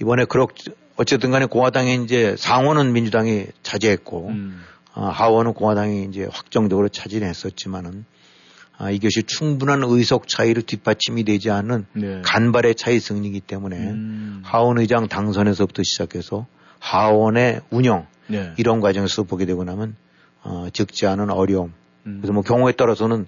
이번에 0.00 0.24
그렇, 0.24 0.48
어쨌든 0.96 1.30
간에 1.30 1.46
공화당이 1.46 2.04
이제 2.04 2.36
상원은 2.38 2.92
민주당이 2.92 3.46
차지했고 3.62 4.28
음. 4.28 4.62
어, 4.94 5.06
하원은 5.06 5.54
공화당이 5.54 6.04
이제 6.04 6.28
확정적으로 6.30 6.88
차지했었지만은 6.88 8.04
아, 8.76 8.90
이것이 8.90 9.22
충분한 9.22 9.82
의석 9.84 10.28
차이로 10.28 10.62
뒷받침이 10.62 11.24
되지 11.24 11.50
않는 11.50 11.86
네. 11.94 12.22
간발의 12.24 12.74
차이 12.74 12.98
승리이기 13.00 13.40
때문에 13.40 13.76
음. 13.76 14.42
하원 14.44 14.78
의장 14.78 15.08
당선에서부터 15.08 15.82
시작해서 15.82 16.46
하원의 16.82 17.60
운영 17.70 18.06
네. 18.26 18.52
이런 18.56 18.80
과정에서 18.80 19.22
보게 19.22 19.46
되고 19.46 19.62
나면 19.62 19.94
어, 20.42 20.66
적지 20.72 21.06
않은 21.06 21.30
어려움. 21.30 21.72
음. 22.06 22.18
그래서 22.20 22.32
뭐 22.32 22.42
경우에 22.42 22.72
따라서는 22.72 23.26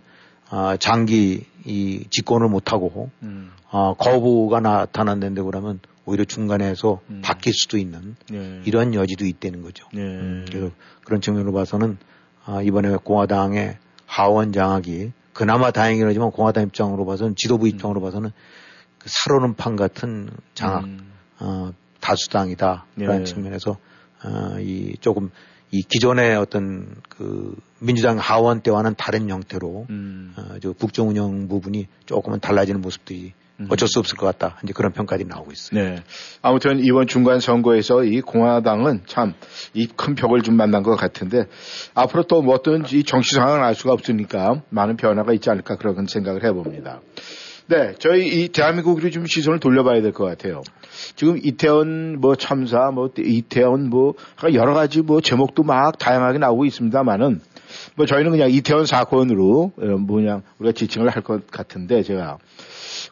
아, 0.51 0.77
장기 0.79 1.47
이 1.65 2.05
집권을 2.11 2.49
못하고 2.49 3.11
음. 3.23 3.53
어, 3.71 3.95
거부가 3.95 4.61
나타난다는데 4.61 5.43
그러면 5.43 5.79
오히려 6.05 6.25
중간에서 6.25 7.01
음. 7.11 7.23
바뀔 7.25 7.55
수도 7.55 7.79
있는 7.79 8.17
네. 8.29 8.61
이런 8.65 8.93
여지도 8.93 9.25
있다는 9.25 9.63
거죠. 9.63 9.87
네. 9.93 10.01
음, 10.03 10.45
그래서 10.49 10.71
그런 11.05 11.21
측면으로 11.21 11.53
봐서는 11.53 11.97
아, 12.45 12.61
이번에 12.61 12.97
공화당의 12.97 13.79
하원 14.05 14.53
장악이 14.53 15.13
그나마 15.33 15.71
다행이긴 15.71 16.07
하지만 16.09 16.31
공화당 16.33 16.65
입장으로 16.65 17.07
봐서는 17.07 17.37
지도부 17.37 17.69
입장으로 17.69 18.01
봐서는 18.01 18.31
그 18.99 19.09
살오는 19.09 19.55
판 19.55 19.77
같은 19.77 20.31
장악 20.55 20.85
음. 20.85 21.13
어, 21.39 21.73
다수당이다라는 22.05 22.85
네. 22.97 23.25
측면에서 23.25 23.79
어, 24.25 24.59
이 24.61 24.95
조금 25.01 25.31
이 25.71 25.83
기존의 25.83 26.37
어떤 26.37 26.95
그 27.09 27.57
민주당 27.81 28.19
하원 28.19 28.61
때와는 28.61 28.95
다른 28.97 29.29
형태로 29.29 29.87
음. 29.91 30.35
어, 30.37 30.57
저 30.63 30.73
국정 30.73 31.09
운영 31.09 31.49
부분이 31.49 31.89
조금은 32.07 32.41
달라지는 32.41 32.81
모습들이 32.81 33.33
음. 33.61 33.69
어쩔 33.71 33.87
수 33.89 34.01
없을 34.01 34.17
것 34.17 34.27
같다. 34.27 34.59
이제 34.65 34.73
그런 34.73 34.93
평가들이 34.93 35.29
나오고 35.29 35.53
있어요. 35.53 35.81
네. 35.81 36.03
아무튼 36.43 36.81
이번 36.81 37.07
중간 37.07 37.41
선거에서 37.41 38.05
이 38.05 38.21
공화당은 38.21 39.03
참 39.07 39.35
이 39.75 39.87
큰 39.97 40.15
벽을 40.15 40.43
좀 40.43 40.57
만난 40.57 40.83
것 40.83 40.97
같은데 40.97 41.47
앞으로 41.95 42.25
또뭐 42.25 42.53
어떤 42.55 42.85
이 42.93 43.03
정치 43.05 43.35
상황을 43.35 43.63
알 43.63 43.75
수가 43.75 43.93
없으니까 43.93 44.63
많은 44.71 44.97
변화가 44.97 45.33
있지 45.35 45.51
않을까 45.51 45.77
그런 45.77 46.07
생각을 46.07 46.45
해봅니다. 46.45 47.01
네, 47.67 47.95
저희 47.99 48.27
이 48.45 48.49
대한민국으로 48.49 49.09
좀 49.11 49.25
시선을 49.27 49.59
돌려봐야 49.59 50.03
될 50.03 50.13
것 50.13 50.25
같아요. 50.25 50.63
지금 51.17 51.39
이태원 51.43 52.21
뭐 52.21 52.37
참사, 52.37 52.91
뭐 52.93 53.11
이태원 53.17 53.89
뭐 53.89 54.15
여러 54.53 54.75
가지 54.75 55.01
뭐 55.01 55.21
제목도 55.23 55.63
막 55.63 55.99
다양하게 55.99 56.39
나오고 56.39 56.67
있습니다만은 56.67 57.41
뭐 57.97 58.07
저희는 58.07 58.33
그냥 58.33 58.51
이태원 58.51 58.85
사건으로 58.85 59.73
어, 59.79 59.85
뭐냐 59.87 60.43
우리가 60.59 60.73
지칭을 60.73 61.09
할 61.09 61.23
것 61.23 61.47
같은데 61.47 62.03
제가 62.03 62.37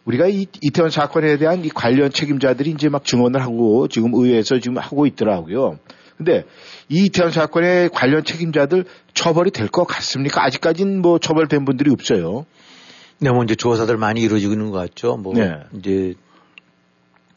우리가 0.05 0.26
이 0.28 0.46
이태원 0.61 0.90
사건에 0.90 1.38
대한 1.38 1.64
이 1.64 1.70
관련 1.70 2.11
책임자들이 2.11 2.70
이제 2.72 2.90
막 2.90 3.05
증언을 3.07 3.40
하고 3.40 3.88
지금 3.88 4.12
의회에서 4.14 4.59
지금 4.59 4.76
하고 4.76 5.07
있더라고요. 5.07 5.78
근데 6.18 6.44
이 6.90 7.07
이태원 7.07 7.32
사건의 7.32 7.88
관련 7.88 8.22
책임자들 8.22 8.84
처벌이 9.14 9.50
될 9.50 9.68
것 9.68 9.84
같습니까? 9.86 10.44
아직까지는 10.44 11.00
뭐 11.00 11.18
처벌된 11.18 11.64
분들이 11.64 11.90
없어요. 11.90 12.44
네, 13.22 13.30
뭐 13.30 13.44
이제 13.44 13.54
조사들 13.54 13.96
많이 13.96 14.20
이루어지고 14.20 14.52
있는 14.52 14.70
것 14.70 14.78
같죠. 14.78 15.16
뭐 15.16 15.32
네. 15.34 15.60
이제 15.78 16.14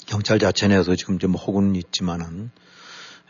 경찰 0.08 0.40
자체 0.40 0.68
내에서 0.68 0.96
지금 0.96 1.20
좀 1.20 1.34
혹은 1.34 1.76
있지만은 1.76 2.50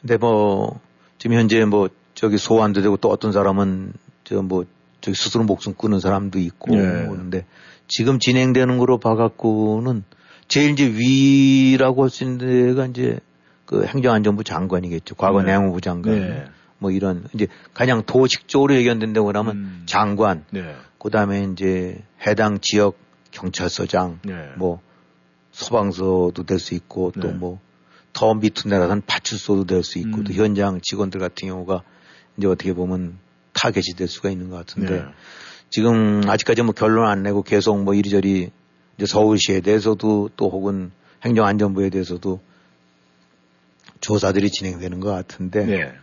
근데 0.01 0.17
뭐 0.17 0.79
지금 1.17 1.37
현재 1.37 1.63
뭐 1.65 1.89
저기 2.13 2.37
소환도 2.37 2.81
되고 2.81 2.97
또 2.97 3.09
어떤 3.09 3.31
사람은 3.31 3.93
저 4.23 4.41
뭐 4.41 4.65
저기 5.01 5.15
스스로 5.15 5.43
목숨 5.43 5.75
끊는 5.75 5.99
사람도 5.99 6.39
있고 6.39 6.75
네. 6.75 7.07
그런데 7.07 7.45
지금 7.87 8.17
진행되는 8.19 8.79
거로 8.79 8.97
봐갖고는 8.97 10.03
제일 10.47 10.71
이제 10.71 10.87
위라고 10.87 12.03
할 12.03 12.09
수 12.09 12.23
있는 12.23 12.37
데가 12.39 12.87
이제 12.87 13.19
그 13.65 13.85
행정안전부 13.85 14.43
장관이겠죠. 14.43 15.15
과거 15.15 15.43
네. 15.43 15.51
내무부 15.51 15.81
장관. 15.81 16.19
네. 16.19 16.45
뭐 16.79 16.89
이런 16.91 17.25
이제 17.33 17.47
가장 17.73 18.03
도식적으로 18.03 18.75
예견된다고 18.75 19.31
하면 19.31 19.55
음. 19.55 19.83
장관, 19.85 20.43
네. 20.51 20.75
그다음에 21.05 21.43
이제 21.43 22.01
해당 22.25 22.59
지역 22.59 22.97
경찰서장, 23.29 24.21
네. 24.23 24.49
뭐 24.57 24.81
소방서도 25.51 26.43
될 26.47 26.57
수 26.57 26.73
있고 26.73 27.11
네. 27.15 27.21
또뭐 27.21 27.59
더 28.11 28.33
밑으로 28.33 28.71
내려가선 28.71 29.03
파출소도 29.05 29.65
될 29.65 29.83
수 29.83 29.99
있고 29.99 30.17
음. 30.17 30.23
또 30.23 30.33
현장 30.33 30.81
직원들 30.81 31.19
같은 31.19 31.47
경우가 31.47 31.83
이제 32.37 32.47
어떻게 32.47 32.73
보면 32.73 33.19
타겟이 33.53 33.95
될 33.95 34.07
수가 34.07 34.31
있는 34.31 34.49
것 34.49 34.55
같은데 34.55 35.01
네. 35.01 35.05
지금 35.69 36.23
아직까지 36.27 36.63
뭐 36.63 36.73
결론 36.73 37.07
안 37.07 37.21
내고 37.21 37.43
계속 37.43 37.83
뭐 37.83 37.93
이리저리 37.93 38.49
이제 38.97 39.05
서울시에 39.05 39.59
대해서도 39.61 40.31
또 40.35 40.49
혹은 40.49 40.91
행정안전부에 41.23 41.91
대해서도 41.91 42.41
조사들이 44.01 44.49
진행되는 44.49 44.99
것 45.01 45.11
같은데 45.11 45.65
네. 45.65 45.93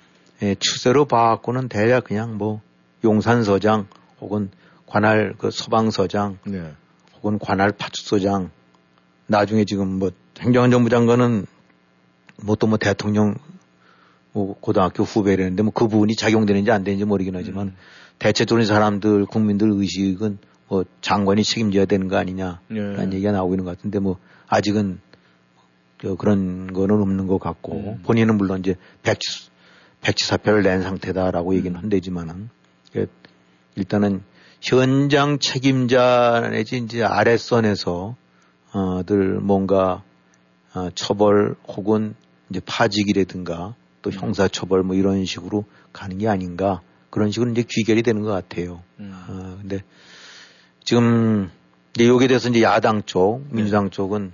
예, 0.42 0.54
추세로 0.54 1.06
봐갖고는 1.06 1.68
대략 1.68 2.04
그냥 2.04 2.38
뭐 2.38 2.60
용산서장 3.02 3.88
혹은 4.20 4.50
관할 4.92 5.32
그 5.38 5.50
소방서장 5.50 6.38
네. 6.44 6.70
혹은 7.16 7.38
관할 7.38 7.72
파출소장 7.72 8.50
나중에 9.26 9.64
지금 9.64 9.98
뭐 9.98 10.10
행정안전부 10.38 10.90
장관은 10.90 11.46
뭐또뭐 12.44 12.76
대통령 12.76 13.36
뭐 14.32 14.54
고등학교 14.60 15.02
후배라는데 15.02 15.62
뭐 15.62 15.72
그 15.74 15.88
부분이 15.88 16.14
작용되는지 16.14 16.70
안 16.70 16.84
되는지 16.84 17.06
모르긴 17.06 17.36
하지만 17.36 17.68
음. 17.68 17.76
대체적으로 18.18 18.62
이 18.62 18.66
사람들 18.66 19.24
국민들 19.24 19.70
의식은 19.72 20.36
뭐 20.68 20.84
장관이 21.00 21.42
책임져야 21.42 21.86
되는 21.86 22.08
거 22.08 22.18
아니냐라는 22.18 23.08
네. 23.08 23.16
얘기가 23.16 23.32
나오고 23.32 23.54
있는 23.54 23.64
것 23.64 23.74
같은데 23.74 23.98
뭐 23.98 24.18
아직은 24.48 25.00
저 26.02 26.16
그런 26.16 26.70
거는 26.70 27.00
없는 27.00 27.28
것 27.28 27.38
같고 27.38 27.72
음. 27.72 28.02
본인은 28.02 28.36
물론 28.36 28.60
이제 28.60 28.74
백지 29.02 29.48
백지 30.02 30.26
사표를 30.26 30.62
낸 30.62 30.82
상태다라고 30.82 31.54
얘기는 31.54 31.74
음. 31.74 31.82
한대지만은 31.82 32.50
그 32.92 33.08
일단은 33.76 34.22
현장 34.62 35.40
책임자 35.40 36.48
내지 36.52 36.78
이제 36.78 37.02
아랫선에서 37.02 38.14
어들 38.72 39.40
뭔가 39.40 40.04
어, 40.72 40.88
처벌 40.94 41.56
혹은 41.66 42.14
이제 42.48 42.60
파직이라든가 42.64 43.74
또 44.02 44.10
음. 44.10 44.12
형사 44.12 44.46
처벌 44.46 44.84
뭐 44.84 44.94
이런 44.94 45.24
식으로 45.24 45.64
가는 45.92 46.16
게 46.16 46.28
아닌가 46.28 46.80
그런 47.10 47.32
식으로 47.32 47.50
이제 47.50 47.64
귀결이 47.68 48.02
되는 48.02 48.22
것 48.22 48.30
같아요. 48.30 48.82
음. 49.00 49.12
어, 49.28 49.58
근데 49.60 49.82
지금 50.84 51.50
이제 51.94 52.06
여기에 52.06 52.28
대해서 52.28 52.48
이제 52.48 52.62
야당 52.62 53.02
쪽, 53.04 53.42
네. 53.48 53.56
민주당 53.56 53.90
쪽은 53.90 54.32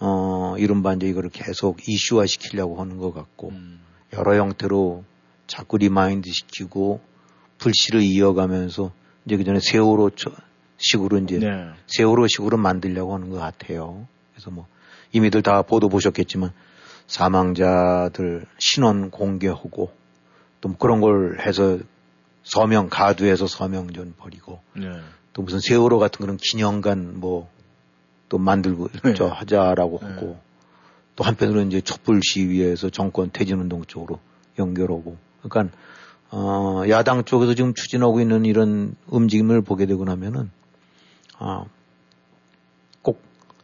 어, 0.00 0.54
이른바 0.58 0.94
이제 0.94 1.06
이거를 1.06 1.28
계속 1.28 1.86
이슈화 1.86 2.24
시키려고 2.24 2.80
하는 2.80 2.96
것 2.96 3.12
같고 3.12 3.50
음. 3.50 3.80
여러 4.14 4.34
형태로 4.34 5.04
자꾸 5.46 5.76
remind 5.76 6.30
시키고 6.30 7.00
불씨를 7.58 8.00
이어가면서 8.00 8.92
이제 9.24 9.36
그 9.36 9.44
전에 9.44 9.60
세월호 9.60 10.10
저- 10.10 10.30
식으로 10.78 11.18
이제 11.18 11.38
네. 11.38 11.68
세월호 11.86 12.26
식으로 12.26 12.56
만들려고 12.56 13.14
하는 13.14 13.30
것 13.30 13.36
같아요. 13.38 14.06
그래서 14.34 14.50
뭐 14.50 14.66
이미들 15.12 15.42
다 15.42 15.62
보도 15.62 15.88
보셨겠지만 15.88 16.50
사망자들 17.06 18.46
신원 18.58 19.10
공개하고 19.10 19.90
또 20.60 20.68
뭐 20.68 20.76
그런 20.78 21.00
걸 21.00 21.38
해서 21.40 21.78
서명 22.44 22.88
가두해서 22.88 23.46
서명전 23.46 24.14
벌이고 24.16 24.60
네. 24.76 24.92
또 25.32 25.42
무슨 25.42 25.58
세월호 25.60 25.98
같은 25.98 26.20
그런 26.20 26.36
기념관 26.36 27.20
뭐 27.20 27.48
또 28.28 28.38
만들고 28.38 28.88
네. 29.04 29.12
저 29.12 29.26
하자라고 29.26 29.98
네. 30.00 30.08
하고 30.08 30.38
또 31.16 31.24
한편으로 31.24 31.60
이제 31.62 31.82
촛불 31.82 32.20
시위에서 32.24 32.88
정권 32.88 33.28
퇴진 33.30 33.58
운동 33.60 33.84
쪽으로 33.84 34.20
연결하고 34.58 35.18
그러니까 35.42 35.76
어 36.32 36.84
야당 36.88 37.24
쪽에서 37.24 37.54
지금 37.54 37.74
추진하고 37.74 38.20
있는 38.20 38.46
이런 38.46 38.96
움직임을 39.08 39.60
보게 39.60 39.84
되고 39.84 40.04
나면은 40.04 40.50
아, 41.38 41.64
꼭 43.02 43.20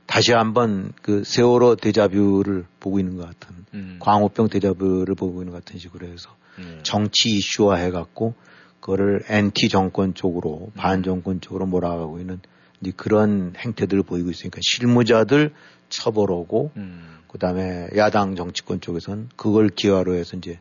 다시 0.06 0.32
한번 0.32 0.92
그 1.00 1.24
세월호 1.24 1.76
대자뷰를 1.76 2.66
보고 2.78 2.98
있는 2.98 3.16
것 3.16 3.24
같은 3.24 3.56
음. 3.72 3.96
광우병 4.00 4.48
대자뷰를 4.48 5.14
보고 5.14 5.40
있는 5.40 5.52
것 5.52 5.64
같은 5.64 5.78
식으로 5.78 6.06
해서 6.08 6.28
네. 6.58 6.80
정치 6.82 7.30
이슈화 7.30 7.76
해갖고 7.76 8.34
그거를 8.80 9.22
엔티 9.28 9.70
정권 9.70 10.12
쪽으로 10.14 10.70
반 10.74 11.02
정권 11.02 11.40
쪽으로 11.40 11.64
몰아가고 11.64 12.20
있는 12.20 12.38
이제 12.80 12.92
그런 12.94 13.54
행태들을 13.56 14.02
보이고 14.02 14.30
있으니까 14.30 14.60
실무자들 14.62 15.54
처벌하고 15.88 16.70
음. 16.76 17.18
그 17.28 17.38
다음에 17.38 17.88
야당 17.96 18.36
정치권 18.36 18.80
쪽에서는 18.82 19.30
그걸 19.36 19.68
기화로 19.68 20.14
해서 20.14 20.36
이제 20.36 20.60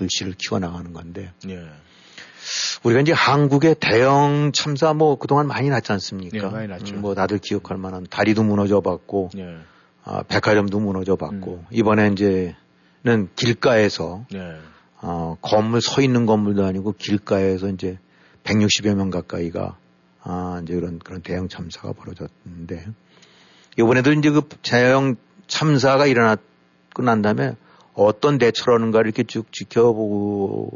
불씨를 0.00 0.34
키워나가는 0.38 0.92
건데 0.94 1.32
예. 1.48 1.62
우리가 2.82 3.02
이제 3.02 3.12
한국의 3.12 3.76
대형 3.78 4.50
참사 4.54 4.94
뭐 4.94 5.16
그동안 5.16 5.46
많이 5.46 5.68
났지 5.68 5.92
않습니까? 5.92 6.38
네, 6.38 6.50
많이 6.50 6.68
났죠. 6.68 6.94
음, 6.94 7.02
뭐 7.02 7.14
다들 7.14 7.38
기억할 7.38 7.76
만한 7.76 8.06
다리도 8.08 8.42
무너져 8.42 8.80
봤고 8.80 9.30
예. 9.36 9.58
아, 10.04 10.22
백화점도 10.22 10.80
무너져 10.80 11.16
봤고 11.16 11.52
음. 11.52 11.66
이번에 11.70 12.08
이제는 12.12 13.28
길가에서 13.36 14.24
예. 14.34 14.56
어, 15.02 15.36
건물 15.42 15.82
서 15.82 16.00
있는 16.00 16.24
건물도 16.24 16.64
아니고 16.64 16.94
길가에서 16.96 17.68
이제 17.68 17.98
160여 18.44 18.94
명 18.94 19.10
가까이가 19.10 19.76
아, 20.22 20.60
이제 20.62 20.74
그런 20.74 20.98
그런 20.98 21.20
대형 21.20 21.48
참사가 21.48 21.92
벌어졌는데 21.92 22.86
이번에도 23.78 24.12
이제 24.12 24.30
그 24.30 24.48
대형 24.62 25.16
참사가 25.46 26.06
일어났고 26.06 27.02
난 27.02 27.20
다음에 27.20 27.54
어떤 28.04 28.38
대처를 28.38 28.74
하는가 28.74 29.00
이렇게 29.00 29.22
쭉 29.24 29.52
지켜보고 29.52 30.70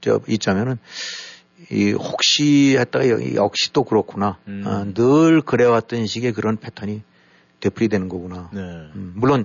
저 0.00 0.20
있자면은 0.28 0.78
이 1.70 1.92
혹시 1.92 2.76
했다가 2.78 3.34
역시 3.34 3.72
또 3.72 3.84
그렇구나. 3.84 4.38
음. 4.48 4.64
아, 4.66 4.84
늘 4.92 5.40
그래왔던 5.42 6.06
식의 6.06 6.32
그런 6.32 6.56
패턴이 6.56 7.02
되풀이되는 7.60 8.08
거구나. 8.08 8.50
네. 8.52 8.60
음, 8.60 9.12
물론 9.16 9.44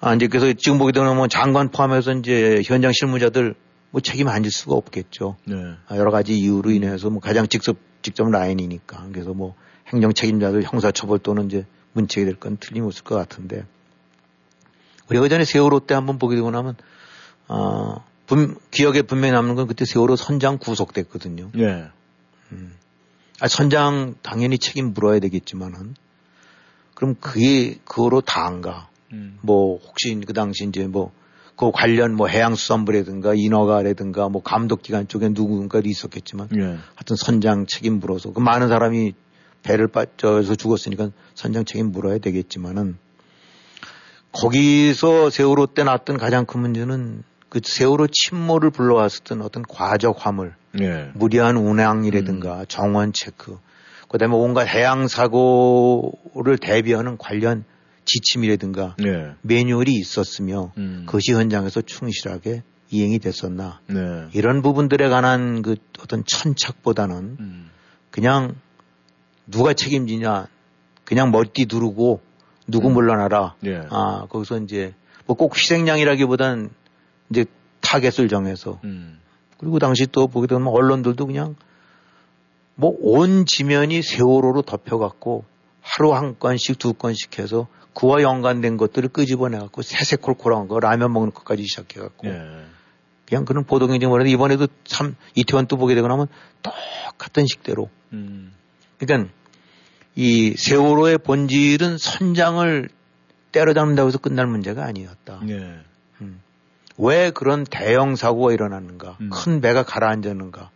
아, 0.00 0.14
이제 0.14 0.28
그래서 0.28 0.52
지금 0.52 0.78
보게 0.78 0.92
되면 0.92 1.16
뭐 1.16 1.26
장관 1.26 1.70
포함해서 1.70 2.12
이제 2.12 2.62
현장 2.64 2.92
실무자들 2.92 3.54
뭐 3.90 4.00
책임 4.00 4.28
안 4.28 4.42
질 4.42 4.52
수가 4.52 4.76
없겠죠. 4.76 5.36
네. 5.44 5.54
아, 5.88 5.96
여러 5.96 6.10
가지 6.12 6.38
이유로 6.38 6.70
인해서 6.70 7.10
뭐 7.10 7.20
가장 7.20 7.48
직접 7.48 7.76
직접 8.02 8.28
라인이니까 8.30 9.08
그래서 9.12 9.34
뭐 9.34 9.54
행정 9.88 10.12
책임자들 10.14 10.62
형사처벌 10.62 11.18
또는 11.18 11.46
이제 11.46 11.66
문책이 11.94 12.24
될 12.26 12.36
건 12.36 12.56
틀림없을 12.58 13.02
것 13.02 13.16
같은데 13.16 13.64
우리가 15.08 15.22
그 15.22 15.28
전에 15.28 15.44
세월호 15.44 15.80
때 15.80 15.94
한번 15.94 16.18
보게 16.18 16.36
되고 16.36 16.50
나면 16.50 16.76
어, 17.48 18.04
분, 18.26 18.56
기억에 18.70 19.02
분명히 19.02 19.32
남는 19.32 19.54
건 19.54 19.66
그때 19.66 19.84
세월호 19.84 20.16
선장 20.16 20.58
구속됐거든요. 20.58 21.50
예. 21.58 21.90
음. 22.52 22.74
아, 23.40 23.48
선장 23.48 24.16
당연히 24.22 24.58
책임 24.58 24.92
물어야 24.92 25.20
되겠지만은 25.20 25.94
그럼 26.94 27.14
그게 27.20 27.78
그거로 27.84 28.20
다한가? 28.20 28.88
음. 29.12 29.38
뭐 29.42 29.78
혹시 29.78 30.20
그 30.26 30.32
당시 30.32 30.64
이제 30.66 30.86
뭐 30.86 31.12
그 31.58 31.72
관련 31.72 32.14
뭐 32.14 32.28
해양수산부라든가 32.28 33.34
인허가라든가 33.34 34.28
뭐 34.28 34.42
감독기관 34.42 35.08
쪽에 35.08 35.30
누군가 35.30 35.82
있었겠지만 35.84 36.48
예. 36.56 36.62
하여튼 36.62 37.16
선장 37.16 37.66
책임 37.66 37.98
물어서 37.98 38.32
그 38.32 38.38
많은 38.38 38.68
사람이 38.68 39.14
배를 39.64 39.88
빠져서 39.88 40.54
죽었으니까 40.54 41.10
선장 41.34 41.64
책임 41.64 41.90
물어야 41.90 42.18
되겠지만은 42.18 42.96
거기서 44.32 45.30
세월호 45.30 45.66
때 45.68 45.84
났던 45.84 46.18
가장 46.18 46.44
큰 46.44 46.60
문제는 46.60 47.22
그 47.48 47.60
세월호 47.62 48.08
침몰을 48.08 48.70
불러왔었던 48.70 49.42
어떤 49.42 49.62
과적 49.62 50.16
화물, 50.18 50.54
예. 50.80 51.10
무리한 51.14 51.56
운항이라든가 51.56 52.60
음. 52.60 52.64
정원 52.68 53.12
체크, 53.12 53.58
그다음에 54.08 54.34
온갖 54.34 54.66
해양 54.66 55.08
사고를 55.08 56.58
대비하는 56.60 57.16
관련 57.16 57.64
지침이라든가 58.04 58.96
예. 59.04 59.34
매뉴얼이 59.42 59.92
있었으며 59.92 60.72
음. 60.76 61.04
그것이 61.06 61.32
현장에서 61.32 61.82
충실하게 61.82 62.62
이행이 62.90 63.18
됐었나 63.18 63.80
네. 63.86 64.28
이런 64.32 64.62
부분들에 64.62 65.08
관한 65.10 65.60
그 65.60 65.76
어떤 66.00 66.24
천착보다는 66.26 67.36
음. 67.38 67.70
그냥 68.10 68.56
누가 69.46 69.74
책임지냐 69.74 70.48
그냥 71.04 71.30
머리띠 71.30 71.66
두르고 71.66 72.20
누구 72.68 72.88
음. 72.88 72.94
물러나라. 72.94 73.54
예. 73.64 73.82
아 73.90 74.26
거기서 74.28 74.58
이제 74.58 74.94
뭐 75.26 75.36
꼭 75.36 75.56
희생양이라기보단 75.56 76.70
이제 77.30 77.44
타겟을 77.80 78.28
정해서 78.28 78.78
음. 78.84 79.18
그리고 79.58 79.78
당시 79.78 80.06
또 80.06 80.26
보게 80.28 80.46
되면 80.46 80.68
언론들도 80.68 81.26
그냥 81.26 81.56
뭐 82.74 82.92
온 83.00 83.44
지면이 83.44 84.02
세월호로 84.02 84.62
덮여갖고 84.62 85.44
하루 85.80 86.14
한 86.14 86.38
건씩 86.38 86.78
두 86.78 86.92
건씩 86.92 87.38
해서 87.38 87.66
그와 87.94 88.22
연관된 88.22 88.76
것들을 88.76 89.08
끄집어내갖고 89.08 89.82
새새콜콜한 89.82 90.68
거 90.68 90.78
라면 90.78 91.12
먹는 91.12 91.32
것까지 91.32 91.64
시작해갖고 91.64 92.28
예. 92.28 92.40
그냥 93.26 93.44
그런 93.44 93.64
보도경쟁 93.64 94.10
을하는데 94.10 94.30
이번에도 94.30 94.68
참 94.84 95.16
이태원 95.34 95.66
또 95.66 95.76
보게 95.76 95.94
되고 95.94 96.06
나면 96.06 96.28
똑같은 96.62 97.46
식대로 97.46 97.90
음. 98.12 98.52
그러니까 98.98 99.32
이 100.20 100.56
세월호의 100.56 101.18
본질은 101.18 101.96
선장을 101.96 102.88
때려잡는다고 103.52 104.08
해서 104.08 104.18
끝날 104.18 104.48
문제가 104.48 104.84
아니었다. 104.84 105.38
네. 105.44 105.78
음. 106.20 106.40
왜 106.96 107.30
그런 107.30 107.62
대형 107.62 108.16
사고가 108.16 108.52
일어났는가? 108.52 109.16
음. 109.20 109.30
큰 109.32 109.60
배가 109.60 109.84
가라앉았는가? 109.84 110.70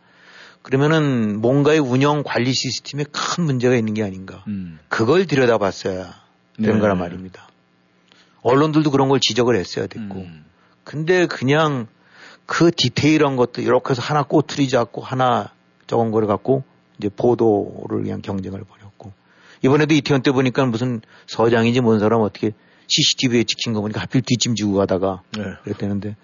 그러면은 0.62 1.40
뭔가의 1.40 1.80
운영 1.80 2.22
관리 2.22 2.52
시스템에 2.52 3.04
큰 3.10 3.42
문제가 3.42 3.74
있는 3.74 3.94
게 3.94 4.04
아닌가? 4.04 4.44
음. 4.46 4.78
그걸 4.88 5.26
들여다봤어야 5.26 6.14
되는 6.58 6.74
네. 6.74 6.80
거란 6.80 6.98
말입니다. 6.98 7.48
언론들도 8.42 8.92
그런 8.92 9.08
걸 9.08 9.18
지적을 9.18 9.56
했어야 9.56 9.88
됐고. 9.88 10.20
음. 10.20 10.44
근데 10.84 11.26
그냥 11.26 11.88
그 12.46 12.70
디테일한 12.70 13.34
것도 13.34 13.60
이렇게 13.60 13.90
해서 13.90 14.02
하나 14.02 14.22
꼬투리 14.22 14.68
잡고 14.68 15.00
하나 15.00 15.50
적은 15.88 16.12
거를 16.12 16.28
갖고 16.28 16.62
이제 16.98 17.08
보도를 17.08 18.04
그냥 18.04 18.22
경쟁을 18.22 18.62
벌여. 18.62 18.81
이번에도 19.62 19.94
이태원 19.94 20.22
때 20.22 20.32
보니까 20.32 20.66
무슨 20.66 21.00
서장인지 21.26 21.80
뭔 21.80 21.98
사람 22.00 22.20
어떻게 22.20 22.52
CCTV에 22.88 23.44
찍힌 23.44 23.72
거 23.72 23.80
보니까 23.80 24.00
하필 24.00 24.22
뒷짐지고 24.22 24.74
가다가 24.74 25.22
네. 25.36 25.44
그랬다는데 25.64 26.16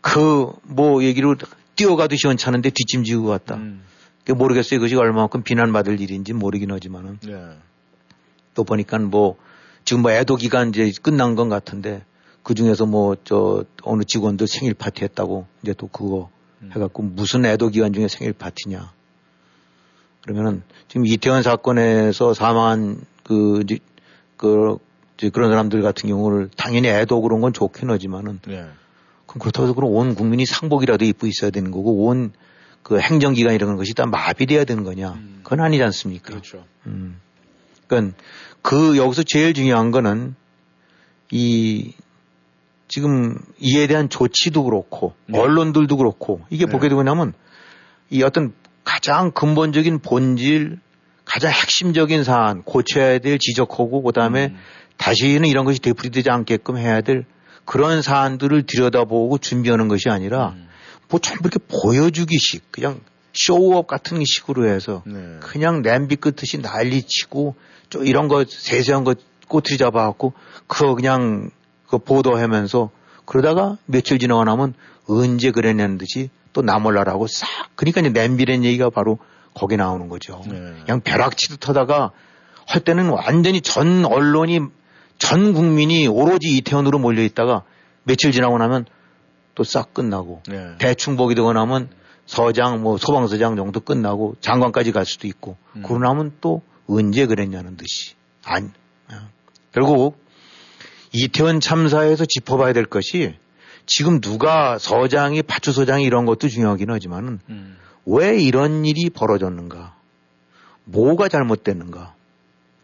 그 0.00 0.52
뭐 0.64 1.02
얘기를 1.04 1.36
뛰어가도 1.76 2.16
시원찮은데 2.16 2.70
뒷짐지고 2.70 3.26
갔다. 3.26 3.54
음. 3.56 3.82
모르겠어요. 4.28 4.78
그것이 4.78 4.94
얼마만큼 4.94 5.42
비난받을 5.42 6.00
일인지 6.00 6.32
모르긴 6.32 6.70
하지만은 6.70 7.18
네. 7.22 7.34
또 8.54 8.64
보니까 8.64 8.98
뭐 8.98 9.36
지금 9.84 10.02
뭐 10.02 10.12
애도 10.12 10.36
기간 10.36 10.68
이제 10.68 10.92
끝난 11.02 11.34
건 11.34 11.48
같은데 11.48 12.04
그 12.42 12.54
중에서 12.54 12.86
뭐 12.86 13.16
저 13.24 13.64
어느 13.82 14.02
직원도 14.04 14.46
생일 14.46 14.74
파티 14.74 15.04
했다고 15.04 15.46
이제 15.62 15.74
또 15.76 15.88
그거 15.88 16.30
음. 16.60 16.70
해갖고 16.74 17.02
무슨 17.02 17.44
애도 17.44 17.68
기간 17.70 17.92
중에 17.92 18.08
생일 18.08 18.32
파티냐. 18.32 18.92
그러면은 20.22 20.62
지금 20.88 21.06
이태원 21.06 21.42
사건에서 21.42 22.34
사망한 22.34 23.00
그, 23.24 23.64
그, 24.36 24.78
그런 25.32 25.50
사람들 25.50 25.82
같은 25.82 26.08
경우를 26.08 26.50
당연히 26.56 26.88
애도 26.88 27.20
그런 27.22 27.40
건 27.40 27.52
좋긴 27.52 27.90
하지만은 27.90 28.40
네. 28.46 28.64
그럼 29.26 29.38
그렇다고 29.40 29.64
해서 29.64 29.74
그럼 29.74 29.92
온 29.92 30.14
국민이 30.14 30.46
상복이라도 30.46 31.04
입고 31.04 31.26
있어야 31.26 31.50
되는 31.50 31.70
거고 31.70 32.06
온 32.06 32.32
그 32.82 32.98
행정기관 32.98 33.54
이런 33.54 33.76
것이 33.76 33.94
다 33.94 34.06
마비돼야 34.06 34.64
되는 34.64 34.84
거냐. 34.84 35.12
음. 35.12 35.40
그건 35.42 35.60
아니지 35.60 35.82
않습니까? 35.82 36.30
그렇죠. 36.30 36.64
음. 36.86 37.20
그러니까 37.86 38.16
그 38.60 38.96
여기서 38.96 39.22
제일 39.22 39.54
중요한 39.54 39.90
거는 39.90 40.34
이 41.30 41.94
지금 42.88 43.38
이에 43.58 43.86
대한 43.86 44.08
조치도 44.08 44.64
그렇고 44.64 45.14
네. 45.26 45.38
언론들도 45.38 45.96
그렇고 45.96 46.42
이게 46.50 46.66
네. 46.66 46.72
보게 46.72 46.88
되고 46.88 47.02
나면 47.02 47.32
이 48.10 48.22
어떤 48.22 48.52
가장 48.84 49.30
근본적인 49.30 50.00
본질, 50.00 50.78
가장 51.24 51.50
핵심적인 51.50 52.24
사안, 52.24 52.62
고쳐야 52.62 53.18
될 53.18 53.38
지적하고 53.38 54.02
그 54.02 54.12
다음에 54.12 54.46
음. 54.46 54.58
다시는 54.96 55.48
이런 55.48 55.64
것이 55.64 55.80
되풀이되지 55.80 56.30
않게끔 56.30 56.76
해야 56.76 57.00
될 57.00 57.24
그런 57.64 58.02
사안들을 58.02 58.64
들여다보고 58.64 59.38
준비하는 59.38 59.88
것이 59.88 60.08
아니라 60.08 60.50
음. 60.50 60.68
뭐 61.08 61.20
전부 61.20 61.48
이렇게 61.48 61.58
보여주기식 61.68 62.72
그냥 62.72 63.00
쇼업 63.32 63.86
같은 63.86 64.22
식으로 64.24 64.68
해서 64.68 65.02
네. 65.06 65.38
그냥 65.40 65.82
냄비 65.82 66.16
끝듯이 66.16 66.58
난리치고 66.58 67.54
좀 67.88 68.06
이런 68.06 68.28
거 68.28 68.44
세세한 68.46 69.04
거 69.04 69.14
꼬투리 69.48 69.78
잡아갖고 69.78 70.32
그거 70.66 70.94
그냥 70.94 71.50
그 71.88 71.98
보도하면서 71.98 72.90
그러다가 73.24 73.76
며칠 73.86 74.18
지나고 74.18 74.44
나면 74.44 74.74
언제 75.06 75.50
그랬냐는 75.50 75.98
듯이 75.98 76.30
또 76.52 76.62
나몰라라고 76.62 77.26
싹 77.26 77.48
그러니까 77.74 78.00
이제 78.00 78.10
냄비란 78.10 78.64
얘기가 78.64 78.90
바로 78.90 79.18
거기 79.54 79.76
나오는 79.76 80.08
거죠. 80.08 80.42
네. 80.46 80.58
그냥 80.84 81.00
벼락치듯 81.00 81.68
하다가 81.68 82.12
할 82.66 82.80
때는 82.80 83.08
완전히 83.08 83.60
전 83.60 84.04
언론이 84.04 84.60
전 85.18 85.52
국민이 85.52 86.06
오로지 86.06 86.48
이태원으로 86.56 86.98
몰려 86.98 87.22
있다가 87.22 87.62
며칠 88.04 88.32
지나고 88.32 88.58
나면 88.58 88.86
또 89.54 89.64
싹 89.64 89.92
끝나고 89.92 90.42
네. 90.48 90.76
대충 90.78 91.16
보기 91.16 91.34
되고 91.34 91.52
나면 91.52 91.90
서장 92.26 92.82
뭐 92.82 92.96
소방서장 92.96 93.56
정도 93.56 93.80
끝나고 93.80 94.36
장관까지 94.40 94.92
갈 94.92 95.04
수도 95.04 95.26
있고 95.26 95.56
음. 95.76 95.82
그러고 95.82 95.98
나면 95.98 96.32
또 96.40 96.62
언제 96.88 97.26
그랬냐는 97.26 97.76
듯이 97.76 98.14
아니 98.44 98.68
결국 99.72 100.18
이태원 101.12 101.60
참사에서 101.60 102.24
짚어봐야 102.26 102.72
될 102.72 102.86
것이 102.86 103.36
지금 103.86 104.20
누가 104.20 104.78
서장이 104.78 105.42
파출소장이 105.42 106.04
이런 106.04 106.26
것도 106.26 106.48
중요하긴 106.48 106.90
하지만은 106.90 107.40
음. 107.48 107.76
왜 108.06 108.40
이런 108.40 108.84
일이 108.84 109.10
벌어졌는가? 109.10 109.94
뭐가 110.84 111.28
잘못됐는가? 111.28 112.14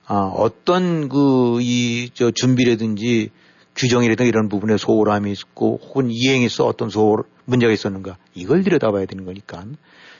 아, 0.07 0.14
어떤 0.14 1.09
그, 1.09 1.59
이, 1.61 2.11
저, 2.14 2.30
준비라든지 2.30 3.30
규정이라든가 3.76 4.26
이런 4.28 4.49
부분에 4.49 4.76
소홀함이 4.76 5.30
있고 5.32 5.80
혹은 5.82 6.09
이행에서 6.11 6.66
어떤 6.66 6.88
소홀, 6.88 7.24
문제가 7.44 7.72
있었는가? 7.72 8.16
이걸 8.34 8.62
들여다봐야 8.62 9.07
되는 9.07 9.24
거니까 9.24 9.64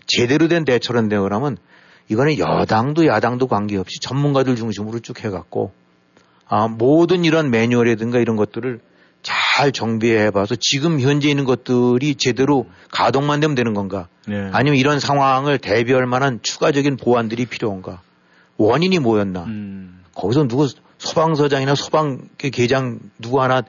제대로 0.07 0.49
된 0.49 0.65
대처를 0.65 1.09
되거라면 1.09 1.59
이거는 2.09 2.39
여당도 2.39 3.07
야당도 3.07 3.47
관계없이 3.49 4.01
전문가들 4.01 4.57
중심으로 4.57 5.01
쭉 5.01 5.25
해갖고 5.25 5.73
아, 6.47 6.69
모든 6.69 7.25
이런 7.25 7.51
매뉴얼이라든가 7.51 8.19
이런 8.19 8.37
것들을 8.37 8.81
잘 9.59 9.73
정비해 9.73 10.31
봐서 10.31 10.55
지금 10.55 11.01
현재 11.01 11.29
있는 11.29 11.45
것들이 11.45 12.15
제대로 12.15 12.67
가동만 12.93 13.41
되면 13.41 13.57
되는 13.57 13.75
건가? 13.75 14.07
네. 14.29 14.51
아니면 14.53 14.79
이런 14.79 15.01
상황을 15.01 15.59
대비할 15.59 16.07
만한 16.07 16.39
추가적인 16.45 16.97
보완들이 16.97 17.45
필요한가? 17.47 18.01
원인이 18.57 19.01
뭐였나? 19.01 19.45
음. 19.47 20.05
거기서 20.15 20.47
누구 20.47 20.69
소방서장이나 20.99 21.75
소방 21.75 22.29
계장 22.39 23.01
누구 23.19 23.43
하나 23.43 23.63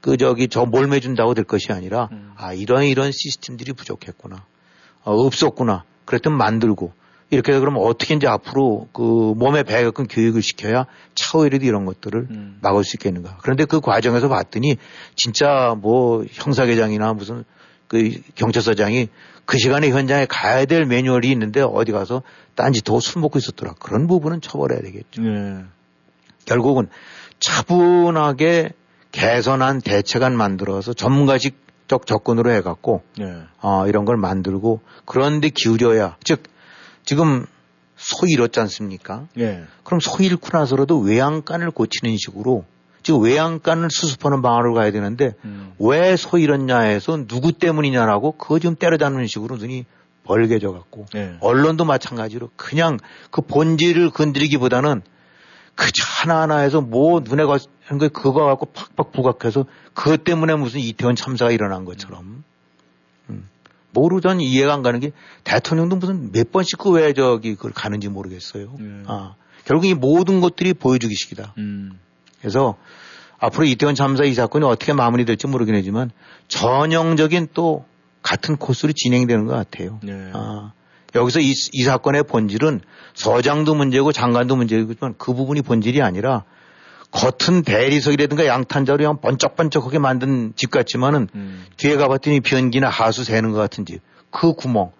그 0.00 0.16
저기 0.16 0.48
저 0.48 0.64
몰매준다고 0.64 1.34
될 1.34 1.44
것이 1.44 1.72
아니라 1.72 2.08
아 2.36 2.54
이런 2.54 2.84
이런 2.84 3.10
시스템들이 3.12 3.74
부족했구나 3.74 4.46
어, 5.02 5.12
없었구나 5.12 5.84
그랬더니 6.06 6.36
만들고 6.36 6.92
이렇게 7.30 7.52
해서 7.52 7.60
그러면 7.60 7.82
어떻게 7.82 8.14
이제 8.14 8.26
앞으로 8.26 8.88
그 8.92 9.02
몸에 9.36 9.62
배게끔 9.62 10.06
교육을 10.06 10.42
시켜야 10.42 10.86
차후에라도 11.14 11.64
이런 11.64 11.84
것들을 11.84 12.28
막을 12.60 12.84
수 12.84 12.96
있겠는가. 12.96 13.38
그런데 13.42 13.64
그 13.64 13.80
과정에서 13.80 14.28
봤더니 14.28 14.76
진짜 15.16 15.74
뭐 15.80 16.24
형사계장이나 16.30 17.14
무슨 17.14 17.44
그 17.88 18.10
경찰서장이 18.34 19.08
그 19.46 19.58
시간에 19.58 19.90
현장에 19.90 20.26
가야 20.26 20.64
될 20.64 20.86
매뉴얼이 20.86 21.30
있는데 21.32 21.60
어디 21.60 21.92
가서 21.92 22.22
딴짓하고 22.54 23.00
술 23.00 23.20
먹고 23.20 23.38
있었더라. 23.38 23.74
그런 23.78 24.06
부분은 24.06 24.40
처벌해야 24.40 24.80
되겠죠. 24.80 25.22
네. 25.22 25.64
결국은 26.46 26.88
차분하게 27.40 28.70
개선한 29.12 29.80
대책안 29.80 30.36
만들어서 30.36 30.92
전문가식 30.92 31.62
적 31.86 32.06
접근으로 32.06 32.50
해갖고 32.52 33.02
네. 33.18 33.42
어, 33.60 33.86
이런 33.86 34.06
걸 34.06 34.16
만들고 34.16 34.80
그런데 35.04 35.50
기울여야 35.50 36.16
즉 36.24 36.42
지금 37.04 37.46
소 37.96 38.26
잃었지 38.26 38.60
않습니까? 38.60 39.26
예. 39.38 39.64
그럼 39.84 40.00
소 40.00 40.22
잃고 40.22 40.56
나서라도 40.56 40.98
외양간을 40.98 41.70
고치는 41.70 42.16
식으로 42.16 42.64
지금 43.02 43.22
외양간을 43.22 43.88
수습하는 43.90 44.40
방안으로 44.42 44.74
가야 44.74 44.90
되는데 44.90 45.34
왜소 45.78 46.38
잃었냐 46.38 46.78
해서 46.80 47.26
누구 47.28 47.52
때문이냐라고 47.52 48.32
그거 48.32 48.58
지금 48.58 48.76
때려잡는 48.76 49.26
식으로 49.26 49.56
눈이 49.56 49.84
벌게져 50.24 50.72
갖고 50.72 51.04
네. 51.12 51.36
언론도 51.40 51.84
마찬가지로 51.84 52.50
그냥 52.56 52.98
그 53.30 53.42
본질을 53.42 54.10
건드리기보다는 54.10 55.02
그 55.74 55.90
하나하나에서 56.22 56.80
뭐 56.80 57.20
눈에 57.20 57.44
가는 57.44 57.98
거 57.98 58.08
그거 58.08 58.46
갖고 58.46 58.66
팍팍 58.66 59.12
부각해서 59.12 59.66
그것 59.92 60.24
때문에 60.24 60.54
무슨 60.54 60.80
이태원 60.80 61.14
참사가 61.14 61.50
일어난 61.50 61.84
것처럼 61.84 62.42
전 64.20 64.40
이해가 64.40 64.74
안 64.74 64.82
가는 64.82 65.00
게 65.00 65.12
대통령도 65.44 65.96
무슨 65.96 66.32
몇 66.32 66.52
번씩 66.52 66.78
그 66.78 66.90
왜 66.90 67.12
저기 67.12 67.54
그걸 67.54 67.72
가는지 67.72 68.08
모르겠어요. 68.08 68.76
아, 69.06 69.34
결국 69.64 69.86
이 69.86 69.94
모든 69.94 70.40
것들이 70.40 70.74
보여주기식이다. 70.74 71.54
음. 71.58 71.98
그래서 72.40 72.76
앞으로 73.38 73.64
이태원 73.64 73.94
참사 73.94 74.24
이 74.24 74.34
사건이 74.34 74.64
어떻게 74.64 74.92
마무리될지 74.92 75.46
모르긴 75.46 75.74
하지만 75.74 76.10
전형적인 76.48 77.48
또 77.54 77.84
같은 78.22 78.56
코스로 78.56 78.92
진행되는 78.92 79.46
것 79.46 79.54
같아요. 79.54 80.00
네. 80.02 80.30
아, 80.32 80.72
여기서 81.14 81.40
이, 81.40 81.52
이 81.72 81.82
사건의 81.82 82.24
본질은 82.24 82.80
서장도 83.14 83.74
문제고 83.74 84.12
장관도 84.12 84.56
문제이지만 84.56 85.14
그 85.18 85.34
부분이 85.34 85.62
본질이 85.62 86.02
아니라 86.02 86.44
겉은 87.14 87.62
대리석이라든가 87.62 88.46
양탄자로 88.46 88.98
그냥 88.98 89.20
번쩍번쩍하게 89.20 90.00
만든 90.00 90.52
집 90.56 90.70
같지만은 90.72 91.28
뒤에 91.76 91.96
가봤더니 91.96 92.40
변기나 92.40 92.88
하수 92.88 93.22
새는 93.22 93.52
것 93.52 93.58
같은 93.58 93.86
집. 93.86 94.00
그 94.30 94.52
구멍, 94.52 94.90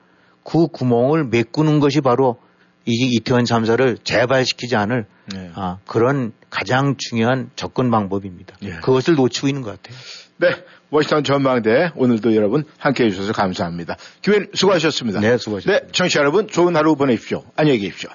그 0.45 0.69
구멍을 0.69 1.25
메꾸는 1.25 1.81
것이 1.81 2.01
바로 2.01 2.39
이게 2.85 3.07
이태원 3.11 3.45
참사를 3.45 3.99
재발시키지 4.05 4.77
않을 4.77 5.07
네. 5.33 5.51
아, 5.55 5.79
그런 5.87 6.33
가장 6.51 6.97
중요한 6.99 7.51
접근 7.57 7.91
방법입니다. 7.91 8.57
예. 8.63 8.75
그것을 8.75 9.17
놓치고 9.17 9.49
있는 9.49 9.63
것 9.63 9.71
같아요. 9.83 9.99
네. 10.37 10.63
워싱턴 10.91 11.25
전망대 11.25 11.91
오늘도 11.97 12.37
여러분 12.37 12.65
함께 12.79 13.05
해주셔서 13.05 13.33
감사합니다. 13.33 13.97
기회님 14.23 14.51
수고하셨습니다. 14.55 15.21
네, 15.21 15.39
수고하셨습니다. 15.39 15.87
네, 15.87 15.93
청취자 15.93 16.21
여러분 16.21 16.47
좋은 16.47 16.77
하루 16.77 16.95
보내십시오. 16.95 17.43
안녕히 17.57 17.81
계십시오. 17.81 18.11